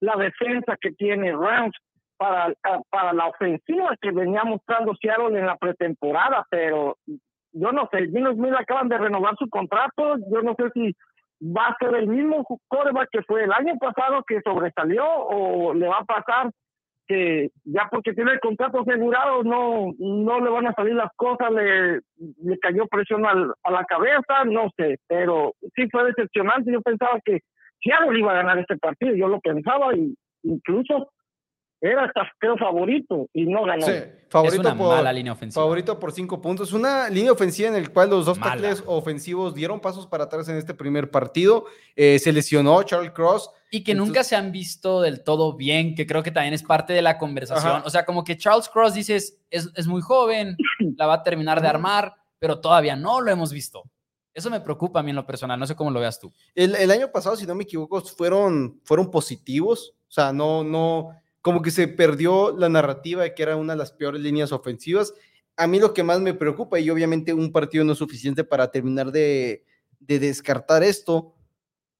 la 0.00 0.16
defensa 0.16 0.76
que 0.80 0.92
tiene 0.92 1.32
Rams, 1.32 1.76
para, 2.22 2.54
para 2.88 3.12
la 3.12 3.26
ofensiva 3.26 3.96
que 4.00 4.12
venía 4.12 4.44
mostrando 4.44 4.94
Seattle 4.94 5.36
en 5.38 5.46
la 5.46 5.56
pretemporada, 5.56 6.46
pero 6.48 6.96
yo 7.52 7.72
no 7.72 7.88
sé, 7.90 8.06
Gino 8.06 8.32
Smith 8.32 8.54
acaban 8.56 8.88
de 8.88 8.96
renovar 8.96 9.34
su 9.36 9.48
contrato, 9.48 10.16
yo 10.30 10.40
no 10.42 10.54
sé 10.54 10.70
si 10.72 10.94
va 11.42 11.66
a 11.66 11.76
ser 11.80 11.96
el 11.96 12.06
mismo 12.06 12.46
coreback 12.68 13.08
que 13.10 13.22
fue 13.22 13.42
el 13.42 13.52
año 13.52 13.76
pasado 13.78 14.22
que 14.22 14.40
sobresalió 14.42 15.04
o 15.04 15.74
le 15.74 15.88
va 15.88 15.98
a 15.98 16.04
pasar 16.04 16.50
que 17.08 17.50
ya 17.64 17.88
porque 17.90 18.12
tiene 18.12 18.30
el 18.30 18.38
contrato 18.38 18.82
asegurado 18.82 19.42
no 19.42 19.90
no 19.98 20.38
le 20.38 20.50
van 20.50 20.68
a 20.68 20.74
salir 20.74 20.94
las 20.94 21.10
cosas, 21.16 21.50
le, 21.50 22.00
le 22.44 22.58
cayó 22.60 22.86
presión 22.86 23.26
al, 23.26 23.52
a 23.64 23.70
la 23.72 23.84
cabeza, 23.84 24.44
no 24.46 24.70
sé, 24.76 24.98
pero 25.08 25.54
sí 25.74 25.88
fue 25.90 26.04
decepcionante, 26.04 26.70
yo 26.72 26.80
pensaba 26.82 27.18
que 27.24 27.40
Seattle 27.82 28.16
iba 28.16 28.30
a 28.30 28.42
ganar 28.42 28.58
este 28.60 28.76
partido, 28.76 29.16
yo 29.16 29.26
lo 29.26 29.40
pensaba 29.40 29.92
y 29.96 30.14
incluso 30.44 31.10
era 31.82 32.04
hasta 32.04 32.32
creo 32.38 32.56
favorito 32.56 33.28
y 33.32 33.44
no 33.44 33.64
ganó. 33.64 33.84
Sí, 33.84 33.92
favorito 34.28 34.54
es 34.54 34.60
una 34.60 34.76
por, 34.76 34.94
mala 34.94 35.12
línea 35.12 35.32
ofensiva. 35.32 35.64
Favorito 35.64 35.98
por 35.98 36.12
cinco 36.12 36.40
puntos. 36.40 36.72
Una 36.72 37.10
línea 37.10 37.32
ofensiva 37.32 37.68
en 37.68 37.82
la 37.82 37.88
cual 37.88 38.08
los 38.08 38.24
dos 38.24 38.38
tackles 38.38 38.84
ofensivos 38.86 39.52
dieron 39.52 39.80
pasos 39.80 40.06
para 40.06 40.24
atrás 40.24 40.48
en 40.48 40.56
este 40.56 40.74
primer 40.74 41.10
partido. 41.10 41.64
Eh, 41.96 42.20
se 42.20 42.32
lesionó 42.32 42.80
Charles 42.84 43.10
Cross. 43.10 43.50
Y 43.72 43.82
que 43.82 43.96
nunca 43.96 44.22
se 44.22 44.36
han 44.36 44.52
visto 44.52 45.00
del 45.00 45.24
todo 45.24 45.56
bien, 45.56 45.96
que 45.96 46.06
creo 46.06 46.22
que 46.22 46.30
también 46.30 46.54
es 46.54 46.62
parte 46.62 46.92
de 46.92 47.02
la 47.02 47.18
conversación. 47.18 47.82
O 47.84 47.90
sea, 47.90 48.04
como 48.04 48.22
que 48.22 48.36
Charles 48.36 48.68
Cross 48.68 48.94
dices, 48.94 49.40
es, 49.50 49.68
es 49.74 49.86
muy 49.88 50.02
joven, 50.02 50.56
la 50.96 51.08
va 51.08 51.14
a 51.14 51.22
terminar 51.24 51.60
de 51.60 51.66
armar, 51.66 52.14
pero 52.38 52.60
todavía 52.60 52.94
no 52.94 53.20
lo 53.20 53.32
hemos 53.32 53.52
visto. 53.52 53.82
Eso 54.32 54.50
me 54.50 54.60
preocupa 54.60 55.00
a 55.00 55.02
mí 55.02 55.10
en 55.10 55.16
lo 55.16 55.26
personal, 55.26 55.58
no 55.58 55.66
sé 55.66 55.74
cómo 55.74 55.90
lo 55.90 55.98
veas 55.98 56.20
tú. 56.20 56.32
El, 56.54 56.76
el 56.76 56.90
año 56.92 57.10
pasado, 57.10 57.34
si 57.34 57.44
no 57.44 57.56
me 57.56 57.64
equivoco, 57.64 58.00
fueron, 58.02 58.80
fueron 58.84 59.10
positivos. 59.10 59.94
O 60.06 60.12
sea, 60.12 60.32
no, 60.32 60.62
no, 60.62 61.10
como 61.42 61.60
que 61.60 61.72
se 61.72 61.88
perdió 61.88 62.56
la 62.56 62.68
narrativa 62.68 63.24
de 63.24 63.34
que 63.34 63.42
era 63.42 63.56
una 63.56 63.74
de 63.74 63.78
las 63.78 63.92
peores 63.92 64.22
líneas 64.22 64.52
ofensivas. 64.52 65.12
A 65.56 65.66
mí 65.66 65.80
lo 65.80 65.92
que 65.92 66.04
más 66.04 66.20
me 66.20 66.32
preocupa, 66.32 66.78
y 66.78 66.88
obviamente 66.88 67.34
un 67.34 67.52
partido 67.52 67.84
no 67.84 67.92
es 67.92 67.98
suficiente 67.98 68.44
para 68.44 68.70
terminar 68.70 69.10
de, 69.12 69.64
descartar 69.98 70.82
esto, 70.82 71.34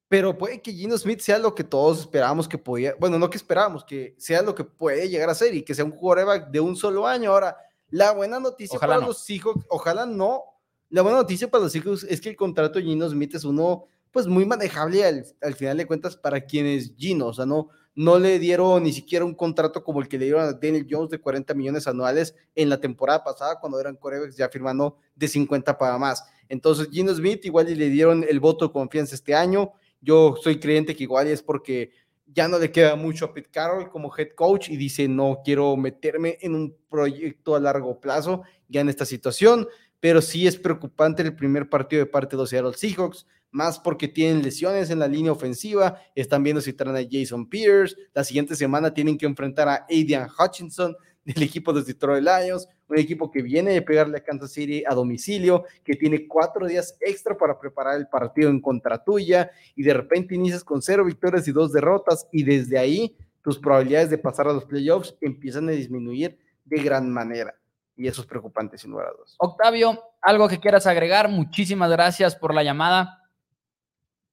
pero 0.08 0.36
puede 0.38 0.62
que 0.62 0.72
Gino 0.72 0.96
Smith 0.96 1.20
sea 1.20 1.38
lo 1.38 1.54
que 1.54 1.64
todos 1.64 2.00
esperábamos 2.00 2.48
que 2.48 2.58
podía, 2.58 2.94
bueno, 2.98 3.18
no 3.18 3.30
que 3.30 3.36
esperábamos, 3.36 3.84
que 3.84 4.14
sea 4.18 4.42
lo 4.42 4.54
que 4.54 4.64
puede 4.64 5.08
llegar 5.08 5.28
a 5.30 5.34
ser 5.34 5.54
y 5.54 5.62
que 5.62 5.74
sea 5.74 5.84
un 5.84 5.92
quarterback 5.92 6.50
de 6.50 6.60
un 6.60 6.76
solo 6.76 7.06
año. 7.06 7.32
Ahora, 7.32 7.56
la 7.90 8.12
buena 8.12 8.38
noticia 8.38 8.78
para 8.78 8.98
los 8.98 9.24
Seahawks, 9.24 9.64
ojalá 9.68 10.06
no, 10.06 10.42
la 10.88 11.02
buena 11.02 11.18
noticia 11.18 11.50
para 11.50 11.64
los 11.64 11.72
Seahawks 11.72 12.04
es 12.04 12.20
que 12.20 12.30
el 12.30 12.36
contrato 12.36 12.78
de 12.78 12.84
Gino 12.84 13.08
Smith 13.08 13.34
es 13.34 13.44
uno, 13.44 13.86
pues 14.10 14.26
muy 14.26 14.44
manejable 14.44 15.04
al, 15.04 15.24
al 15.40 15.54
final 15.54 15.78
de 15.78 15.86
cuentas 15.86 16.16
para 16.16 16.40
quien 16.42 16.66
es 16.66 16.94
Gino, 16.96 17.28
o 17.28 17.34
sea, 17.34 17.46
no, 17.46 17.70
no 17.94 18.18
le 18.18 18.38
dieron 18.38 18.82
ni 18.82 18.92
siquiera 18.92 19.24
un 19.24 19.34
contrato 19.34 19.84
como 19.84 20.00
el 20.00 20.08
que 20.08 20.18
le 20.18 20.24
dieron 20.26 20.42
a 20.42 20.52
Daniel 20.52 20.86
Jones 20.88 21.10
de 21.10 21.18
40 21.18 21.52
millones 21.54 21.86
anuales 21.86 22.34
en 22.54 22.68
la 22.68 22.80
temporada 22.80 23.22
pasada, 23.22 23.60
cuando 23.60 23.78
eran 23.78 23.96
corebacks 23.96 24.36
ya 24.36 24.48
firmando 24.48 24.96
de 25.14 25.28
50 25.28 25.76
para 25.76 25.98
más. 25.98 26.24
Entonces, 26.48 26.88
Gino 26.90 27.14
Smith 27.14 27.44
igual 27.44 27.66
le 27.66 27.88
dieron 27.88 28.24
el 28.28 28.40
voto 28.40 28.66
de 28.66 28.72
confianza 28.72 29.14
este 29.14 29.34
año. 29.34 29.72
Yo 30.00 30.36
soy 30.42 30.58
creyente 30.58 30.96
que 30.96 31.04
igual 31.04 31.28
es 31.28 31.42
porque 31.42 31.90
ya 32.26 32.48
no 32.48 32.58
le 32.58 32.72
queda 32.72 32.96
mucho 32.96 33.26
a 33.26 33.34
Pete 33.34 33.50
Carroll 33.50 33.90
como 33.90 34.12
head 34.16 34.30
coach 34.34 34.70
y 34.70 34.76
dice, 34.76 35.06
no 35.06 35.40
quiero 35.44 35.76
meterme 35.76 36.38
en 36.40 36.54
un 36.54 36.76
proyecto 36.88 37.54
a 37.54 37.60
largo 37.60 38.00
plazo 38.00 38.42
ya 38.68 38.80
en 38.80 38.88
esta 38.88 39.04
situación, 39.04 39.68
pero 40.00 40.22
sí 40.22 40.46
es 40.46 40.56
preocupante 40.56 41.22
el 41.22 41.36
primer 41.36 41.68
partido 41.68 42.00
de 42.00 42.10
parte 42.10 42.36
de 42.36 42.42
los 42.62 42.78
Seahawks, 42.78 43.26
más 43.52 43.78
porque 43.78 44.08
tienen 44.08 44.42
lesiones 44.42 44.90
en 44.90 44.98
la 44.98 45.06
línea 45.06 45.30
ofensiva, 45.30 46.00
están 46.14 46.42
viendo 46.42 46.60
si 46.60 46.72
traen 46.72 46.96
a 46.96 47.08
Jason 47.08 47.48
Pierce, 47.48 47.94
la 48.12 48.24
siguiente 48.24 48.56
semana 48.56 48.92
tienen 48.92 49.16
que 49.16 49.26
enfrentar 49.26 49.68
a 49.68 49.86
Adrian 49.88 50.28
Hutchinson 50.28 50.96
del 51.24 51.42
equipo 51.44 51.72
de 51.72 51.82
Detroit 51.82 52.24
Lions, 52.24 52.66
un 52.88 52.98
equipo 52.98 53.30
que 53.30 53.42
viene 53.42 53.72
de 53.72 53.82
pegarle 53.82 54.18
a 54.18 54.24
Kansas 54.24 54.52
City 54.52 54.82
a 54.86 54.94
domicilio, 54.94 55.64
que 55.84 55.94
tiene 55.94 56.26
cuatro 56.26 56.66
días 56.66 56.96
extra 57.00 57.36
para 57.36 57.58
preparar 57.60 57.96
el 57.96 58.08
partido 58.08 58.50
en 58.50 58.60
contra 58.60 59.04
tuya, 59.04 59.50
y 59.76 59.82
de 59.84 59.94
repente 59.94 60.34
inicias 60.34 60.64
con 60.64 60.82
cero 60.82 61.04
victorias 61.04 61.46
y 61.46 61.52
dos 61.52 61.72
derrotas, 61.72 62.26
y 62.32 62.42
desde 62.42 62.78
ahí 62.78 63.16
tus 63.42 63.58
probabilidades 63.58 64.10
de 64.10 64.18
pasar 64.18 64.48
a 64.48 64.52
los 64.52 64.64
playoffs 64.64 65.16
empiezan 65.20 65.68
a 65.68 65.72
disminuir 65.72 66.38
de 66.64 66.82
gran 66.82 67.10
manera. 67.10 67.54
Y 67.96 68.08
eso 68.08 68.22
es 68.22 68.26
preocupante, 68.26 68.78
sin 68.78 68.90
lugar 68.90 69.08
a 69.08 69.12
dudas. 69.12 69.36
Octavio, 69.38 70.02
algo 70.20 70.48
que 70.48 70.58
quieras 70.58 70.86
agregar, 70.86 71.28
muchísimas 71.28 71.90
gracias 71.90 72.34
por 72.34 72.54
la 72.54 72.62
llamada. 72.62 73.21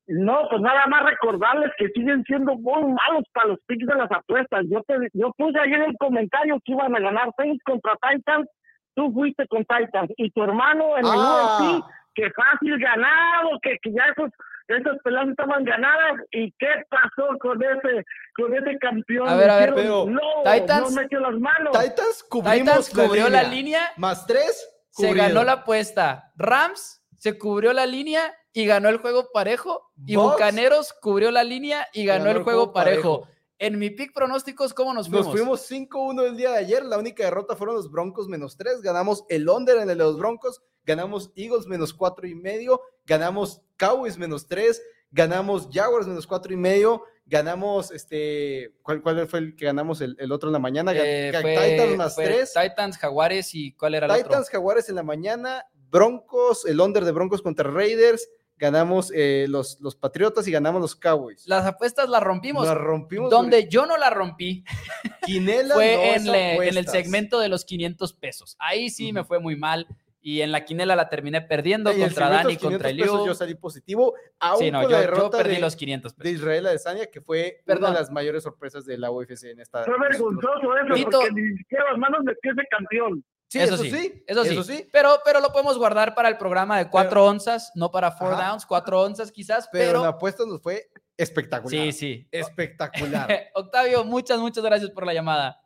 No, 0.09 0.47
pues 0.49 0.61
nada 0.61 0.87
más 0.87 1.03
recordarles 1.03 1.71
que 1.77 1.87
siguen 1.89 2.23
siendo 2.25 2.55
muy 2.55 2.81
malos 2.81 3.23
para 3.31 3.49
los 3.49 3.59
picks 3.67 3.85
de 3.85 3.95
las 3.95 4.11
apuestas. 4.11 4.65
Yo 4.67 4.81
te, 4.83 4.95
yo 5.13 5.31
puse 5.37 5.59
ahí 5.59 5.71
en 5.71 5.83
el 5.83 5.95
comentario 5.97 6.59
que 6.65 6.71
iban 6.71 6.95
a 6.95 6.99
ganar 6.99 7.29
Saints 7.37 7.63
contra 7.63 7.93
Titans, 8.01 8.49
tú 8.95 9.11
fuiste 9.13 9.47
con 9.47 9.63
Titans 9.65 10.11
y 10.17 10.31
tu 10.31 10.43
hermano 10.43 10.97
en 10.97 11.05
el 11.05 11.11
UFC, 11.11 11.83
ah. 11.83 11.87
que 12.15 12.31
fácil 12.31 12.79
ganado, 12.79 13.59
que, 13.61 13.77
que 13.81 13.91
ya 13.91 14.03
esos 14.15 14.31
esas 14.67 14.97
peleas 15.03 15.27
estaban 15.27 15.63
ganadas 15.63 16.21
y 16.31 16.51
qué 16.59 16.67
pasó 16.89 17.37
con 17.39 17.59
ese 17.63 18.05
con 18.35 18.53
ese 18.53 18.77
campeón 18.77 19.27
a 19.27 19.35
ver 19.35 19.49
a 19.49 19.57
ver 19.57 19.73
pero 19.73 20.05
no, 20.05 20.21
Titans 20.43 20.93
no 20.93 21.01
metió 21.01 21.19
las 21.19 21.33
manos 21.39 21.71
Titans 21.71 22.23
cubrimos 22.29 22.87
cubrió 22.91 23.29
la 23.29 23.41
línea, 23.41 23.81
más 23.97 24.27
tres 24.27 24.79
se 24.91 25.13
ganó 25.13 25.43
la 25.43 25.53
apuesta. 25.53 26.31
Rams 26.35 27.01
se 27.17 27.37
cubrió 27.37 27.73
la 27.73 27.85
línea 27.85 28.33
y 28.53 28.65
ganó 28.65 28.89
el 28.89 28.97
juego 28.97 29.29
parejo. 29.31 29.91
Y 30.05 30.15
Bucaneros 30.15 30.93
cubrió 30.93 31.31
la 31.31 31.43
línea 31.43 31.87
y 31.93 32.05
ganó, 32.05 32.29
el, 32.29 32.43
juego, 32.43 32.73
parejo. 32.73 33.27
En 33.57 33.77
mi 33.77 33.89
pick 33.89 34.13
pronósticos, 34.13 34.73
¿cómo 34.73 34.93
nos 34.93 35.09
fuimos? 35.09 35.27
Nos 35.27 35.35
fuimos 35.35 35.71
5-1 35.71 36.27
el 36.27 36.37
día 36.37 36.51
de 36.51 36.57
ayer. 36.57 36.85
La 36.85 36.97
única 36.97 37.23
derrota 37.23 37.55
fueron 37.55 37.75
los 37.75 37.91
Broncos 37.91 38.27
menos 38.27 38.57
3. 38.57 38.81
Ganamos 38.81 39.25
el 39.29 39.47
under 39.49 39.77
en 39.77 39.83
el 39.83 39.87
de 39.89 39.95
los 39.95 40.17
Broncos. 40.17 40.61
Ganamos 40.85 41.31
Eagles 41.35 41.67
menos 41.67 41.93
4 41.93 42.27
y 42.27 42.35
medio. 42.35 42.81
Ganamos 43.05 43.61
Cowboys 43.77 44.17
menos 44.17 44.47
3. 44.47 44.81
Ganamos 45.11 45.69
Jaguars 45.71 46.07
menos 46.07 46.25
4 46.25 46.53
y 46.53 46.57
medio. 46.57 47.03
Ganamos, 47.25 47.91
este, 47.91 48.73
¿cuál, 48.81 49.03
cuál 49.03 49.27
fue 49.27 49.39
el 49.39 49.55
que 49.55 49.65
ganamos 49.65 50.01
el, 50.01 50.15
el 50.19 50.31
otro 50.31 50.49
en 50.49 50.53
la 50.53 50.59
mañana? 50.59 50.93
Eh, 50.95 51.31
Titans 51.31 51.97
más 51.97 52.15
3. 52.15 52.53
Titans, 52.53 52.97
Jaguares 52.97 53.53
y 53.53 53.73
¿cuál 53.73 53.95
era 53.95 54.07
el 54.07 54.13
Titans, 54.23 54.47
otro? 54.47 54.51
Jaguares 54.51 54.89
en 54.89 54.95
la 54.95 55.03
mañana. 55.03 55.65
Broncos, 55.91 56.65
el 56.65 56.79
under 56.79 57.03
de 57.03 57.11
Broncos 57.11 57.41
contra 57.41 57.69
Raiders 57.69 58.29
ganamos 58.59 59.11
eh, 59.15 59.45
los, 59.49 59.79
los 59.79 59.95
Patriotas 59.95 60.47
y 60.47 60.51
ganamos 60.51 60.81
los 60.81 60.95
Cowboys. 60.95 61.47
Las 61.47 61.65
apuestas 61.65 62.09
las 62.09 62.21
rompimos. 62.21 62.67
Las 62.67 62.77
rompimos. 62.77 63.31
Donde 63.31 63.67
yo 63.69 63.85
no 63.85 63.97
la 63.97 64.09
rompí 64.09 64.63
Quinela 65.25 65.73
fue 65.73 66.15
en, 66.15 66.27
en, 66.27 66.77
el 66.77 66.87
segmento 66.87 67.39
de 67.39 67.49
los 67.49 67.65
500 67.65 68.13
pesos. 68.13 68.55
Ahí 68.59 68.89
sí 68.89 69.13
me 69.13 69.23
fue 69.23 69.39
muy 69.39 69.55
mal. 69.55 69.87
Y 70.21 70.41
en 70.41 70.51
la 70.51 70.65
quinela 70.65 70.97
la 70.97 71.07
terminé 71.07 71.39
perdiendo 71.41 71.93
contra 71.93 72.27
Dani, 72.27 72.57
contra 72.57 72.89
Eliu. 72.89 73.25
Yo 73.25 73.33
salí 73.33 73.55
positivo. 73.55 74.15
Aún 74.37 74.59
sí, 74.59 74.69
no, 74.69 74.81
con 74.81 74.89
yo, 74.89 74.95
la 74.97 75.01
derrota 75.01 75.37
yo 75.37 75.43
perdí 75.43 75.55
de, 75.55 75.61
los 75.61 75.77
500 75.77 76.13
pesos. 76.13 76.23
de 76.23 76.31
Israel 76.31 76.67
Adesanya, 76.67 77.05
que 77.05 77.21
fue 77.21 77.61
Perdón. 77.65 77.91
una 77.91 77.93
de 77.93 77.99
las 78.01 78.11
mayores 78.11 78.43
sorpresas 78.43 78.85
de 78.85 78.97
la 78.97 79.11
UFC 79.11 79.45
en 79.45 79.61
esta. 79.61 79.85
Fue 79.85 79.97
vergonzoso 79.97 80.75
eso, 80.75 80.93
Tito- 80.93 81.19
porque 81.21 81.31
ni 81.31 81.57
siquiera 81.57 81.85
las 81.91 81.97
manos 81.97 82.19
metió 82.25 82.51
ese 82.51 82.63
campeón. 82.69 83.23
Sí, 83.49 83.59
eso, 83.59 83.73
eso, 83.73 83.83
sí, 83.83 83.89
sí, 83.89 84.23
eso 84.27 84.43
sí. 84.43 84.49
eso 84.51 84.63
sí. 84.63 84.87
Pero, 84.91 85.19
pero 85.25 85.39
lo 85.39 85.51
podemos 85.51 85.75
guardar 85.77 86.13
para 86.13 86.29
el 86.29 86.37
programa 86.37 86.77
de 86.77 86.87
cuatro 86.87 87.25
onzas, 87.25 87.71
no 87.73 87.89
para 87.89 88.11
four 88.11 88.33
Ajá. 88.33 88.49
downs, 88.49 88.65
cuatro 88.65 89.01
onzas 89.01 89.31
quizás, 89.31 89.67
Pero, 89.71 89.85
pero, 89.85 90.01
la 90.03 90.09
apuesta 90.09 90.43
nos 90.45 90.61
fue 90.61 90.91
espectacular. 91.17 91.85
sí, 91.85 91.91
sí. 91.91 92.27
Espectacular. 92.31 93.27
Octavio, 93.55 94.03
muchas, 94.05 94.39
muchas 94.39 94.63
gracias 94.63 94.91
por 94.91 95.05
la 95.05 95.15
llamada. 95.15 95.59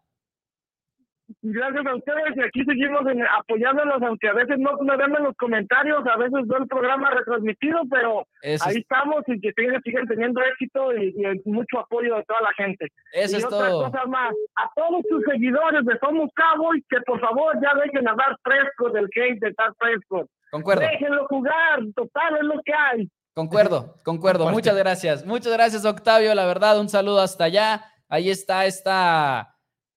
Gracias 1.45 1.85
a 1.85 1.95
ustedes 1.95 2.37
y 2.37 2.41
aquí 2.41 2.63
seguimos 2.63 3.01
en- 3.11 3.21
apoyándolos, 3.21 4.01
aunque 4.01 4.29
a 4.29 4.33
veces 4.33 4.57
no 4.59 4.77
me 4.81 4.95
ven 4.95 5.13
en 5.13 5.23
los 5.23 5.35
comentarios, 5.35 5.99
a 6.07 6.15
veces 6.15 6.47
veo 6.47 6.59
el 6.59 6.67
programa 6.67 7.11
retransmitido, 7.11 7.81
pero 7.91 8.25
Eso, 8.41 8.63
ahí 8.65 8.75
es, 8.75 8.81
estamos 8.81 9.23
y 9.27 9.41
que 9.41 9.51
siguen, 9.51 9.81
siguen 9.83 10.07
teniendo 10.07 10.41
éxito 10.41 10.95
y, 10.95 11.13
y 11.17 11.49
mucho 11.49 11.79
apoyo 11.79 12.15
de 12.15 12.23
toda 12.23 12.39
la 12.41 12.53
gente. 12.53 12.87
eso 13.11 13.35
y 13.35 13.39
es 13.39 13.45
otra 13.45 13.67
todo. 13.67 13.91
cosa 13.91 14.05
más, 14.05 14.33
a 14.55 14.69
todos 14.73 15.01
sus 15.09 15.21
seguidores 15.29 15.83
de 15.85 15.99
Somos 15.99 16.29
Cowboys, 16.33 16.81
que 16.89 17.01
por 17.01 17.19
favor 17.19 17.53
ya 17.61 17.73
dejen 17.83 18.07
a 18.07 18.15
dar 18.15 18.37
fresco 18.41 18.89
del 18.91 19.05
hate 19.13 19.39
de 19.41 19.53
Dar 19.57 19.73
Fresco. 19.77 20.25
Concuerdo, 20.49 20.81
Déjenlo 20.81 21.27
jugar, 21.27 21.79
total 21.93 22.37
es 22.37 22.43
lo 22.43 22.61
que 22.63 22.73
hay. 22.73 23.09
concuerdo, 23.33 23.95
concuerdo. 24.05 24.49
Muchas 24.49 24.77
gracias. 24.77 25.25
Muchas 25.25 25.51
gracias, 25.51 25.83
Octavio. 25.83 26.33
La 26.35 26.45
verdad, 26.45 26.79
un 26.79 26.87
saludo 26.87 27.19
hasta 27.19 27.43
allá. 27.43 27.81
Ahí 28.07 28.29
está 28.29 28.65
esta. 28.65 29.52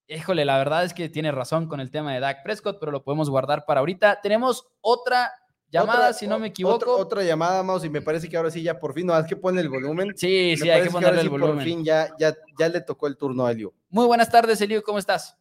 Híjole, 0.09 0.45
la 0.45 0.59
verdad 0.59 0.85
es 0.85 0.95
que 0.95 1.09
tiene 1.09 1.33
razón 1.33 1.69
con 1.69 1.81
el 1.81 1.91
tema 1.91 2.13
de 2.15 2.21
Dak 2.21 2.43
Prescott, 2.45 2.79
pero 2.79 2.93
lo 2.93 3.03
podemos 3.03 3.29
guardar 3.29 3.65
para 3.67 3.81
ahorita. 3.81 4.21
Tenemos 4.21 4.69
otra 4.81 5.33
llamada, 5.69 5.99
Otra- 5.99 6.13
si 6.13 6.29
no 6.29 6.39
me 6.39 6.47
equivoco. 6.49 6.77
Otra, 6.77 6.91
otra 6.93 7.23
llamada, 7.25 7.63
Maus, 7.65 7.85
y 7.85 7.91
me 7.91 8.01
parece 8.03 8.29
que 8.29 8.37
ahora 8.37 8.51
sí 8.51 8.63
ya 8.63 8.79
por 8.79 8.95
fin, 8.95 9.07
no, 9.09 9.19
es 9.19 9.27
que 9.27 9.35
pone 9.37 9.61
el 9.61 9.69
volumen. 9.69 10.17
Sí, 10.17 10.51
Me 10.53 10.57
sí, 10.59 10.71
hay 10.71 10.85
que 10.85 10.91
ponerle 10.91 11.21
el 11.21 11.27
sí 11.27 11.31
Por 11.31 11.41
volumen. 11.41 11.65
fin 11.65 11.85
ya, 11.85 12.09
ya, 12.19 12.33
ya 12.57 12.69
le 12.69 12.81
tocó 12.83 13.09
el 13.09 13.17
turno 13.17 13.47
a 13.47 13.51
Elio. 13.53 13.73
Muy 13.89 14.07
buenas 14.07 14.31
tardes, 14.31 14.61
Elio, 14.61 14.83
¿cómo 14.85 14.99
estás? 14.99 15.37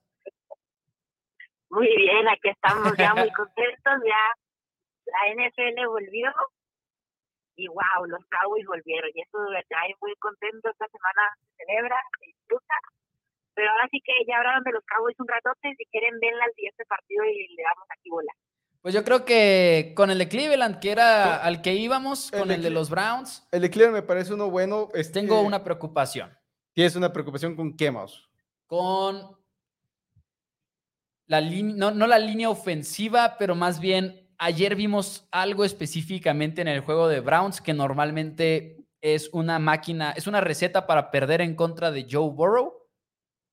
Muy 1.70 1.88
bien, 1.98 2.28
aquí 2.28 2.50
estamos 2.50 2.96
ya 2.98 3.14
muy 3.14 3.32
contentos, 3.34 3.94
ya 4.06 4.22
la 5.06 5.34
NFL 5.46 5.88
volvió 5.88 6.32
y 7.58 7.68
wow, 7.68 8.06
los 8.08 8.22
Cowboys 8.32 8.66
volvieron 8.66 9.10
y 9.14 9.22
eso 9.22 9.38
de 9.40 9.50
verdad 9.52 9.80
es 9.90 9.96
muy 10.02 10.16
contento, 10.16 10.70
esta 10.70 10.88
semana 10.88 11.22
se 11.40 11.66
celebra, 11.66 11.96
se 12.20 12.26
disfruta, 12.28 12.74
pero 13.56 13.72
ahora 13.72 13.88
sí 13.90 14.02
que 14.04 14.14
ya 14.28 14.38
hablaron 14.38 14.64
de 14.64 14.72
los 14.72 14.84
Cowboys 14.86 15.20
un 15.20 15.28
ratote, 15.28 15.74
si 15.78 15.86
quieren 15.86 16.20
ven 16.20 16.34
al 16.36 16.54
siguiente 16.54 16.86
partido 16.86 17.24
y 17.26 17.56
le 17.56 17.64
damos 17.64 17.88
aquí 17.90 18.10
bola. 18.10 18.32
Pues 18.82 18.94
yo 18.94 19.04
creo 19.04 19.26
que 19.26 19.94
con 19.96 20.12
el 20.12 20.20
de 20.20 20.28
Cleveland, 20.28 20.80
que 20.80 20.92
era 20.92 21.38
al 21.38 21.64
que 21.64 21.74
íbamos, 21.74 22.32
El 22.32 22.40
con 22.40 22.48
de 22.50 22.56
el 22.56 22.62
de 22.62 22.70
los 22.70 22.90
Browns, 22.90 23.48
El 23.52 23.62
de 23.62 23.70
Cleveland 23.72 23.96
me 23.96 24.04
parece 24.04 24.34
uno 24.34 24.52
bueno. 24.52 24.90
este, 24.94 25.22
tengo 25.22 25.42
una 25.42 25.64
preocupación 25.64 26.38
Tienes 26.74 26.96
una 26.96 27.12
preocupación 27.12 27.56
con 27.56 27.76
qué, 27.76 27.90
Maus? 27.90 28.30
con 28.68 29.38
la 31.28 31.42
línea, 31.42 31.76
no, 31.76 31.92
no 31.92 32.06
la 32.08 32.20
línea 32.20 32.50
ofensiva, 32.50 33.38
pero 33.40 33.56
más 33.56 33.80
bien 33.80 34.30
ayer 34.38 34.76
vimos 34.76 35.28
algo 35.32 35.64
específicamente 35.66 36.62
en 36.62 36.68
el 36.68 36.82
juego 36.82 37.08
de 37.08 37.22
Browns 37.22 37.62
que 37.62 37.74
normalmente 37.74 38.86
es 39.02 39.30
una 39.34 39.60
máquina, 39.60 40.12
es 40.12 40.28
una 40.28 40.42
receta 40.42 40.86
para 40.88 41.10
perder 41.12 41.42
en 41.42 41.56
contra 41.56 41.92
de 41.92 42.08
Joe 42.10 42.30
Burrow 42.30 42.85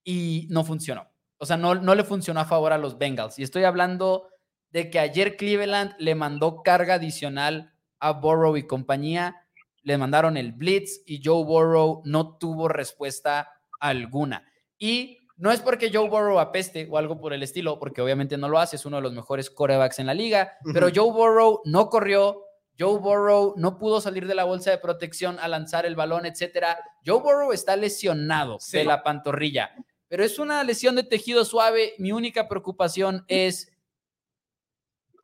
y 0.05 0.47
no 0.51 0.65
funcionó. 0.65 1.09
O 1.39 1.47
sea, 1.47 1.57
no, 1.57 1.75
no 1.75 1.95
le 1.95 2.05
funcionó 2.05 2.41
a 2.41 2.45
favor 2.45 2.73
a 2.73 2.79
los 2.79 2.99
Bengals. 2.99 3.39
Y 3.39 3.43
estoy 3.43 3.65
hablando 3.65 4.29
de 4.71 4.91
que 4.91 4.99
ayer 4.99 5.37
Cleveland 5.37 5.95
le 5.99 6.15
mandó 6.15 6.63
carga 6.63 6.95
adicional 6.95 7.73
a 7.99 8.13
Burrow 8.13 8.57
y 8.57 8.67
compañía. 8.67 9.37
Le 9.83 9.99
mandaron 9.99 10.37
el 10.37 10.53
blitz 10.53 11.03
y 11.07 11.21
Joe 11.25 11.45
Burrow 11.45 12.03
no 12.05 12.37
tuvo 12.39 12.69
respuesta 12.69 13.49
alguna. 13.81 14.47
Y 14.79 15.19
no 15.37 15.51
es 15.51 15.61
porque 15.61 15.91
Joe 15.93 16.09
Burrow 16.09 16.39
apeste 16.39 16.87
o 16.89 16.99
algo 16.99 17.21
por 17.21 17.33
el 17.33 17.43
estilo, 17.43 17.79
porque 17.81 18.01
obviamente 18.01 18.37
no 18.39 18.49
lo 18.49 18.59
hace, 18.61 18.77
es 18.77 18.87
uno 18.87 18.97
de 18.99 19.03
los 19.03 19.13
mejores 19.13 19.51
corebacks 19.51 19.99
en 19.99 20.07
la 20.07 20.15
liga, 20.15 20.53
pero. 20.73 20.89
Joe 20.95 21.11
Burrow 21.13 21.61
no 21.65 21.89
corrió, 21.91 22.43
Joe 22.79 22.99
Burrow 23.01 23.55
no 23.57 23.77
pudo 23.79 24.01
salir 24.01 24.29
de 24.29 24.37
la 24.37 24.45
bolsa 24.45 24.71
de 24.71 24.79
protección 24.79 25.39
a 25.41 25.49
lanzar 25.49 25.85
el 25.85 25.97
balón, 25.97 26.27
etcétera. 26.27 26.79
Joe 27.05 27.21
Burrow 27.21 27.53
está 27.53 27.75
lesionado 27.75 28.59
Sí. 28.61 28.79
de 28.79 28.85
la 28.85 29.03
pantorrilla, 29.03 29.75
pero 30.13 30.25
es 30.25 30.39
una 30.39 30.63
lesión 30.63 30.95
de 30.95 31.05
tejido 31.05 31.43
suave. 31.43 31.95
Mi 31.97 32.13
única 32.13 32.47
preocupación 32.47 33.25
es 33.29 33.73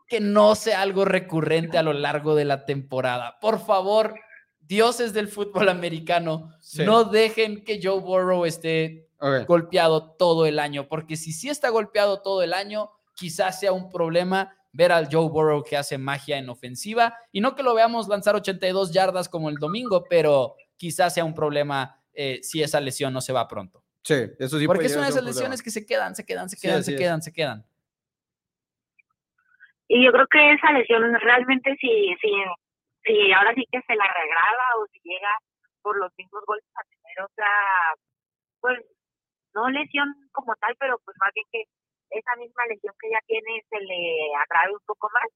que 0.06 0.18
no 0.18 0.54
sea 0.54 0.80
algo 0.80 1.04
recurrente 1.04 1.76
a 1.76 1.82
lo 1.82 1.92
largo 1.92 2.34
de 2.34 2.46
la 2.46 2.64
temporada. 2.64 3.38
Por 3.38 3.60
favor, 3.60 4.14
dioses 4.60 5.12
del 5.12 5.28
fútbol 5.28 5.68
americano, 5.68 6.54
no 6.86 7.04
dejen 7.04 7.64
que 7.64 7.80
Joe 7.82 8.00
Burrow 8.00 8.46
esté 8.46 9.10
golpeado 9.46 10.12
todo 10.12 10.46
el 10.46 10.58
año, 10.58 10.88
porque 10.88 11.16
si 11.16 11.32
sí 11.32 11.50
está 11.50 11.68
golpeado 11.68 12.22
todo 12.22 12.42
el 12.42 12.54
año, 12.54 12.90
quizás 13.14 13.60
sea 13.60 13.72
un 13.72 13.90
problema 13.90 14.56
ver 14.72 14.90
al 14.92 15.10
Joe 15.12 15.28
Burrow 15.28 15.64
que 15.64 15.76
hace 15.76 15.98
magia 15.98 16.38
en 16.38 16.48
ofensiva 16.48 17.14
y 17.30 17.42
no 17.42 17.54
que 17.54 17.62
lo 17.62 17.74
veamos 17.74 18.08
lanzar 18.08 18.36
82 18.36 18.90
yardas 18.90 19.28
como 19.28 19.50
el 19.50 19.56
domingo, 19.56 20.04
pero 20.08 20.56
quizás 20.78 21.12
sea 21.12 21.26
un 21.26 21.34
problema 21.34 22.02
eh, 22.14 22.40
si 22.42 22.62
esa 22.62 22.80
lesión 22.80 23.12
no 23.12 23.20
se 23.20 23.34
va 23.34 23.46
pronto. 23.48 23.84
Sí, 24.02 24.14
eso 24.38 24.58
sí. 24.58 24.66
Porque 24.66 24.88
son 24.88 25.04
esas 25.04 25.22
lesiones 25.22 25.62
que 25.62 25.70
se 25.70 25.84
quedan, 25.84 26.14
se 26.14 26.24
quedan, 26.24 26.48
se 26.48 26.56
quedan, 26.56 26.84
se 26.84 26.96
quedan, 26.96 27.22
se 27.22 27.32
quedan. 27.32 27.64
Y 29.88 30.04
yo 30.04 30.12
creo 30.12 30.26
que 30.26 30.52
esa 30.52 30.72
lesión 30.72 31.02
realmente 31.20 31.74
si, 31.80 32.14
si, 32.20 32.30
si 33.04 33.32
ahora 33.32 33.54
sí 33.54 33.64
que 33.72 33.80
se 33.82 33.96
la 33.96 34.04
regraba 34.04 34.64
o 34.80 34.86
si 34.92 35.00
llega 35.02 35.32
por 35.82 35.96
los 35.98 36.12
mismos 36.18 36.44
golpes 36.46 36.70
a 36.76 36.84
tener 36.84 37.24
otra, 37.24 37.48
pues 38.60 38.78
no 39.54 39.68
lesión 39.70 40.12
como 40.32 40.54
tal, 40.56 40.76
pero 40.78 41.00
pues 41.04 41.16
más 41.18 41.32
bien 41.34 41.46
que 41.50 41.64
esa 42.10 42.36
misma 42.36 42.66
lesión 42.66 42.94
que 43.00 43.10
ya 43.10 43.20
tiene 43.26 43.64
se 43.68 43.80
le 43.80 44.34
agrave 44.36 44.74
un 44.74 44.86
poco 44.86 45.08
más. 45.12 45.28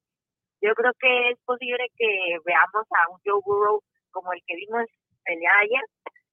Yo 0.60 0.74
creo 0.74 0.92
que 1.00 1.30
es 1.30 1.38
posible 1.44 1.88
que 1.96 2.38
veamos 2.44 2.86
a 2.92 3.10
un 3.10 3.18
Joe 3.24 3.40
Burrow 3.44 3.82
como 4.10 4.32
el 4.32 4.40
que 4.46 4.56
vimos 4.56 4.84
pelear 5.24 5.56
ayer, 5.64 5.82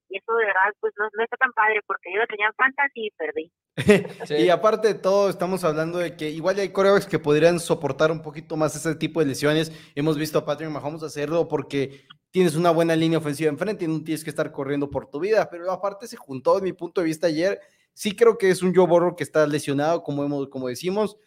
y 0.09 0.17
eso 0.17 0.35
de 0.35 0.45
verdad 0.45 0.73
pues 0.79 0.93
no, 0.97 1.23
está 1.23 1.37
tan 1.37 1.53
padre 1.53 1.81
porque 1.85 2.11
yo 2.13 2.19
lo 2.19 2.27
tenía 2.27 2.47
en 2.47 2.53
fantasy 2.53 3.07
y 3.07 3.11
perdí. 3.11 3.51
Y 4.45 4.49
aparte 4.49 4.89
de 4.89 4.93
todo, 4.95 5.29
estamos 5.29 5.63
hablando 5.63 5.99
de 5.99 6.17
que 6.17 6.29
igual 6.29 6.59
hay 6.59 6.69
corebacks 6.69 7.05
que 7.05 7.19
podrían 7.19 7.59
soportar 7.59 8.11
un 8.11 8.21
poquito 8.21 8.57
más 8.57 8.75
ese 8.75 8.95
tipo 8.95 9.19
de 9.19 9.27
lesiones. 9.27 9.71
Hemos 9.95 10.17
visto 10.17 10.39
a 10.39 10.45
Patrick 10.45 10.69
Mahomes 10.69 11.03
hacerlo 11.03 11.47
porque 11.47 12.05
tienes 12.31 12.55
una 12.55 12.71
buena 12.71 12.95
línea 12.95 13.19
ofensiva 13.19 13.49
enfrente 13.49 13.85
y 13.85 13.87
no 13.87 14.03
tienes 14.03 14.23
que 14.23 14.29
estar 14.29 14.51
corriendo 14.51 14.89
por 14.89 15.09
tu 15.09 15.19
vida. 15.19 15.49
Pero 15.49 15.71
aparte 15.71 16.07
se 16.07 16.17
juntó, 16.17 16.57
en 16.57 16.65
mi 16.65 16.73
punto 16.73 17.01
de 17.01 17.07
vista, 17.07 17.27
ayer. 17.27 17.59
Sí 17.93 18.15
creo 18.15 18.37
que 18.37 18.49
es 18.49 18.61
un 18.61 18.73
Joe 18.73 18.87
Burrow 18.87 19.15
que 19.15 19.23
está 19.23 19.45
lesionado, 19.45 20.03
como, 20.03 20.23
hemos, 20.23 20.47
como 20.47 20.69
decimos, 20.69 21.17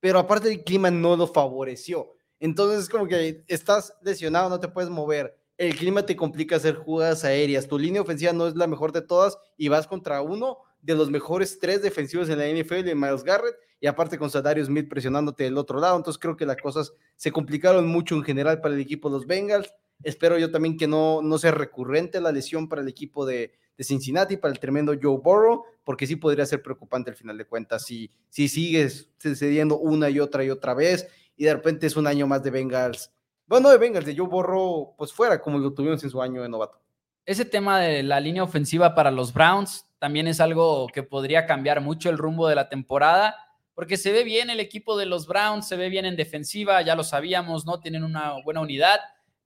pero 0.00 0.18
aparte 0.18 0.50
el 0.50 0.64
clima 0.64 0.90
no 0.90 1.14
lo 1.14 1.26
favoreció. 1.26 2.14
Entonces 2.40 2.84
es 2.84 2.88
como 2.88 3.06
que 3.06 3.44
estás 3.48 3.94
lesionado, 4.02 4.48
no 4.48 4.58
te 4.58 4.68
puedes 4.68 4.90
mover 4.90 5.36
el 5.62 5.76
clima 5.76 6.04
te 6.04 6.16
complica 6.16 6.56
hacer 6.56 6.74
jugadas 6.74 7.24
aéreas. 7.24 7.68
Tu 7.68 7.78
línea 7.78 8.02
ofensiva 8.02 8.32
no 8.32 8.48
es 8.48 8.56
la 8.56 8.66
mejor 8.66 8.90
de 8.90 9.00
todas 9.00 9.38
y 9.56 9.68
vas 9.68 9.86
contra 9.86 10.20
uno 10.20 10.58
de 10.80 10.96
los 10.96 11.08
mejores 11.08 11.60
tres 11.60 11.82
defensivos 11.82 12.28
en 12.28 12.38
la 12.38 12.48
NFL, 12.48 12.96
Miles 12.96 13.22
Garrett, 13.22 13.54
y 13.80 13.86
aparte 13.86 14.18
con 14.18 14.28
Sadario 14.28 14.64
Smith 14.64 14.88
presionándote 14.88 15.44
del 15.44 15.56
otro 15.56 15.78
lado. 15.78 15.96
Entonces 15.96 16.20
creo 16.20 16.36
que 16.36 16.46
las 16.46 16.56
cosas 16.56 16.92
se 17.14 17.30
complicaron 17.30 17.86
mucho 17.86 18.16
en 18.16 18.24
general 18.24 18.60
para 18.60 18.74
el 18.74 18.80
equipo 18.80 19.08
de 19.08 19.14
los 19.14 19.26
Bengals. 19.26 19.72
Espero 20.02 20.36
yo 20.36 20.50
también 20.50 20.76
que 20.76 20.88
no, 20.88 21.22
no 21.22 21.38
sea 21.38 21.52
recurrente 21.52 22.20
la 22.20 22.32
lesión 22.32 22.68
para 22.68 22.82
el 22.82 22.88
equipo 22.88 23.24
de, 23.24 23.52
de 23.78 23.84
Cincinnati, 23.84 24.36
para 24.36 24.52
el 24.52 24.58
tremendo 24.58 24.94
Joe 25.00 25.20
Burrow, 25.22 25.62
porque 25.84 26.08
sí 26.08 26.16
podría 26.16 26.44
ser 26.44 26.60
preocupante 26.60 27.10
al 27.10 27.16
final 27.16 27.38
de 27.38 27.44
cuentas 27.44 27.84
si, 27.84 28.10
si 28.30 28.48
sigues 28.48 29.08
sucediendo 29.16 29.78
una 29.78 30.10
y 30.10 30.18
otra 30.18 30.42
y 30.42 30.50
otra 30.50 30.74
vez 30.74 31.06
y 31.36 31.44
de 31.44 31.54
repente 31.54 31.86
es 31.86 31.96
un 31.96 32.08
año 32.08 32.26
más 32.26 32.42
de 32.42 32.50
Bengals 32.50 33.12
bueno, 33.52 33.68
de 33.68 33.76
Bengals, 33.76 34.06
de 34.06 34.16
Joe 34.16 34.28
Borro, 34.28 34.94
pues 34.96 35.12
fuera, 35.12 35.38
como 35.38 35.58
lo 35.58 35.74
tuvimos 35.74 36.02
en 36.02 36.08
su 36.08 36.22
año 36.22 36.40
de 36.40 36.48
novato. 36.48 36.80
Ese 37.26 37.44
tema 37.44 37.80
de 37.80 38.02
la 38.02 38.18
línea 38.18 38.42
ofensiva 38.42 38.94
para 38.94 39.10
los 39.10 39.34
Browns 39.34 39.84
también 39.98 40.26
es 40.26 40.40
algo 40.40 40.86
que 40.86 41.02
podría 41.02 41.44
cambiar 41.44 41.82
mucho 41.82 42.08
el 42.08 42.16
rumbo 42.16 42.48
de 42.48 42.54
la 42.54 42.70
temporada, 42.70 43.36
porque 43.74 43.98
se 43.98 44.10
ve 44.10 44.24
bien 44.24 44.48
el 44.48 44.58
equipo 44.58 44.96
de 44.96 45.04
los 45.04 45.26
Browns, 45.26 45.68
se 45.68 45.76
ve 45.76 45.90
bien 45.90 46.06
en 46.06 46.16
defensiva, 46.16 46.80
ya 46.80 46.94
lo 46.94 47.04
sabíamos, 47.04 47.66
¿no? 47.66 47.78
Tienen 47.78 48.04
una 48.04 48.42
buena 48.42 48.62
unidad. 48.62 49.00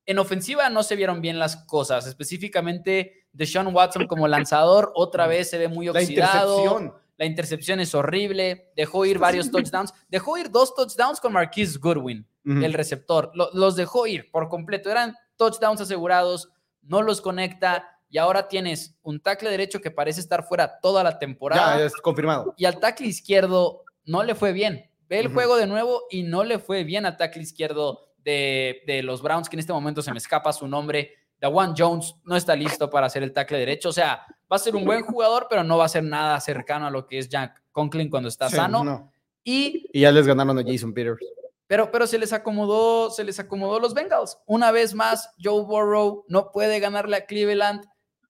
En 0.05 0.21
ofensiva 0.21 0.71
no 0.71 0.85
se 0.85 0.95
vieron 0.95 1.21
bien 1.21 1.41
las 1.41 1.57
cosas, 1.65 2.07
específicamente 2.07 3.27
de 3.33 3.45
Sean 3.45 3.75
Watson 3.75 4.07
como 4.07 4.29
lanzador, 4.29 4.93
otra 4.95 5.27
vez 5.27 5.51
se 5.51 5.59
ve 5.59 5.67
muy 5.67 5.89
oxidado. 5.89 6.59
La 6.59 6.63
intercepción. 6.63 6.95
La 7.19 7.25
intercepción 7.25 7.81
es 7.81 7.93
horrible, 7.93 8.71
dejó 8.77 9.05
ir 9.05 9.19
varios 9.19 9.51
touchdowns, 9.51 9.93
dejó 10.09 10.39
ir 10.39 10.49
dos 10.49 10.77
touchdowns 10.77 11.19
con 11.19 11.33
Marquise 11.33 11.77
Goodwin 11.81 12.25
el 12.47 12.73
receptor. 12.73 13.33
los 13.35 13.77
dejó 13.77 14.07
ir 14.07 14.31
por 14.31 14.49
completo. 14.49 14.91
Eran 14.91 15.17
touchdowns 15.37 15.81
asegurados, 15.81 16.51
no 16.83 17.03
los 17.03 17.21
conecta 17.21 17.91
y 18.09 18.19
ahora 18.19 18.49
tienes 18.49 18.97
un 19.03 19.21
tackle 19.21 19.51
derecho 19.51 19.81
que 19.81 19.91
parece 19.91 20.21
estar 20.21 20.45
fuera 20.45 20.79
toda 20.81 21.03
la 21.03 21.19
temporada. 21.19 21.79
Ya, 21.79 21.85
es 21.85 21.95
confirmado. 21.95 22.55
Y 22.57 22.65
al 22.65 22.79
tackle 22.79 23.07
izquierdo 23.07 23.85
no 24.05 24.23
le 24.23 24.35
fue 24.35 24.53
bien. 24.53 24.91
Ve 25.09 25.21
el 25.21 25.29
juego 25.29 25.57
de 25.57 25.67
nuevo 25.67 26.03
y 26.11 26.23
no 26.23 26.45
le 26.45 26.59
fue 26.59 26.85
bien 26.85 27.07
al 27.07 27.17
tackle 27.17 27.43
izquierdo 27.43 28.01
de, 28.25 28.83
de, 28.87 29.03
los 29.03 29.23
Browns, 29.23 29.49
que 29.49 29.57
en 29.57 29.61
este 29.61 29.73
momento 29.73 30.03
se 30.03 30.11
me 30.13 30.19
escapa 30.19 30.53
su 30.53 30.67
nombre. 30.67 31.13
Dawan 31.41 31.75
Jones 31.77 32.15
no 32.25 32.37
está 32.37 32.57
listo 32.57 32.91
para 32.91 33.07
hacer 33.07 33.23
el 33.23 33.33
tackle 33.33 33.59
derecho. 33.59 33.91
O 33.91 33.93
sea, 33.93 34.27
va 34.51 34.57
a 34.57 34.59
ser 34.59 34.75
un 34.75 34.85
buen 34.85 35.03
jugador, 35.03 35.47
pero 35.49 35.63
no 35.63 35.79
va 35.79 35.85
a 35.85 35.89
ser 35.89 36.03
nada 36.03 36.41
cercano 36.41 36.87
a 36.87 36.91
lo 36.91 37.07
que 37.07 37.19
es 37.19 37.29
Jack 37.29 37.63
Conklin 37.71 38.11
cuando 38.11 38.29
está 38.29 38.49
sano. 38.49 39.13
Y, 39.45 39.89
y 39.93 40.01
ya 40.01 40.11
les 40.11 40.27
ganaron 40.27 40.59
a 40.59 40.63
Jason 40.65 40.93
Peters. 40.93 41.21
Pero, 41.67 41.91
pero 41.91 42.07
se 42.07 42.19
les 42.19 42.33
acomodó, 42.33 43.11
se 43.11 43.25
les 43.25 43.41
acomodó 43.41 43.81
los 43.81 43.95
Bengals. 43.95 44.39
Una 44.47 44.71
vez 44.71 44.95
más, 44.95 45.31
Joe 45.43 45.65
Burrow 45.65 46.25
no 46.29 46.53
puede 46.53 46.79
ganarle 46.79 47.17
a 47.17 47.27
Cleveland. 47.27 47.85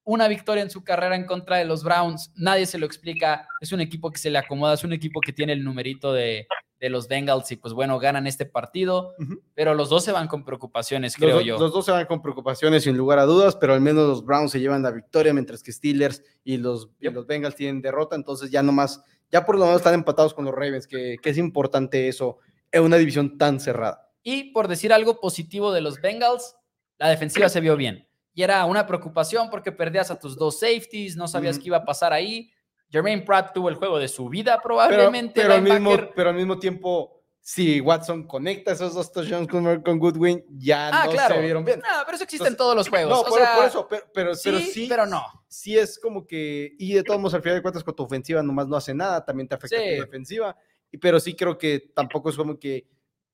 Una 0.04 0.28
victoria 0.28 0.62
en 0.62 0.70
su 0.70 0.84
carrera 0.84 1.16
en 1.16 1.26
contra 1.26 1.56
de 1.56 1.64
los 1.64 1.82
Browns. 1.82 2.32
Nadie 2.36 2.64
se 2.66 2.78
lo 2.78 2.86
explica. 2.86 3.48
Es 3.60 3.72
un 3.72 3.80
equipo 3.80 4.10
que 4.10 4.18
se 4.18 4.30
le 4.30 4.38
acomoda, 4.38 4.74
es 4.74 4.84
un 4.84 4.92
equipo 4.92 5.20
que 5.20 5.32
tiene 5.32 5.52
el 5.52 5.64
numerito 5.64 6.12
de, 6.12 6.46
los 6.78 7.08
Bengals 7.08 7.50
y 7.50 7.56
pues 7.56 7.74
bueno, 7.74 7.98
ganan 7.98 8.28
este 8.28 8.46
partido. 8.46 9.14
Pero 9.54 9.74
los 9.74 9.90
dos 9.90 10.04
se 10.04 10.12
van 10.12 10.28
con 10.28 10.44
preocupaciones, 10.44 11.16
creo 11.16 11.40
yo. 11.40 11.58
Los 11.58 11.72
dos 11.72 11.84
se 11.84 11.90
van 11.90 12.06
con 12.06 12.22
preocupaciones 12.22 12.84
sin 12.84 12.96
lugar 12.96 13.18
a 13.18 13.24
dudas, 13.24 13.56
pero 13.56 13.74
al 13.74 13.80
menos 13.80 14.06
los 14.06 14.24
Browns 14.24 14.52
se 14.52 14.60
llevan 14.60 14.82
la 14.82 14.92
victoria, 14.92 15.34
mientras 15.34 15.62
que 15.62 15.72
Steelers 15.72 16.22
y 16.44 16.56
los, 16.58 16.88
los 17.00 17.26
Bengals 17.26 17.56
tienen 17.56 17.82
derrota. 17.82 18.14
Entonces 18.14 18.50
ya 18.52 18.62
nomás, 18.62 19.02
ya 19.32 19.44
por 19.44 19.56
lo 19.56 19.64
menos 19.64 19.80
están 19.80 19.94
empatados 19.94 20.32
con 20.32 20.44
los 20.44 20.54
Ravens, 20.54 20.86
que, 20.86 21.16
que 21.20 21.30
es 21.30 21.36
importante 21.36 22.06
eso 22.06 22.38
en 22.72 22.82
una 22.82 22.96
división 22.96 23.38
tan 23.38 23.60
cerrada. 23.60 24.10
Y 24.22 24.52
por 24.52 24.68
decir 24.68 24.92
algo 24.92 25.20
positivo 25.20 25.72
de 25.72 25.80
los 25.80 26.00
Bengals, 26.00 26.56
la 26.98 27.08
defensiva 27.08 27.48
se 27.48 27.60
vio 27.60 27.76
bien. 27.76 28.08
Y 28.34 28.42
era 28.42 28.64
una 28.66 28.86
preocupación 28.86 29.48
porque 29.50 29.72
perdías 29.72 30.10
a 30.10 30.18
tus 30.18 30.36
dos 30.36 30.60
safeties, 30.60 31.16
no 31.16 31.28
sabías 31.28 31.58
qué 31.58 31.66
iba 31.66 31.78
a 31.78 31.84
pasar 31.84 32.12
ahí. 32.12 32.50
Jermaine 32.90 33.22
Pratt 33.22 33.52
tuvo 33.54 33.68
el 33.68 33.76
juego 33.76 33.98
de 33.98 34.08
su 34.08 34.28
vida 34.28 34.60
probablemente. 34.62 35.40
Pero, 35.40 35.54
al, 35.54 35.62
mismo, 35.62 35.90
pero 36.14 36.30
al 36.30 36.36
mismo 36.36 36.58
tiempo, 36.58 37.22
si 37.40 37.80
Watson 37.80 38.26
conecta 38.26 38.72
esos 38.72 38.94
dos 38.94 39.10
touchdowns 39.10 39.48
con, 39.48 39.80
con 39.80 39.98
Goodwin, 39.98 40.44
ya 40.50 40.88
ah, 40.88 41.06
no 41.06 41.12
se 41.12 41.40
vieron 41.40 41.64
bien. 41.64 41.80
No, 41.80 42.02
pero 42.04 42.16
eso 42.16 42.24
existe 42.24 42.48
en 42.48 42.56
todos 42.56 42.76
los 42.76 42.88
juegos. 42.88 43.10
No, 43.10 43.28
por, 43.28 43.40
eso, 43.64 43.86
pero, 43.88 44.04
pero, 44.12 44.34
sí, 44.34 44.86
pero 44.88 45.06
no. 45.06 45.22
Sí 45.48 45.78
es 45.78 45.98
como 45.98 46.26
que, 46.26 46.74
y 46.78 46.94
de 46.94 47.02
todos 47.02 47.20
modos, 47.20 47.34
al 47.34 47.42
final 47.42 47.56
de 47.56 47.62
cuentas, 47.62 47.82
con 47.82 47.94
tu 47.94 48.02
ofensiva 48.02 48.42
nomás 48.42 48.68
no 48.68 48.76
hace 48.76 48.92
nada, 48.92 49.24
también 49.24 49.48
te 49.48 49.54
afecta 49.54 49.76
tu 49.76 50.02
defensiva 50.02 50.56
pero 51.00 51.20
sí 51.20 51.34
creo 51.34 51.56
que 51.58 51.90
tampoco 51.94 52.30
es 52.30 52.36
como 52.36 52.58
que 52.58 52.86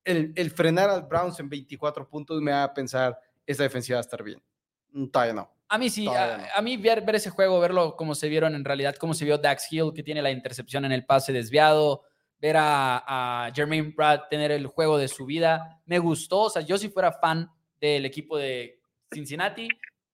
el, 0.05 0.33
el 0.35 0.51
frenar 0.51 0.91
al 0.91 1.03
Browns 1.03 1.39
en 1.41 1.49
24 1.49 2.09
puntos 2.09 2.41
me 2.41 2.53
va 2.53 2.65
a 2.65 2.75
pensar, 2.75 3.19
esa 3.47 3.63
defensiva 3.63 3.97
va 3.97 4.01
a 4.01 4.03
estar 4.03 4.23
bien. 4.23 4.43
Mm, 4.91 5.07
todavía 5.07 5.35
no. 5.35 5.51
A 5.69 5.79
mí 5.79 5.89
sí, 5.89 6.07
a, 6.07 6.61
mí 6.61 6.77
ver, 6.77 7.01
ver, 7.01 7.15
ese 7.15 7.31
juego, 7.31 7.59
verlo 7.59 7.97
como 7.97 8.15
se 8.15 8.29
vieron 8.29 8.55
en 8.55 8.63
realidad, 8.63 8.95
como 8.97 9.15
se 9.15 9.25
vio 9.25 9.39
Dax 9.39 9.73
Hill, 9.73 9.93
que 9.95 10.03
tiene 10.03 10.21
la 10.21 10.31
intercepción 10.31 10.85
en 10.85 10.93
el 10.93 11.07
pase 11.07 11.33
desviado, 11.33 12.03
ver 12.39 12.59
a, 12.59 13.47
a 13.47 13.53
Jermaine 13.55 13.95
Pratt 13.95 14.29
tener 14.29 14.51
el 14.51 14.67
juego 14.67 14.99
de 14.99 15.09
su 15.09 15.25
vida, 15.25 15.81
me 15.87 15.99
gustó. 15.99 16.41
O 16.41 16.51
sea, 16.51 16.61
yo 16.61 16.77
si 16.77 16.91
fuera 16.91 17.13
fan 17.13 17.51
del 17.81 18.05
equipo 18.05 18.37
de 18.37 18.81
Cincinnati, 19.11 19.67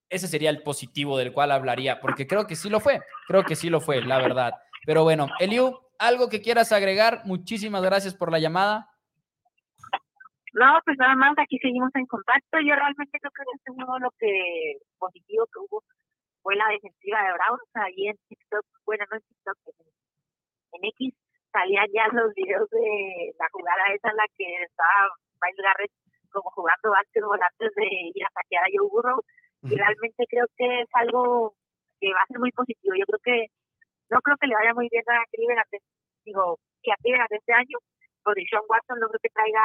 ese 0.09 0.29
sería 0.29 0.51
el 0.51 0.63
positivo 0.63 1.19
del 1.19 1.33
cual 1.33 1.51
hablaría, 1.51 2.01
porque 2.01 2.27
creo 2.27 2.47
que 2.47 2.57
sí 2.57 2.71
lo 2.71 2.81
fue, 2.81 3.01
creo 3.27 3.45
que 3.45 3.57
sí 3.57 3.69
lo 3.69 3.81
fue, 3.81 4.01
la 4.01 4.19
verdad. 4.19 4.55
Pero 4.87 5.03
bueno, 5.03 5.29
Eliu, 5.39 5.79
¿Algo 5.99 6.29
que 6.29 6.41
quieras 6.41 6.71
agregar? 6.73 7.23
Muchísimas 7.25 7.83
gracias 7.83 8.15
por 8.15 8.31
la 8.31 8.39
llamada. 8.39 8.89
No, 10.55 10.81
pues 10.85 10.97
nada 10.99 11.15
más, 11.15 11.35
aquí 11.39 11.59
seguimos 11.59 11.91
en 11.95 12.07
contacto. 12.07 12.59
Yo 12.61 12.75
realmente 12.75 13.19
creo 13.19 13.33
que 13.35 13.43
este 13.55 13.71
uno 13.73 13.99
lo 13.99 14.11
que 14.19 14.79
positivo 14.99 15.47
que 15.47 15.59
hubo 15.59 15.83
fue 16.43 16.57
la 16.57 16.69
defensiva 16.69 17.23
de 17.23 17.33
Browns. 17.35 17.71
Ahí 17.75 18.09
en 18.09 18.17
TikTok, 18.29 18.65
bueno, 18.87 19.05
no 19.11 19.17
en 19.17 19.23
TikTok, 19.23 19.59
en, 20.73 20.85
X 20.85 21.15
salían 21.53 21.87
ya 21.93 22.07
los 22.13 22.33
videos 22.35 22.69
de 22.71 23.35
la 23.39 23.49
jugada 23.53 23.83
esa 23.95 24.11
en 24.11 24.17
la 24.17 24.27
que 24.37 24.63
estaba 24.63 25.11
Miles 25.43 25.65
Garrett 25.65 25.93
como 26.31 26.51
jugando 26.51 26.91
básquetbol 26.91 27.41
antes 27.43 27.75
de 27.75 27.89
ir 28.15 28.25
a 28.25 28.31
saquear 28.31 28.65
a 28.65 28.73
Joe 28.73 28.89
Burrow. 28.89 29.21
Y 29.63 29.75
realmente 29.75 30.25
creo 30.29 30.47
que 30.57 30.83
es 30.83 30.89
algo 30.93 31.55
que 32.01 32.13
va 32.13 32.23
a 32.23 32.27
ser 32.27 32.39
muy 32.39 32.53
positivo. 32.53 32.95
Yo 32.95 33.05
creo 33.07 33.21
que 33.25 33.47
no 34.11 34.21
creo 34.21 34.37
que 34.41 34.47
le 34.47 34.55
vaya 34.55 34.75
muy 34.75 34.89
bien 34.91 35.05
a 35.09 35.25
Cleveland, 35.31 35.69
digo, 36.25 36.59
que 36.83 36.93
a 36.93 36.97
Cleveland 37.03 37.33
este 37.33 37.53
año, 37.53 37.79
porque 38.23 38.45
Sean 38.49 38.63
Watson 38.69 38.99
no 39.01 39.09
creo 39.09 39.21
que 39.23 39.31
traiga 39.31 39.63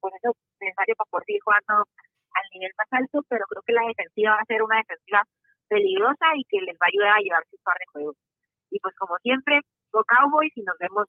pues 0.00 0.14
eso 0.16 0.32
necesario 0.60 0.94
para 0.96 1.10
poder 1.10 1.24
seguir 1.26 1.42
jugando 1.44 1.84
al 1.84 2.46
nivel 2.54 2.72
más 2.78 2.88
alto, 2.90 3.20
pero 3.28 3.44
creo 3.48 3.62
que 3.62 3.72
la 3.72 3.86
defensiva 3.86 4.36
va 4.36 4.40
a 4.40 4.50
ser 4.50 4.62
una 4.62 4.78
defensiva 4.78 5.22
peligrosa 5.68 6.26
y 6.36 6.44
que 6.48 6.60
les 6.62 6.74
va 6.74 6.86
a 6.86 6.92
ayudar 6.92 7.12
a 7.16 7.22
llevarse 7.22 7.56
un 7.56 7.62
par 7.62 7.76
de 7.78 7.86
juegos. 7.92 8.16
Y 8.70 8.78
pues 8.80 8.94
como 8.96 9.16
siempre, 9.18 9.60
go 9.92 10.02
Cowboys 10.04 10.52
y 10.56 10.62
nos 10.62 10.78
vemos 10.78 11.06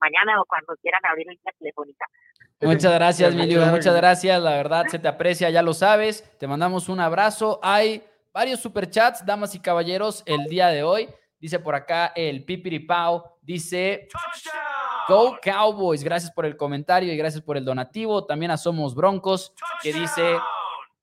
mañana 0.00 0.40
o 0.40 0.44
cuando 0.46 0.74
quieran 0.80 1.00
abrir 1.04 1.26
la 1.26 1.52
telefónica. 1.58 2.06
Muchas 2.60 2.92
gracias, 2.92 3.34
Milio. 3.34 3.64
Muchas 3.66 3.94
gracias. 3.94 4.42
La 4.42 4.56
verdad, 4.56 4.86
se 4.86 4.98
te 4.98 5.08
aprecia, 5.08 5.50
ya 5.50 5.62
lo 5.62 5.74
sabes. 5.74 6.24
Te 6.38 6.46
mandamos 6.46 6.88
un 6.88 7.00
abrazo. 7.00 7.60
Hay 7.62 8.02
varios 8.32 8.60
superchats, 8.60 9.24
damas 9.24 9.54
y 9.54 9.60
caballeros, 9.60 10.22
el 10.26 10.44
día 10.46 10.68
de 10.68 10.82
hoy. 10.82 11.08
Dice 11.40 11.58
por 11.58 11.74
acá 11.74 12.12
el 12.14 12.44
Pipiripao. 12.44 13.38
Dice. 13.42 14.08
Go 15.08 15.38
Cowboys. 15.42 16.04
Gracias 16.04 16.30
por 16.30 16.44
el 16.44 16.56
comentario 16.56 17.12
y 17.12 17.16
gracias 17.16 17.42
por 17.42 17.56
el 17.56 17.64
donativo. 17.64 18.26
También 18.26 18.50
a 18.50 18.56
Somos 18.56 18.94
Broncos, 18.94 19.54
que 19.82 19.92
dice: 19.92 20.38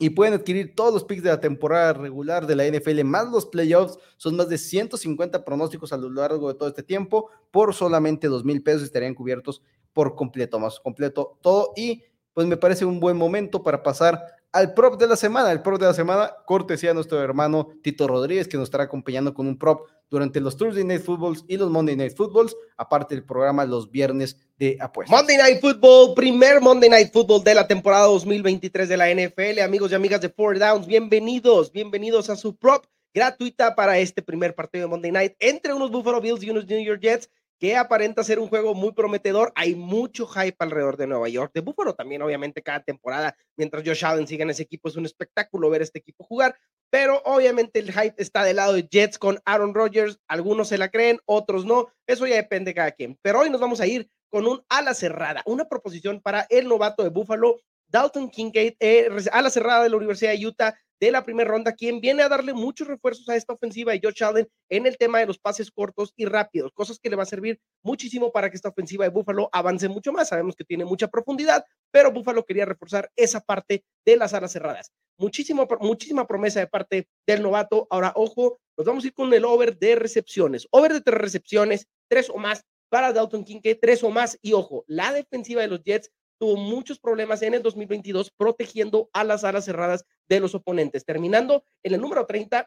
y 0.02 0.08
pueden 0.08 0.32
adquirir 0.32 0.74
todos 0.74 0.94
los 0.94 1.04
picks 1.04 1.22
de 1.22 1.28
la 1.28 1.40
temporada 1.40 1.92
regular 1.92 2.46
de 2.46 2.56
la 2.56 2.66
NFL 2.66 3.04
más 3.04 3.30
los 3.30 3.44
playoffs. 3.44 3.98
Son 4.16 4.34
más 4.34 4.48
de 4.48 4.56
150 4.56 5.44
pronósticos 5.44 5.92
a 5.92 5.98
lo 5.98 6.08
largo 6.08 6.48
de 6.48 6.54
todo 6.54 6.70
este 6.70 6.82
tiempo 6.82 7.28
por 7.50 7.74
solamente 7.74 8.28
dos 8.28 8.42
mil 8.42 8.62
pesos 8.62 8.84
estarían 8.84 9.14
cubiertos 9.14 9.60
por 9.92 10.14
completo, 10.14 10.58
más 10.58 10.80
completo 10.80 11.38
todo. 11.42 11.74
Y 11.76 12.02
pues 12.34 12.46
me 12.46 12.56
parece 12.56 12.84
un 12.84 13.00
buen 13.00 13.16
momento 13.16 13.62
para 13.62 13.82
pasar 13.82 14.24
al 14.52 14.74
prop 14.74 14.98
de 14.98 15.06
la 15.06 15.16
semana. 15.16 15.52
El 15.52 15.62
prop 15.62 15.80
de 15.80 15.86
la 15.86 15.94
semana, 15.94 16.32
cortesía 16.46 16.90
a 16.90 16.94
nuestro 16.94 17.20
hermano 17.22 17.68
Tito 17.82 18.06
Rodríguez, 18.06 18.48
que 18.48 18.56
nos 18.56 18.64
estará 18.64 18.84
acompañando 18.84 19.34
con 19.34 19.46
un 19.46 19.58
prop 19.58 19.88
durante 20.08 20.40
los 20.40 20.56
Thursday 20.56 20.84
Night 20.84 21.02
Footballs 21.02 21.44
y 21.46 21.56
los 21.56 21.70
Monday 21.70 21.94
Night 21.96 22.16
Footballs, 22.16 22.56
aparte 22.76 23.14
del 23.14 23.24
programa 23.24 23.64
los 23.64 23.90
viernes 23.90 24.36
de 24.58 24.76
apuestas. 24.80 25.16
Monday 25.16 25.36
Night 25.36 25.60
Football, 25.60 26.14
primer 26.14 26.60
Monday 26.60 26.90
Night 26.90 27.12
Football 27.12 27.44
de 27.44 27.54
la 27.54 27.66
temporada 27.66 28.06
2023 28.06 28.88
de 28.88 28.96
la 28.96 29.08
NFL. 29.08 29.60
Amigos 29.60 29.92
y 29.92 29.94
amigas 29.94 30.20
de 30.20 30.28
Four 30.28 30.58
Downs, 30.58 30.86
bienvenidos, 30.86 31.70
bienvenidos 31.70 32.28
a 32.28 32.36
su 32.36 32.56
prop 32.56 32.84
gratuita 33.14 33.74
para 33.74 33.98
este 33.98 34.22
primer 34.22 34.54
partido 34.54 34.84
de 34.84 34.90
Monday 34.90 35.12
Night 35.12 35.32
entre 35.38 35.72
unos 35.74 35.90
Buffalo 35.90 36.20
Bills 36.20 36.42
y 36.42 36.50
unos 36.50 36.66
New 36.66 36.82
York 36.82 37.00
Jets 37.00 37.30
que 37.60 37.76
aparenta 37.76 38.24
ser 38.24 38.38
un 38.38 38.48
juego 38.48 38.74
muy 38.74 38.92
prometedor. 38.92 39.52
Hay 39.54 39.74
mucho 39.74 40.26
hype 40.26 40.56
alrededor 40.58 40.96
de 40.96 41.06
Nueva 41.06 41.28
York, 41.28 41.52
de 41.54 41.60
Buffalo 41.60 41.94
también, 41.94 42.22
obviamente, 42.22 42.62
cada 42.62 42.82
temporada, 42.82 43.36
mientras 43.56 43.84
Josh 43.86 44.04
Allen 44.04 44.26
siga 44.26 44.44
en 44.44 44.50
ese 44.50 44.62
equipo, 44.62 44.88
es 44.88 44.96
un 44.96 45.04
espectáculo 45.04 45.68
ver 45.68 45.82
este 45.82 45.98
equipo 45.98 46.24
jugar, 46.24 46.56
pero 46.90 47.20
obviamente 47.24 47.78
el 47.78 47.92
hype 47.92 48.14
está 48.16 48.42
del 48.44 48.56
lado 48.56 48.72
de 48.72 48.88
Jets 48.90 49.18
con 49.18 49.40
Aaron 49.44 49.74
Rodgers. 49.74 50.18
Algunos 50.26 50.68
se 50.68 50.78
la 50.78 50.88
creen, 50.88 51.20
otros 51.26 51.66
no. 51.66 51.88
Eso 52.06 52.26
ya 52.26 52.36
depende 52.36 52.70
de 52.70 52.74
cada 52.74 52.92
quien. 52.92 53.18
Pero 53.22 53.40
hoy 53.40 53.50
nos 53.50 53.60
vamos 53.60 53.80
a 53.80 53.86
ir 53.86 54.10
con 54.30 54.46
un 54.46 54.64
ala 54.68 54.94
cerrada, 54.94 55.42
una 55.44 55.68
proposición 55.68 56.20
para 56.20 56.46
el 56.48 56.66
novato 56.66 57.02
de 57.02 57.10
Buffalo, 57.10 57.60
Dalton 57.88 58.30
Kincaid, 58.30 58.74
eh, 58.80 59.08
ala 59.32 59.50
cerrada 59.50 59.82
de 59.82 59.90
la 59.90 59.96
Universidad 59.96 60.32
de 60.32 60.46
Utah 60.46 60.74
de 61.00 61.10
la 61.10 61.24
primera 61.24 61.50
ronda, 61.50 61.74
quien 61.74 62.00
viene 62.00 62.22
a 62.22 62.28
darle 62.28 62.52
muchos 62.52 62.86
refuerzos 62.86 63.28
a 63.28 63.36
esta 63.36 63.54
ofensiva 63.54 63.94
y 63.94 64.00
Josh 64.02 64.22
Allen 64.22 64.48
en 64.68 64.86
el 64.86 64.98
tema 64.98 65.18
de 65.18 65.26
los 65.26 65.38
pases 65.38 65.70
cortos 65.70 66.12
y 66.16 66.26
rápidos, 66.26 66.72
cosas 66.72 66.98
que 66.98 67.08
le 67.08 67.16
va 67.16 67.22
a 67.22 67.26
servir 67.26 67.58
muchísimo 67.82 68.30
para 68.30 68.50
que 68.50 68.56
esta 68.56 68.68
ofensiva 68.68 69.04
de 69.04 69.10
Buffalo 69.10 69.48
avance 69.52 69.88
mucho 69.88 70.12
más. 70.12 70.28
Sabemos 70.28 70.54
que 70.54 70.64
tiene 70.64 70.84
mucha 70.84 71.08
profundidad, 71.08 71.64
pero 71.90 72.12
Buffalo 72.12 72.44
quería 72.44 72.66
reforzar 72.66 73.10
esa 73.16 73.40
parte 73.40 73.84
de 74.04 74.16
las 74.16 74.34
alas 74.34 74.52
cerradas. 74.52 74.92
Muchísimo, 75.16 75.66
muchísima 75.80 76.26
promesa 76.26 76.60
de 76.60 76.66
parte 76.66 77.08
del 77.26 77.42
novato. 77.42 77.86
Ahora, 77.90 78.12
ojo, 78.14 78.58
nos 78.76 78.86
vamos 78.86 79.04
a 79.04 79.06
ir 79.06 79.14
con 79.14 79.32
el 79.32 79.44
over 79.44 79.78
de 79.78 79.94
recepciones. 79.96 80.66
Over 80.70 80.92
de 80.92 81.00
tres 81.00 81.18
recepciones, 81.18 81.86
tres 82.08 82.30
o 82.30 82.38
más 82.38 82.62
para 82.90 83.12
Dalton 83.12 83.44
Kincaid, 83.44 83.78
tres 83.80 84.02
o 84.02 84.10
más. 84.10 84.38
Y 84.42 84.52
ojo, 84.52 84.84
la 84.86 85.12
defensiva 85.12 85.62
de 85.62 85.68
los 85.68 85.82
Jets 85.82 86.10
tuvo 86.40 86.56
muchos 86.56 86.98
problemas 86.98 87.42
en 87.42 87.52
el 87.52 87.62
2022 87.62 88.30
protegiendo 88.30 89.10
a 89.12 89.24
las 89.24 89.44
alas 89.44 89.66
cerradas 89.66 90.06
de 90.26 90.40
los 90.40 90.54
oponentes, 90.54 91.04
terminando 91.04 91.64
en 91.82 91.92
el 91.92 92.00
número 92.00 92.24
30, 92.24 92.66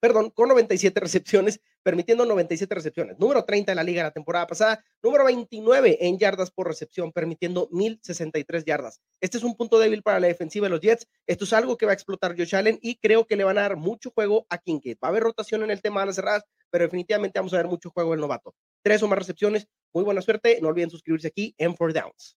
perdón, 0.00 0.30
con 0.30 0.48
97 0.48 0.98
recepciones, 1.00 1.60
permitiendo 1.82 2.24
97 2.24 2.74
recepciones. 2.74 3.18
Número 3.18 3.44
30 3.44 3.72
en 3.72 3.76
la 3.76 3.84
liga 3.84 4.02
la 4.02 4.10
temporada 4.10 4.46
pasada, 4.46 4.82
número 5.02 5.26
29 5.26 5.98
en 6.00 6.18
yardas 6.18 6.50
por 6.50 6.66
recepción, 6.66 7.12
permitiendo 7.12 7.68
1063 7.72 8.64
yardas. 8.64 9.02
Este 9.20 9.36
es 9.36 9.44
un 9.44 9.54
punto 9.54 9.78
débil 9.78 10.02
para 10.02 10.18
la 10.18 10.28
defensiva 10.28 10.64
de 10.64 10.70
los 10.70 10.80
Jets. 10.80 11.06
Esto 11.26 11.44
es 11.44 11.52
algo 11.52 11.76
que 11.76 11.84
va 11.84 11.92
a 11.92 11.94
explotar 11.94 12.34
Josh 12.34 12.56
Allen 12.56 12.78
y 12.80 12.96
creo 12.96 13.26
que 13.26 13.36
le 13.36 13.44
van 13.44 13.58
a 13.58 13.62
dar 13.62 13.76
mucho 13.76 14.12
juego 14.12 14.46
a 14.48 14.56
Kincaid. 14.56 14.96
Va 15.04 15.08
a 15.08 15.10
haber 15.10 15.24
rotación 15.24 15.62
en 15.62 15.70
el 15.70 15.82
tema 15.82 16.00
de 16.00 16.06
las 16.06 16.16
cerradas, 16.16 16.44
pero 16.70 16.84
definitivamente 16.84 17.38
vamos 17.38 17.52
a 17.52 17.58
ver 17.58 17.66
mucho 17.66 17.90
juego 17.90 18.14
el 18.14 18.20
novato. 18.20 18.54
Tres 18.82 19.02
o 19.02 19.08
más 19.08 19.18
recepciones. 19.18 19.68
Muy 19.92 20.04
buena 20.04 20.22
suerte. 20.22 20.58
No 20.62 20.68
olviden 20.68 20.88
suscribirse 20.88 21.28
aquí 21.28 21.54
en 21.58 21.76
Four 21.76 21.92
Downs. 21.92 22.38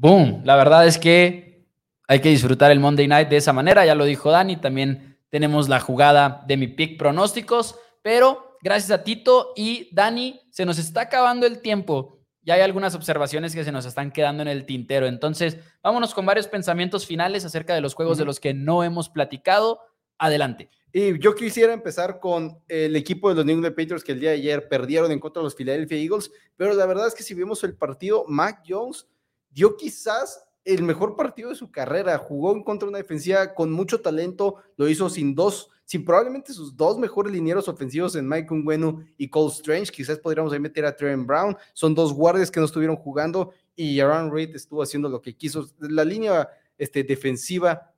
Boom. 0.00 0.40
La 0.46 0.56
verdad 0.56 0.86
es 0.86 0.96
que 0.96 1.66
hay 2.08 2.20
que 2.20 2.30
disfrutar 2.30 2.70
el 2.70 2.80
Monday 2.80 3.06
Night 3.06 3.28
de 3.28 3.36
esa 3.36 3.52
manera. 3.52 3.84
Ya 3.84 3.94
lo 3.94 4.06
dijo 4.06 4.30
Dani. 4.30 4.56
También 4.56 5.18
tenemos 5.28 5.68
la 5.68 5.78
jugada 5.78 6.42
de 6.46 6.56
mi 6.56 6.68
pick 6.68 6.98
pronósticos. 6.98 7.78
Pero 8.00 8.56
gracias 8.62 8.90
a 8.92 9.04
Tito 9.04 9.52
y 9.54 9.90
Dani, 9.92 10.40
se 10.50 10.64
nos 10.64 10.78
está 10.78 11.02
acabando 11.02 11.46
el 11.46 11.60
tiempo. 11.60 12.18
Ya 12.40 12.54
hay 12.54 12.62
algunas 12.62 12.94
observaciones 12.94 13.54
que 13.54 13.62
se 13.62 13.72
nos 13.72 13.84
están 13.84 14.10
quedando 14.10 14.40
en 14.40 14.48
el 14.48 14.64
tintero. 14.64 15.06
Entonces, 15.06 15.58
vámonos 15.82 16.14
con 16.14 16.24
varios 16.24 16.48
pensamientos 16.48 17.04
finales 17.04 17.44
acerca 17.44 17.74
de 17.74 17.82
los 17.82 17.92
juegos 17.92 18.16
de 18.16 18.24
los 18.24 18.40
que 18.40 18.54
no 18.54 18.82
hemos 18.82 19.10
platicado. 19.10 19.80
Adelante. 20.16 20.70
Y 20.94 21.18
yo 21.18 21.34
quisiera 21.34 21.74
empezar 21.74 22.20
con 22.20 22.58
el 22.68 22.96
equipo 22.96 23.28
de 23.28 23.34
los 23.34 23.44
New 23.44 23.56
England 23.56 23.76
Patriots 23.76 24.02
que 24.02 24.12
el 24.12 24.20
día 24.20 24.30
de 24.30 24.36
ayer 24.36 24.66
perdieron 24.66 25.12
en 25.12 25.20
contra 25.20 25.40
de 25.40 25.44
los 25.44 25.54
Philadelphia 25.54 25.98
Eagles, 25.98 26.30
pero 26.56 26.72
la 26.74 26.86
verdad 26.86 27.06
es 27.06 27.14
que 27.14 27.22
si 27.22 27.34
vemos 27.34 27.62
el 27.64 27.76
partido, 27.76 28.24
Mac 28.28 28.62
Jones 28.66 29.06
dio 29.50 29.76
quizás 29.76 30.44
el 30.64 30.82
mejor 30.82 31.16
partido 31.16 31.50
de 31.50 31.56
su 31.56 31.70
carrera, 31.70 32.18
jugó 32.18 32.52
en 32.52 32.62
contra 32.62 32.88
una 32.88 32.98
defensiva 32.98 33.54
con 33.54 33.72
mucho 33.72 34.00
talento, 34.00 34.56
lo 34.76 34.88
hizo 34.88 35.08
sin 35.08 35.34
dos, 35.34 35.70
sin 35.84 36.04
probablemente 36.04 36.52
sus 36.52 36.76
dos 36.76 36.98
mejores 36.98 37.32
linieros 37.32 37.66
ofensivos 37.68 38.14
en 38.14 38.28
Mike 38.28 38.52
Unguenu 38.52 39.04
y 39.16 39.28
Cole 39.28 39.52
Strange, 39.52 39.90
quizás 39.90 40.18
podríamos 40.18 40.52
ahí 40.52 40.60
meter 40.60 40.84
a 40.84 40.94
Trevor 40.94 41.26
Brown, 41.26 41.56
son 41.72 41.94
dos 41.94 42.12
guardias 42.12 42.50
que 42.50 42.60
no 42.60 42.66
estuvieron 42.66 42.96
jugando 42.96 43.52
y 43.74 44.00
Aaron 44.00 44.32
Reed 44.32 44.54
estuvo 44.54 44.82
haciendo 44.82 45.08
lo 45.08 45.22
que 45.22 45.34
quiso, 45.34 45.66
la 45.78 46.04
línea 46.04 46.48
este, 46.76 47.02
defensiva 47.02 47.89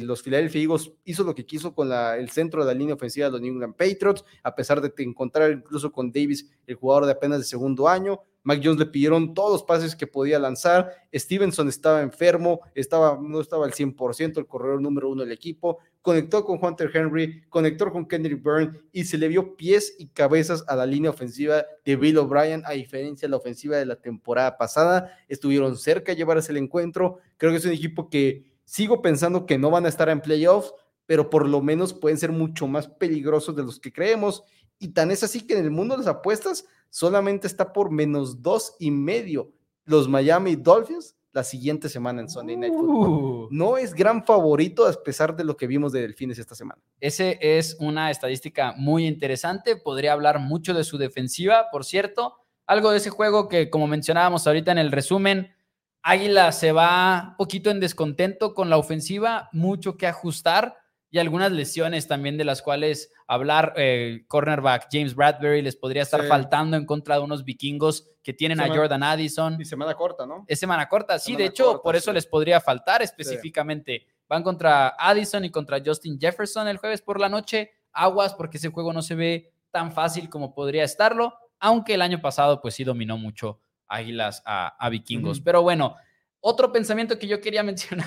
los 0.00 0.22
Philadelphia 0.22 0.62
Eagles 0.62 0.92
hizo 1.04 1.24
lo 1.24 1.34
que 1.34 1.44
quiso 1.44 1.74
con 1.74 1.92
el 1.92 2.30
centro 2.30 2.64
de 2.64 2.72
la 2.72 2.78
línea 2.78 2.94
ofensiva 2.94 3.26
de 3.26 3.32
los 3.32 3.40
New 3.42 3.52
England 3.52 3.76
Patriots, 3.76 4.24
a 4.42 4.54
pesar 4.54 4.80
de 4.80 4.90
encontrar 5.02 5.50
incluso 5.50 5.92
con 5.92 6.10
Davis, 6.10 6.50
el 6.66 6.76
jugador 6.76 7.04
de 7.04 7.12
apenas 7.12 7.38
de 7.38 7.44
segundo 7.44 7.86
año. 7.86 8.20
Mac 8.44 8.62
Jones 8.64 8.78
le 8.78 8.86
pidieron 8.86 9.34
todos 9.34 9.52
los 9.52 9.62
pases 9.64 9.94
que 9.94 10.06
podía 10.06 10.38
lanzar. 10.38 10.90
Stevenson 11.12 11.68
estaba 11.68 12.00
enfermo, 12.00 12.60
estaba, 12.74 13.18
no 13.20 13.42
estaba 13.42 13.66
al 13.66 13.72
100%, 13.72 14.38
el 14.38 14.46
corredor 14.46 14.80
número 14.80 15.10
uno 15.10 15.22
del 15.22 15.32
equipo. 15.32 15.80
Conectó 16.00 16.46
con 16.46 16.58
Hunter 16.64 16.90
Henry, 16.94 17.42
conectó 17.50 17.92
con 17.92 18.06
Kendrick 18.06 18.42
Byrne 18.42 18.78
y 18.90 19.04
se 19.04 19.18
le 19.18 19.28
vio 19.28 19.54
pies 19.54 19.94
y 19.98 20.08
cabezas 20.08 20.64
a 20.66 20.76
la 20.76 20.86
línea 20.86 21.10
ofensiva 21.10 21.66
de 21.84 21.96
Bill 21.96 22.16
O'Brien, 22.16 22.62
a 22.64 22.72
diferencia 22.72 23.26
de 23.26 23.30
la 23.32 23.36
ofensiva 23.36 23.76
de 23.76 23.84
la 23.84 23.96
temporada 23.96 24.56
pasada. 24.56 25.12
Estuvieron 25.28 25.76
cerca 25.76 26.12
de 26.12 26.16
llevarse 26.16 26.50
el 26.50 26.56
encuentro. 26.56 27.18
Creo 27.36 27.50
que 27.50 27.58
es 27.58 27.66
un 27.66 27.72
equipo 27.72 28.08
que 28.08 28.47
sigo 28.68 29.00
pensando 29.00 29.46
que 29.46 29.56
no 29.56 29.70
van 29.70 29.86
a 29.86 29.88
estar 29.88 30.10
en 30.10 30.20
playoffs, 30.20 30.74
pero 31.06 31.30
por 31.30 31.48
lo 31.48 31.62
menos 31.62 31.94
pueden 31.94 32.18
ser 32.18 32.32
mucho 32.32 32.66
más 32.66 32.86
peligrosos 32.86 33.56
de 33.56 33.62
los 33.62 33.80
que 33.80 33.90
creemos. 33.90 34.44
Y 34.78 34.88
tan 34.88 35.10
es 35.10 35.22
así 35.22 35.46
que 35.46 35.56
en 35.56 35.64
el 35.64 35.70
mundo 35.70 35.94
de 35.94 36.04
las 36.04 36.14
apuestas 36.14 36.66
solamente 36.90 37.46
está 37.46 37.72
por 37.72 37.90
menos 37.90 38.42
dos 38.42 38.74
y 38.78 38.90
medio 38.90 39.50
los 39.86 40.06
Miami 40.06 40.54
Dolphins 40.54 41.16
la 41.32 41.44
siguiente 41.44 41.88
semana 41.88 42.20
en 42.20 42.28
Sunday 42.28 42.56
Night 42.58 42.74
Football. 42.74 43.08
Uh. 43.08 43.48
No 43.50 43.78
es 43.78 43.94
gran 43.94 44.22
favorito 44.22 44.86
a 44.86 44.92
pesar 45.02 45.34
de 45.34 45.44
lo 45.44 45.56
que 45.56 45.66
vimos 45.66 45.92
de 45.92 46.02
Delfines 46.02 46.38
esta 46.38 46.54
semana. 46.54 46.82
Ese 47.00 47.38
es 47.40 47.74
una 47.80 48.10
estadística 48.10 48.74
muy 48.76 49.06
interesante. 49.06 49.76
Podría 49.76 50.12
hablar 50.12 50.40
mucho 50.40 50.74
de 50.74 50.84
su 50.84 50.98
defensiva, 50.98 51.68
por 51.72 51.86
cierto. 51.86 52.34
Algo 52.66 52.90
de 52.90 52.98
ese 52.98 53.08
juego 53.08 53.48
que, 53.48 53.70
como 53.70 53.86
mencionábamos 53.86 54.46
ahorita 54.46 54.72
en 54.72 54.78
el 54.78 54.92
resumen, 54.92 55.54
Águila 56.02 56.52
se 56.52 56.72
va 56.72 57.34
poquito 57.36 57.70
en 57.70 57.80
descontento 57.80 58.54
con 58.54 58.70
la 58.70 58.78
ofensiva, 58.78 59.48
mucho 59.52 59.96
que 59.96 60.06
ajustar 60.06 60.76
y 61.10 61.18
algunas 61.18 61.52
lesiones 61.52 62.06
también 62.06 62.36
de 62.36 62.44
las 62.44 62.62
cuales 62.62 63.10
hablar. 63.26 63.72
Eh, 63.76 64.24
cornerback 64.28 64.88
James 64.92 65.14
Bradbury 65.14 65.62
les 65.62 65.76
podría 65.76 66.02
estar 66.02 66.22
Sí. 66.22 66.28
faltando 66.28 66.76
en 66.76 66.84
contra 66.86 67.16
de 67.16 67.22
unos 67.22 67.44
vikingos 67.44 68.08
que 68.22 68.32
tienen 68.34 68.60
a 68.60 68.68
Jordan 68.68 69.02
Addison. 69.02 69.58
Y 69.60 69.64
semana 69.64 69.94
corta, 69.94 70.26
¿no? 70.26 70.44
Es 70.46 70.60
semana 70.60 70.88
corta, 70.88 71.18
sí, 71.18 71.34
de 71.34 71.46
hecho, 71.46 71.64
corta, 71.66 71.82
por 71.82 71.96
eso 71.96 72.10
sí. 72.10 72.14
les 72.14 72.26
podría 72.26 72.60
faltar 72.60 73.00
específicamente. 73.02 74.06
Van 74.28 74.42
contra 74.42 74.88
Addison 74.98 75.44
y 75.46 75.50
contra 75.50 75.80
Justin 75.84 76.18
Jefferson 76.20 76.68
el 76.68 76.76
jueves 76.76 77.00
por 77.00 77.18
la 77.20 77.28
noche. 77.30 77.72
Aguas, 77.92 78.34
porque 78.34 78.58
ese 78.58 78.68
juego 78.68 78.92
no 78.92 79.00
se 79.00 79.14
ve 79.14 79.52
tan 79.70 79.92
fácil 79.92 80.28
como 80.28 80.54
podría 80.54 80.84
estarlo, 80.84 81.34
aunque 81.58 81.94
el 81.94 82.02
año 82.02 82.20
pasado, 82.20 82.60
pues 82.60 82.74
sí 82.74 82.84
dominó 82.84 83.16
mucho 83.16 83.60
Águilas 83.88 84.42
a, 84.46 84.68
a 84.84 84.88
Vikingos. 84.90 85.40
Pero 85.40 85.62
bueno, 85.62 85.96
otro 86.40 86.70
pensamiento 86.72 87.18
que 87.18 87.26
yo 87.26 87.40
quería 87.40 87.62
mencionar, 87.64 88.06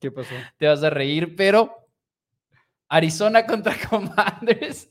¿Qué 0.00 0.10
pasó? 0.10 0.34
te 0.58 0.66
vas 0.66 0.82
a 0.82 0.90
reír, 0.90 1.34
pero 1.36 1.88
Arizona 2.88 3.46
contra 3.46 3.74
Commanders. 3.88 4.88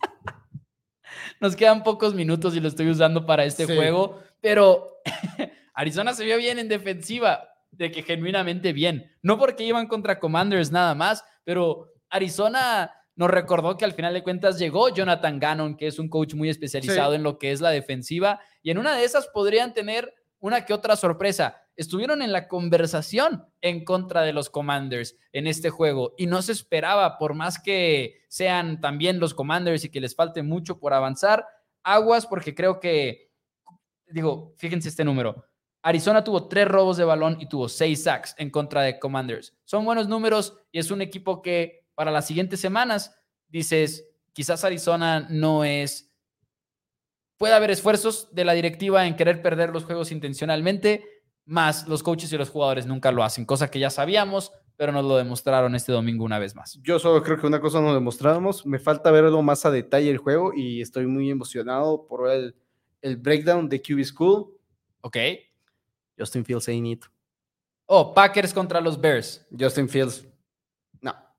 Nos 1.39 1.55
quedan 1.55 1.83
pocos 1.83 2.13
minutos 2.13 2.55
y 2.55 2.59
lo 2.59 2.67
estoy 2.67 2.89
usando 2.89 3.25
para 3.25 3.45
este 3.45 3.65
Sí. 3.65 3.75
juego, 3.75 4.21
pero 4.41 4.97
Arizona 5.73 6.13
se 6.13 6.23
vio 6.25 6.37
bien 6.37 6.59
en 6.59 6.69
defensiva, 6.69 7.49
de 7.71 7.91
que 7.91 8.03
genuinamente 8.03 8.71
bien. 8.73 9.11
No 9.21 9.37
porque 9.37 9.63
iban 9.65 9.87
contra 9.87 10.19
Commanders 10.19 10.71
nada 10.71 10.95
más, 10.95 11.23
pero 11.43 11.91
Arizona 12.09 12.91
nos 13.15 13.29
recordó 13.29 13.77
que 13.77 13.85
al 13.85 13.93
final 13.93 14.13
de 14.13 14.23
cuentas 14.23 14.57
llegó 14.57 14.89
Jonathan 14.89 15.39
Gannon, 15.39 15.77
que 15.77 15.87
es 15.87 15.99
un 15.99 16.09
coach 16.09 16.33
muy 16.33 16.49
especializado 16.49 17.11
Sí. 17.11 17.15
en 17.17 17.23
lo 17.23 17.37
que 17.37 17.51
es 17.51 17.61
la 17.61 17.69
defensiva, 17.69 18.39
y 18.61 18.71
en 18.71 18.77
una 18.77 18.95
de 18.95 19.03
esas 19.03 19.27
podrían 19.27 19.73
tener 19.73 20.13
una 20.39 20.65
que 20.65 20.73
otra 20.73 20.95
sorpresa. 20.95 21.59
Estuvieron 21.75 22.21
en 22.21 22.31
la 22.31 22.47
conversación 22.47 23.45
en 23.61 23.83
contra 23.85 24.21
de 24.21 24.33
los 24.33 24.49
Commanders 24.49 25.15
en 25.31 25.47
este 25.47 25.69
juego 25.69 26.13
y 26.17 26.27
no 26.27 26.41
se 26.41 26.51
esperaba, 26.51 27.17
por 27.17 27.33
más 27.33 27.59
que 27.59 28.21
sean 28.27 28.79
también 28.81 29.19
los 29.19 29.33
Commanders 29.33 29.83
y 29.85 29.89
que 29.89 30.01
les 30.01 30.15
falte 30.15 30.43
mucho 30.43 30.79
por 30.79 30.93
avanzar, 30.93 31.47
aguas 31.83 32.25
porque 32.27 32.53
creo 32.53 32.79
que, 32.79 33.31
digo, 34.07 34.53
fíjense 34.57 34.89
este 34.89 35.03
número. 35.05 35.45
Arizona 35.81 36.23
tuvo 36.23 36.47
tres 36.47 36.67
robos 36.67 36.97
de 36.97 37.03
balón 37.05 37.37
y 37.39 37.47
tuvo 37.47 37.67
seis 37.67 38.03
sacks 38.03 38.35
en 38.37 38.49
contra 38.49 38.81
de 38.81 38.99
Commanders. 38.99 39.53
Son 39.65 39.83
buenos 39.83 40.07
números 40.07 40.57
y 40.71 40.79
es 40.79 40.91
un 40.91 41.01
equipo 41.01 41.41
que 41.41 41.82
para 41.95 42.11
las 42.11 42.27
siguientes 42.27 42.59
semanas 42.59 43.15
dices, 43.47 44.09
quizás 44.33 44.63
Arizona 44.63 45.27
no 45.29 45.63
es 45.63 46.13
puede 47.37 47.55
haber 47.55 47.71
esfuerzos 47.71 48.33
de 48.33 48.45
la 48.45 48.53
directiva 48.53 49.05
en 49.05 49.15
querer 49.15 49.41
perder 49.41 49.71
los 49.71 49.83
juegos 49.83 50.11
intencionalmente, 50.11 51.03
más 51.45 51.87
los 51.87 52.01
coaches 52.01 52.31
y 52.31 52.37
los 52.37 52.49
jugadores 52.49 52.85
nunca 52.85 53.11
lo 53.11 53.23
hacen, 53.23 53.45
cosa 53.45 53.69
que 53.69 53.79
ya 53.79 53.89
sabíamos, 53.89 54.53
pero 54.75 54.91
nos 54.91 55.05
lo 55.05 55.17
demostraron 55.17 55.75
este 55.75 55.91
domingo 55.91 56.25
una 56.25 56.39
vez 56.39 56.55
más. 56.55 56.79
Yo 56.81 56.99
solo 56.99 57.21
creo 57.21 57.37
que 57.37 57.47
una 57.47 57.59
cosa 57.59 57.81
nos 57.81 57.93
demostramos. 57.93 58.65
Me 58.65 58.79
falta 58.79 59.11
verlo 59.11 59.41
más 59.41 59.65
a 59.65 59.71
detalle 59.71 60.09
el 60.09 60.17
juego 60.17 60.53
y 60.53 60.81
estoy 60.81 61.05
muy 61.05 61.29
emocionado 61.29 62.07
por 62.07 62.29
el, 62.29 62.55
el 63.01 63.17
breakdown 63.17 63.69
de 63.69 63.81
QB 63.81 64.03
School. 64.03 64.57
¿Ok? 65.01 65.17
Justin 66.17 66.45
Fields 66.45 66.67
ain't 66.69 66.87
it. 66.87 67.05
Oh, 67.85 68.13
Packers 68.13 68.53
contra 68.53 68.81
los 68.81 68.99
Bears. 68.99 69.45
Justin 69.57 69.87
Fields. 69.87 70.25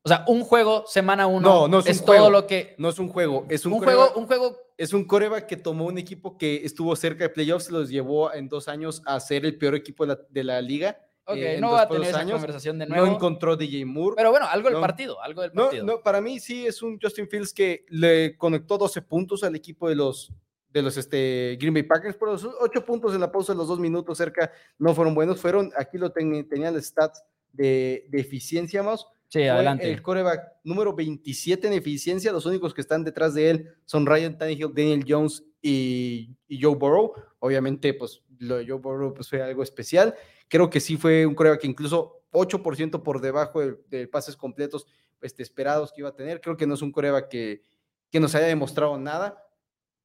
No, 0.04 0.14
O 0.14 0.16
sea, 0.16 0.24
un 0.28 0.42
juego, 0.44 0.84
semana 0.86 1.26
uno, 1.26 1.40
No, 1.48 1.68
no 1.68 1.78
es 1.80 1.86
es 1.86 2.00
un 2.00 2.06
todo 2.06 2.16
juego. 2.16 2.30
lo 2.30 2.46
que... 2.46 2.74
no 2.78 2.90
es 2.90 2.98
un 2.98 3.08
juego. 3.08 3.46
Es 3.48 3.64
un, 3.64 3.72
Un 3.72 3.78
juego, 3.80 4.12
un 4.16 4.26
juego 4.26 4.56
Es 4.76 4.92
un 4.92 5.04
coreback 5.06 5.46
que 5.46 5.56
tomó 5.56 5.86
un 5.86 5.96
equipo 5.98 6.36
que 6.36 6.64
estuvo 6.64 6.94
cerca 6.96 7.24
de 7.24 7.30
playoffs, 7.30 7.70
los 7.70 7.88
llevó 7.88 8.32
en 8.32 8.48
dos 8.48 8.68
años 8.68 9.02
a 9.06 9.18
ser 9.20 9.44
el 9.46 9.56
peor 9.56 9.74
equipo 9.74 10.04
de 10.06 10.14
la, 10.14 10.20
de 10.28 10.44
la 10.44 10.60
liga. 10.60 10.98
Ok, 11.26 11.36
eh, 11.38 11.56
no 11.58 11.70
va 11.72 11.82
a 11.82 11.88
tener 11.88 12.08
esa 12.08 12.18
años. 12.20 12.32
conversación 12.32 12.78
de 12.78 12.86
No 12.86 12.96
nuevo. 12.96 13.14
encontró 13.14 13.56
DJ 13.56 13.86
Moore. 13.86 14.14
pero 14.16 14.30
bueno, 14.30 14.46
algo 14.46 14.66
del 14.68 14.74
no. 14.74 14.80
partido, 14.82 15.22
algo 15.22 15.40
del 15.40 15.52
No, 15.54 15.62
partido. 15.64 15.84
no, 15.86 16.02
para 16.02 16.20
mí 16.20 16.38
sí 16.38 16.66
es 16.66 16.82
un 16.82 16.98
Justin 17.00 17.26
Fields 17.28 17.54
que 17.54 17.86
le 17.88 18.36
conectó 18.36 18.76
12 18.76 19.00
puntos 19.02 19.42
al 19.42 19.56
equipo 19.56 19.88
de 19.88 19.94
los 19.94 20.30
de 20.68 20.82
los 20.82 20.96
este, 20.98 21.56
Green 21.58 21.72
Bay 21.72 21.84
Packers, 21.84 22.16
pero 22.18 22.32
los 22.32 22.44
8 22.44 22.84
puntos 22.84 23.14
en 23.14 23.20
la 23.20 23.30
pausa 23.30 23.52
de 23.52 23.56
los 23.58 23.68
dos 23.68 23.78
minutos 23.78 24.18
cerca 24.18 24.50
no 24.76 24.92
fueron 24.92 25.14
buenos, 25.14 25.40
fueron, 25.40 25.70
aquí 25.78 25.96
lo 25.98 26.10
ten, 26.10 26.46
tenía 26.48 26.68
el 26.70 26.82
stats 26.82 27.22
de, 27.52 28.04
de 28.10 28.20
eficiencia 28.20 28.82
más, 28.82 29.06
sí, 29.28 29.40
fue 29.40 29.50
adelante. 29.50 29.90
el 29.90 30.02
coreback 30.02 30.54
número 30.64 30.94
27 30.94 31.66
en 31.66 31.72
eficiencia, 31.74 32.32
los 32.32 32.46
únicos 32.46 32.74
que 32.74 32.80
están 32.80 33.04
detrás 33.04 33.34
de 33.34 33.50
él 33.50 33.68
son 33.84 34.06
Ryan 34.06 34.38
Tannehill, 34.38 34.72
Daniel 34.74 35.04
Jones 35.06 35.44
y, 35.60 36.36
y 36.48 36.62
Joe 36.62 36.74
Burrow, 36.74 37.12
obviamente 37.38 37.94
pues 37.94 38.22
lo 38.38 38.56
de 38.56 38.66
Joe 38.66 38.78
Burrow 38.78 39.14
pues, 39.14 39.28
fue 39.28 39.42
algo 39.42 39.62
especial, 39.62 40.14
creo 40.48 40.70
que 40.70 40.80
sí 40.80 40.96
fue 40.96 41.26
un 41.26 41.34
coreback 41.34 41.60
que 41.60 41.66
incluso 41.66 42.22
8% 42.32 43.02
por 43.02 43.20
debajo 43.20 43.60
de, 43.60 43.76
de 43.88 44.08
pases 44.08 44.36
completos 44.36 44.86
este, 45.24 45.42
esperados 45.42 45.92
que 45.92 46.02
iba 46.02 46.10
a 46.10 46.14
tener. 46.14 46.40
Creo 46.40 46.56
que 46.56 46.66
no 46.66 46.74
es 46.74 46.82
un 46.82 46.92
coreback 46.92 47.28
que, 47.28 47.62
que 48.10 48.20
nos 48.20 48.34
haya 48.34 48.46
demostrado 48.46 48.98
nada. 48.98 49.42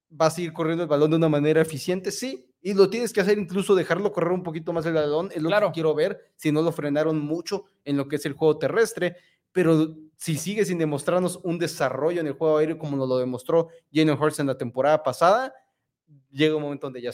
Va 0.10 0.28
a 0.28 0.32
seguir 0.32 0.54
corriendo 0.54 0.84
el 0.84 0.90
balón 0.90 1.12
de 1.12 1.18
una 1.18 1.30
manera 1.30 1.62
eficiente, 1.62 2.12
sí, 2.12 2.49
y 2.62 2.74
lo 2.74 2.90
tienes 2.90 3.14
que 3.14 3.22
hacer 3.22 3.38
incluso 3.38 3.74
dejarlo 3.76 4.12
correr 4.12 4.32
un 4.34 4.44
poquito 4.44 4.74
más 4.74 4.86
el 4.86 4.94
balón, 4.94 5.30
es 5.34 5.42
lo 5.42 5.50
Claro. 5.50 5.68
que 5.68 5.74
quiero 5.76 5.94
ver, 5.96 6.20
si 6.36 6.52
no 6.52 6.62
lo 6.62 6.72
frenaron 6.72 7.20
mucho 7.20 7.66
en 7.86 7.98
lo 7.98 8.08
que 8.08 8.18
es 8.18 8.26
el 8.26 8.34
juego 8.34 8.58
terrestre, 8.58 9.16
pero 9.52 9.96
si 10.18 10.38
sigue 10.38 10.66
sin 10.66 10.78
demostrarnos 10.78 11.40
un 11.44 11.58
desarrollo 11.58 12.22
en 12.22 12.28
el 12.28 12.34
juego 12.34 12.58
aéreo 12.58 12.78
como 12.78 12.98
nos 12.98 13.08
lo 13.08 13.18
demostró 13.18 13.70
Jalen 13.94 14.18
Hurts 14.22 14.40
en 14.40 14.48
la 14.48 14.58
temporada 14.58 15.02
pasada, 15.02 15.54
llega 16.30 16.56
un 16.56 16.62
momento 16.62 16.88
donde 16.88 17.02
ya 17.02 17.12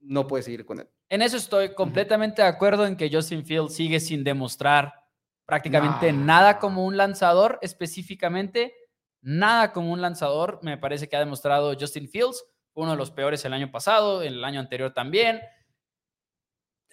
no 0.00 0.26
puede 0.26 0.42
seguir 0.42 0.64
con 0.66 0.80
él. 0.80 0.88
En 1.08 1.22
eso 1.22 1.36
estoy 1.36 1.74
completamente 1.74 2.42
de 2.42 2.48
acuerdo 2.48 2.84
en 2.86 2.96
que 2.96 3.08
Justin 3.12 3.44
Fields 3.44 3.74
sigue 3.74 4.00
sin 4.00 4.24
demostrar 4.24 4.94
prácticamente 5.46 6.12
nada 6.12 6.58
como 6.58 6.84
un 6.84 6.96
lanzador 6.96 7.58
específicamente, 7.62 8.74
nada 9.20 9.72
como 9.72 9.92
un 9.92 10.00
lanzador. 10.00 10.58
Me 10.62 10.76
parece 10.78 11.08
que 11.08 11.16
ha 11.16 11.20
demostrado 11.20 11.74
Justin 11.78 12.08
Fields, 12.08 12.44
uno 12.74 12.92
de 12.92 12.96
los 12.96 13.10
peores 13.10 13.44
el 13.44 13.52
año 13.52 13.70
pasado, 13.70 14.22
el 14.22 14.42
año 14.44 14.60
anterior 14.60 14.92
también. 14.92 15.40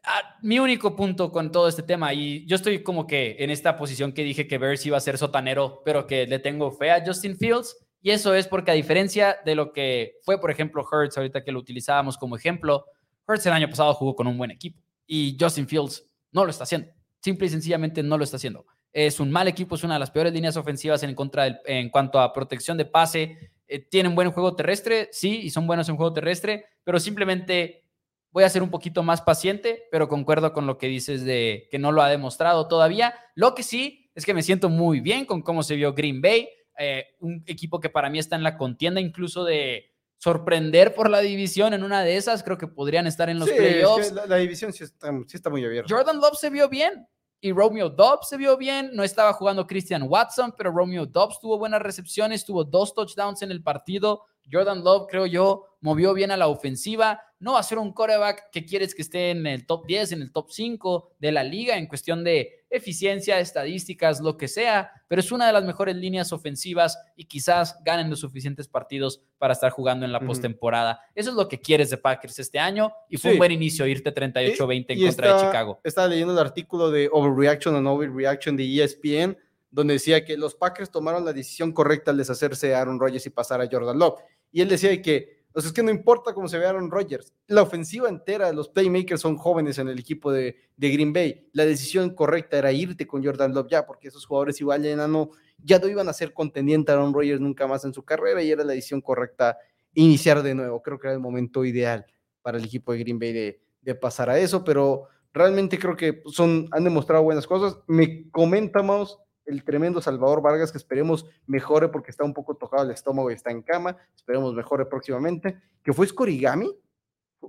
Ah, 0.04 0.38
mi 0.42 0.60
único 0.60 0.96
punto 0.96 1.32
con 1.32 1.52
todo 1.52 1.68
este 1.68 1.84
tema, 1.84 2.14
y 2.14 2.46
yo 2.46 2.56
estoy 2.56 2.84
como 2.84 3.06
que 3.06 3.36
en 3.40 3.50
esta 3.50 3.78
posición 3.78 4.14
que 4.14 4.24
dije 4.24 4.48
que 4.48 4.58
Bears 4.58 4.86
iba 4.86 4.98
a 4.98 5.02
ser 5.02 5.18
sotanero, 5.18 5.82
pero 5.84 6.08
que 6.08 6.26
le 6.26 6.40
tengo 6.40 6.72
fe 6.72 6.92
a 6.92 7.04
Justin 7.06 7.38
Fields, 7.38 7.76
y 8.02 8.12
eso 8.12 8.34
es 8.34 8.48
porque 8.48 8.72
a 8.72 8.76
diferencia 8.76 9.38
de 9.46 9.56
lo 9.56 9.74
que 9.74 10.16
fue, 10.24 10.40
por 10.40 10.52
ejemplo, 10.52 10.86
Hurts, 10.90 11.18
ahorita 11.18 11.44
que 11.44 11.52
lo 11.52 11.60
utilizábamos 11.60 12.18
como 12.18 12.36
ejemplo, 12.36 12.86
Hurts 13.28 13.46
el 13.46 13.54
año 13.54 13.70
pasado 13.70 13.94
jugó 13.94 14.16
con 14.16 14.28
un 14.28 14.38
buen 14.38 14.52
equipo 14.52 14.82
y 15.06 15.36
Justin 15.40 15.68
Fields 15.68 16.06
no 16.32 16.46
lo 16.46 16.52
está 16.52 16.64
haciendo. 16.64 16.88
Simple 17.22 17.48
y 17.48 17.50
sencillamente 17.50 18.02
no 18.02 18.18
lo 18.18 18.24
está 18.24 18.38
haciendo. 18.38 18.66
Es 18.94 19.20
un 19.20 19.32
mal 19.32 19.48
equipo, 19.48 19.76
es 19.76 19.84
una 19.84 19.96
de 19.96 20.00
las 20.00 20.12
peores 20.12 20.32
líneas 20.32 20.56
ofensivas 20.56 21.04
en, 21.04 21.14
contra 21.14 21.62
en 21.66 21.90
cuanto 21.90 22.20
a 22.20 22.32
protección 22.32 22.78
de 22.78 22.86
pase. 22.86 23.52
Eh, 23.72 23.80
tienen 23.80 24.16
buen 24.16 24.32
juego 24.32 24.56
terrestre, 24.56 25.10
sí, 25.12 25.40
y 25.44 25.52
son 25.52 25.68
buenos 25.68 25.88
en 25.90 25.96
juego 25.96 26.12
terrestre, 26.12 26.66
pero 26.84 27.00
simplemente 27.00 27.86
voy 28.32 28.44
a 28.44 28.50
ser 28.50 28.64
un 28.64 28.70
poquito 28.72 29.04
más 29.04 29.22
paciente, 29.22 29.84
pero 29.92 30.10
concuerdo 30.10 30.52
con 30.54 30.66
lo 30.68 30.78
que 30.78 30.88
dices 30.88 31.24
de 31.24 31.68
que 31.72 31.80
no 31.80 31.92
lo 31.92 32.02
ha 32.02 32.10
demostrado 32.10 32.68
todavía. 32.68 33.14
Lo 33.36 33.54
que 33.56 33.64
sí 33.64 34.10
es 34.16 34.26
que 34.26 34.34
me 34.34 34.44
siento 34.44 34.70
muy 34.70 35.00
bien 35.00 35.26
con 35.26 35.42
cómo 35.44 35.64
se 35.64 35.76
vio 35.76 35.94
Green 35.94 36.20
Bay, 36.22 36.50
eh, 36.78 37.06
un 37.20 37.44
equipo 37.46 37.80
que 37.80 37.90
para 37.90 38.10
mí 38.10 38.20
está 38.20 38.36
en 38.36 38.44
la 38.44 38.58
contienda 38.58 39.00
incluso 39.02 39.46
de 39.46 39.94
sorprender 40.18 40.94
por 40.96 41.10
la 41.10 41.20
división 41.20 41.74
en 41.74 41.84
una 41.84 42.04
de 42.04 42.18
esas, 42.18 42.44
creo 42.44 42.58
que 42.58 42.68
podrían 42.68 43.08
estar 43.08 43.30
en 43.30 43.40
los 43.40 43.48
Sí, 43.48 43.56
es 43.56 43.62
que 43.62 43.68
playoffs. 43.70 44.12
la, 44.12 44.26
la 44.26 44.36
división 44.38 44.74
sí 44.74 44.84
está, 44.84 45.12
sí 45.28 45.38
está 45.38 45.50
muy 45.50 45.64
abierta. 45.64 45.94
Jordan 45.94 46.18
Love 46.20 46.38
se 46.38 46.50
vio 46.50 46.68
bien. 46.70 47.08
Y 47.42 47.52
Romeo 47.52 47.90
Dobbs 47.90 48.30
se 48.30 48.38
vio 48.38 48.58
bien. 48.58 48.92
No 48.94 49.04
estaba 49.04 49.34
jugando 49.34 49.68
Christian 49.68 50.04
Watson, 50.08 50.54
pero 50.58 50.72
Romeo 50.72 51.06
Dobbs 51.06 51.40
tuvo 51.40 51.58
buenas 51.58 51.82
recepciones, 51.82 52.46
tuvo 52.46 52.64
dos 52.64 52.94
touchdowns 52.94 53.42
en 53.42 53.52
el 53.52 53.64
partido. 53.64 54.24
Jordan 54.52 54.84
Love, 54.84 55.08
creo 55.10 55.26
yo, 55.26 55.66
movió 55.82 56.14
bien 56.14 56.32
a 56.32 56.38
la 56.38 56.48
ofensiva. 56.48 57.22
No 57.40 57.54
va 57.54 57.60
a 57.60 57.64
ser 57.64 57.78
un 57.78 57.94
coreback 57.94 58.50
que 58.52 58.66
quieres 58.66 58.96
que 58.96 59.04
esté 59.04 59.32
en 59.32 59.46
el 59.46 59.66
top 59.66 59.86
10, 59.86 60.14
en 60.14 60.22
el 60.24 60.32
top 60.32 60.50
5 60.50 61.12
de 61.20 61.32
la 61.32 61.44
liga 61.44 61.78
en 61.78 61.88
cuestión 61.88 62.24
de 62.24 62.59
eficiencia, 62.70 63.40
estadísticas, 63.40 64.22
lo 64.22 64.38
que 64.38 64.48
sea, 64.48 64.92
pero 65.08 65.22
es 65.22 65.32
una 65.32 65.48
de 65.48 65.54
las 65.54 65.64
mejores 65.64 65.96
líneas 65.96 66.32
ofensivas 66.32 66.98
y 67.16 67.26
quizás 67.26 67.78
ganen 67.84 68.10
los 68.10 68.20
suficientes 68.20 68.68
partidos 68.68 69.22
para 69.38 69.54
estar 69.54 69.72
jugando 69.72 70.06
en 70.06 70.12
la 70.12 70.20
postemporada. 70.20 71.00
Eso 71.16 71.32
es 71.32 71.36
lo 71.36 71.48
que 71.48 71.60
quieres 71.60 71.90
de 71.90 71.98
Packers 71.98 72.40
este 72.40 72.60
año 72.60 72.92
y 73.10 73.18
fue 73.18 73.34
un 73.34 73.38
buen 73.40 73.52
inicio 73.52 73.86
irte 73.88 74.14
38-20 74.14 74.86
en 74.90 75.06
contra 75.08 75.34
de 75.34 75.46
Chicago. 75.46 75.80
Estaba 75.84 76.08
leyendo 76.08 76.34
el 76.34 76.40
artículo 76.40 76.92
de 76.92 77.10
Overreaction 77.12 77.76
and 77.76 77.88
Overreaction 77.88 78.56
de 78.56 78.84
ESPN 78.84 79.38
donde 79.72 79.94
decía 79.94 80.26
que 80.26 80.38
los 80.38 80.56
Packers 80.56 80.90
tomaron 80.90 81.26
la 81.26 81.34
decisión 81.34 81.72
correcta 81.72 82.12
al 82.12 82.18
deshacerse 82.18 82.68
de 82.68 82.76
Aaron 82.76 83.00
Rodgers 83.00 83.26
y 83.26 83.30
pasar 83.30 83.62
a 83.62 83.70
Jordan 83.72 84.00
Love. 84.00 84.20
Y 84.52 84.62
él 84.62 84.70
decía 84.70 85.00
que, 85.02 85.39
o 85.54 85.60
es 85.60 85.74
que 85.74 85.82
no 85.82 85.90
importa 85.90 86.34
cómo 86.34 86.48
se 86.48 86.60
ve 86.60 86.66
Aaron 86.66 86.92
Rodgers, 86.92 87.34
la 87.48 87.64
ofensiva 87.64 88.08
entera, 88.08 88.48
de 88.48 88.54
los 88.54 88.70
playmakers 88.70 89.22
son 89.22 89.36
jóvenes 89.36 89.80
en 89.80 89.88
el 89.88 90.00
equipo 90.00 90.32
de, 90.32 90.56
de, 90.78 90.90
Green 90.92 91.12
Bay. 91.12 91.50
La 91.54 91.66
decisión 91.66 92.12
correcta 92.12 92.58
era 92.58 92.72
irte 92.72 93.08
con 93.08 93.24
Jordan 93.24 93.54
Love 93.54 93.68
ya, 93.70 93.86
porque 93.86 94.10
esos 94.10 94.26
jugadores 94.26 94.62
igual 94.62 94.84
ya 94.84 95.08
no, 95.08 95.32
ya 95.58 95.80
no 95.80 95.88
iban 95.88 96.08
a 96.08 96.14
ser 96.14 96.34
contendiente 96.34 96.92
Aaron 96.92 97.14
Rodgers 97.14 97.42
nunca 97.42 97.66
más 97.66 97.84
en 97.84 97.94
su 97.94 98.04
carrera 98.04 98.44
y 98.44 98.52
era 98.52 98.64
la 98.64 98.74
decisión 98.74 99.02
correcta 99.02 99.58
iniciar 99.96 100.44
de 100.44 100.54
nuevo. 100.54 100.82
Creo 100.82 101.00
que 101.00 101.08
era 101.08 101.16
el 101.16 101.20
momento 101.20 101.66
ideal 101.66 102.06
para 102.42 102.58
el 102.58 102.66
equipo 102.66 102.94
de 102.94 103.00
Green 103.00 103.18
Bay 103.18 103.34
de, 103.34 103.62
de 103.82 103.96
pasar 103.96 104.30
a 104.30 104.38
eso, 104.38 104.64
pero 104.64 105.08
realmente 105.34 105.80
creo 105.80 105.96
que 105.96 106.22
son, 106.28 106.68
han 106.72 106.84
demostrado 106.84 107.24
buenas 107.24 107.48
cosas. 107.48 107.80
Me 107.88 108.30
comentamos 108.30 109.20
el 109.50 109.64
tremendo 109.64 110.02
Salvador 110.02 110.42
Vargas, 110.42 110.72
que 110.72 110.78
esperemos 110.78 111.26
mejore 111.48 111.90
porque 111.90 112.12
está 112.12 112.24
un 112.24 112.34
poco 112.34 112.56
tocado 112.56 112.84
el 112.84 112.92
estómago 112.92 113.32
y 113.32 113.34
está 113.34 113.52
en 113.52 113.62
cama, 113.62 113.98
esperemos 114.16 114.54
mejore 114.54 114.86
próximamente, 114.86 115.60
que 115.84 115.92
fue 115.92 116.08
Scorigami. 116.08 116.72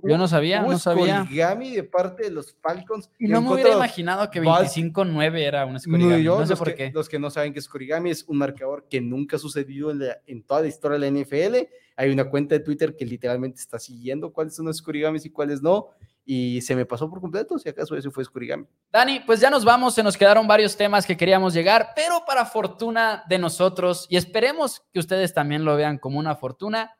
Yo 0.03 0.17
no 0.17 0.27
sabía, 0.27 0.61
no 0.61 0.79
sabía. 0.79 1.23
Scorigami 1.23 1.75
de 1.75 1.83
parte 1.83 2.23
de 2.23 2.31
los 2.31 2.55
Falcons. 2.61 3.09
Y 3.19 3.27
no 3.27 3.41
me 3.41 3.53
hubiera 3.53 3.73
imaginado 3.73 4.31
que 4.31 4.41
25-9 4.41 5.37
era 5.37 5.65
un 5.65 5.79
Scorigami. 5.79 6.23
No, 6.23 6.45
sé 6.45 6.55
por 6.55 6.73
qué. 6.73 6.91
Los 6.93 7.07
que 7.07 7.19
no 7.19 7.29
saben 7.29 7.53
que 7.53 7.61
Scorigami 7.61 8.09
es 8.09 8.23
un 8.23 8.37
marcador 8.37 8.87
que 8.89 9.01
nunca 9.01 9.37
sucedió 9.37 9.91
en, 9.91 10.01
en 10.25 10.43
toda 10.43 10.61
la 10.61 10.67
historia 10.67 10.97
de 10.97 11.11
la 11.11 11.19
NFL. 11.21 11.55
Hay 11.97 12.09
una 12.09 12.29
cuenta 12.29 12.55
de 12.55 12.61
Twitter 12.61 12.95
que 12.95 13.05
literalmente 13.05 13.59
está 13.59 13.77
siguiendo 13.77 14.31
cuáles 14.31 14.55
son 14.55 14.65
los 14.65 14.77
Scorigamis 14.77 15.25
y 15.25 15.29
cuáles 15.29 15.61
no 15.61 15.89
y 16.25 16.61
se 16.61 16.75
me 16.75 16.85
pasó 16.85 17.09
por 17.09 17.19
completo, 17.19 17.57
si 17.57 17.69
acaso 17.69 17.95
eso 17.95 18.11
fue 18.11 18.23
Skurigami. 18.23 18.65
Dani, 18.91 19.21
pues 19.21 19.39
ya 19.39 19.49
nos 19.49 19.65
vamos, 19.65 19.95
se 19.95 20.03
nos 20.03 20.17
quedaron 20.17 20.47
varios 20.47 20.77
temas 20.77 21.05
que 21.05 21.17
queríamos 21.17 21.53
llegar, 21.53 21.89
pero 21.95 22.23
para 22.25 22.45
fortuna 22.45 23.23
de 23.27 23.39
nosotros, 23.39 24.05
y 24.09 24.17
esperemos 24.17 24.83
que 24.93 24.99
ustedes 24.99 25.33
también 25.33 25.65
lo 25.65 25.75
vean 25.75 25.97
como 25.97 26.19
una 26.19 26.35
fortuna, 26.35 26.95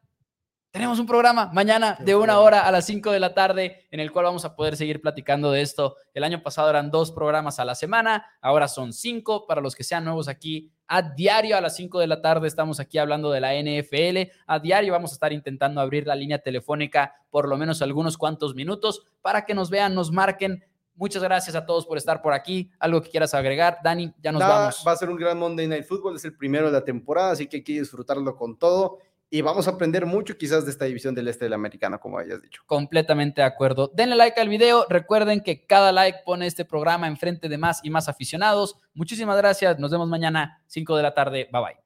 tenemos 0.71 0.99
un 0.99 1.05
programa 1.05 1.49
mañana 1.51 1.97
de 1.99 2.15
una 2.15 2.39
hora 2.39 2.65
a 2.65 2.71
las 2.71 2.85
5 2.85 3.11
de 3.11 3.19
la 3.19 3.33
tarde 3.33 3.87
en 3.91 3.99
el 3.99 4.09
cual 4.09 4.23
vamos 4.23 4.45
a 4.45 4.55
poder 4.55 4.77
seguir 4.77 5.01
platicando 5.01 5.51
de 5.51 5.61
esto. 5.61 5.97
El 6.13 6.23
año 6.23 6.41
pasado 6.41 6.69
eran 6.69 6.89
dos 6.89 7.11
programas 7.11 7.59
a 7.59 7.65
la 7.65 7.75
semana, 7.75 8.25
ahora 8.41 8.69
son 8.69 8.93
cinco. 8.93 9.45
Para 9.45 9.59
los 9.59 9.75
que 9.75 9.83
sean 9.83 10.05
nuevos 10.05 10.29
aquí, 10.29 10.71
a 10.87 11.01
diario 11.01 11.57
a 11.57 11.61
las 11.61 11.75
5 11.75 11.99
de 11.99 12.07
la 12.07 12.21
tarde 12.21 12.47
estamos 12.47 12.79
aquí 12.79 12.97
hablando 12.97 13.31
de 13.31 13.41
la 13.41 13.53
NFL. 13.53 14.31
A 14.47 14.59
diario 14.59 14.93
vamos 14.93 15.11
a 15.11 15.15
estar 15.15 15.33
intentando 15.33 15.81
abrir 15.81 16.07
la 16.07 16.15
línea 16.15 16.39
telefónica 16.39 17.15
por 17.29 17.49
lo 17.49 17.57
menos 17.57 17.81
algunos 17.81 18.17
cuantos 18.17 18.55
minutos 18.55 19.03
para 19.21 19.45
que 19.45 19.53
nos 19.53 19.69
vean, 19.69 19.93
nos 19.93 20.09
marquen. 20.09 20.63
Muchas 20.95 21.23
gracias 21.23 21.55
a 21.55 21.65
todos 21.65 21.85
por 21.85 21.97
estar 21.97 22.21
por 22.21 22.31
aquí. 22.31 22.69
Algo 22.79 23.01
que 23.01 23.09
quieras 23.09 23.33
agregar, 23.33 23.79
Dani, 23.83 24.13
ya 24.21 24.31
nos 24.31 24.41
vamos. 24.41 24.83
Va 24.87 24.91
a 24.91 24.97
ser 24.97 25.09
un 25.09 25.17
gran 25.17 25.37
Monday 25.37 25.67
Night 25.67 25.85
Football, 25.85 26.15
es 26.15 26.25
el 26.25 26.37
primero 26.37 26.67
de 26.67 26.73
la 26.73 26.85
temporada, 26.85 27.31
así 27.31 27.47
que 27.47 27.57
hay 27.57 27.63
que 27.63 27.73
disfrutarlo 27.73 28.35
con 28.35 28.57
todo 28.57 28.99
y 29.33 29.41
vamos 29.41 29.65
a 29.67 29.71
aprender 29.71 30.05
mucho 30.05 30.37
quizás 30.37 30.65
de 30.65 30.71
esta 30.71 30.85
división 30.85 31.15
del 31.15 31.29
este 31.29 31.45
del 31.45 31.53
americano, 31.53 31.99
como 32.01 32.17
hayas 32.17 32.41
dicho. 32.41 32.61
Completamente 32.65 33.39
de 33.39 33.47
acuerdo. 33.47 33.89
Denle 33.95 34.17
like 34.17 34.39
al 34.39 34.49
video. 34.49 34.85
Recuerden 34.89 35.39
que 35.39 35.65
cada 35.65 35.93
like 35.93 36.19
pone 36.25 36.45
este 36.45 36.65
programa 36.65 37.07
enfrente 37.07 37.47
de 37.47 37.57
más 37.57 37.79
y 37.81 37.89
más 37.89 38.09
aficionados. 38.09 38.75
Muchísimas 38.93 39.37
gracias. 39.37 39.79
Nos 39.79 39.89
vemos 39.89 40.09
mañana, 40.09 40.61
5 40.67 40.97
de 40.97 41.03
la 41.03 41.13
tarde. 41.13 41.47
Bye 41.49 41.61
bye. 41.61 41.80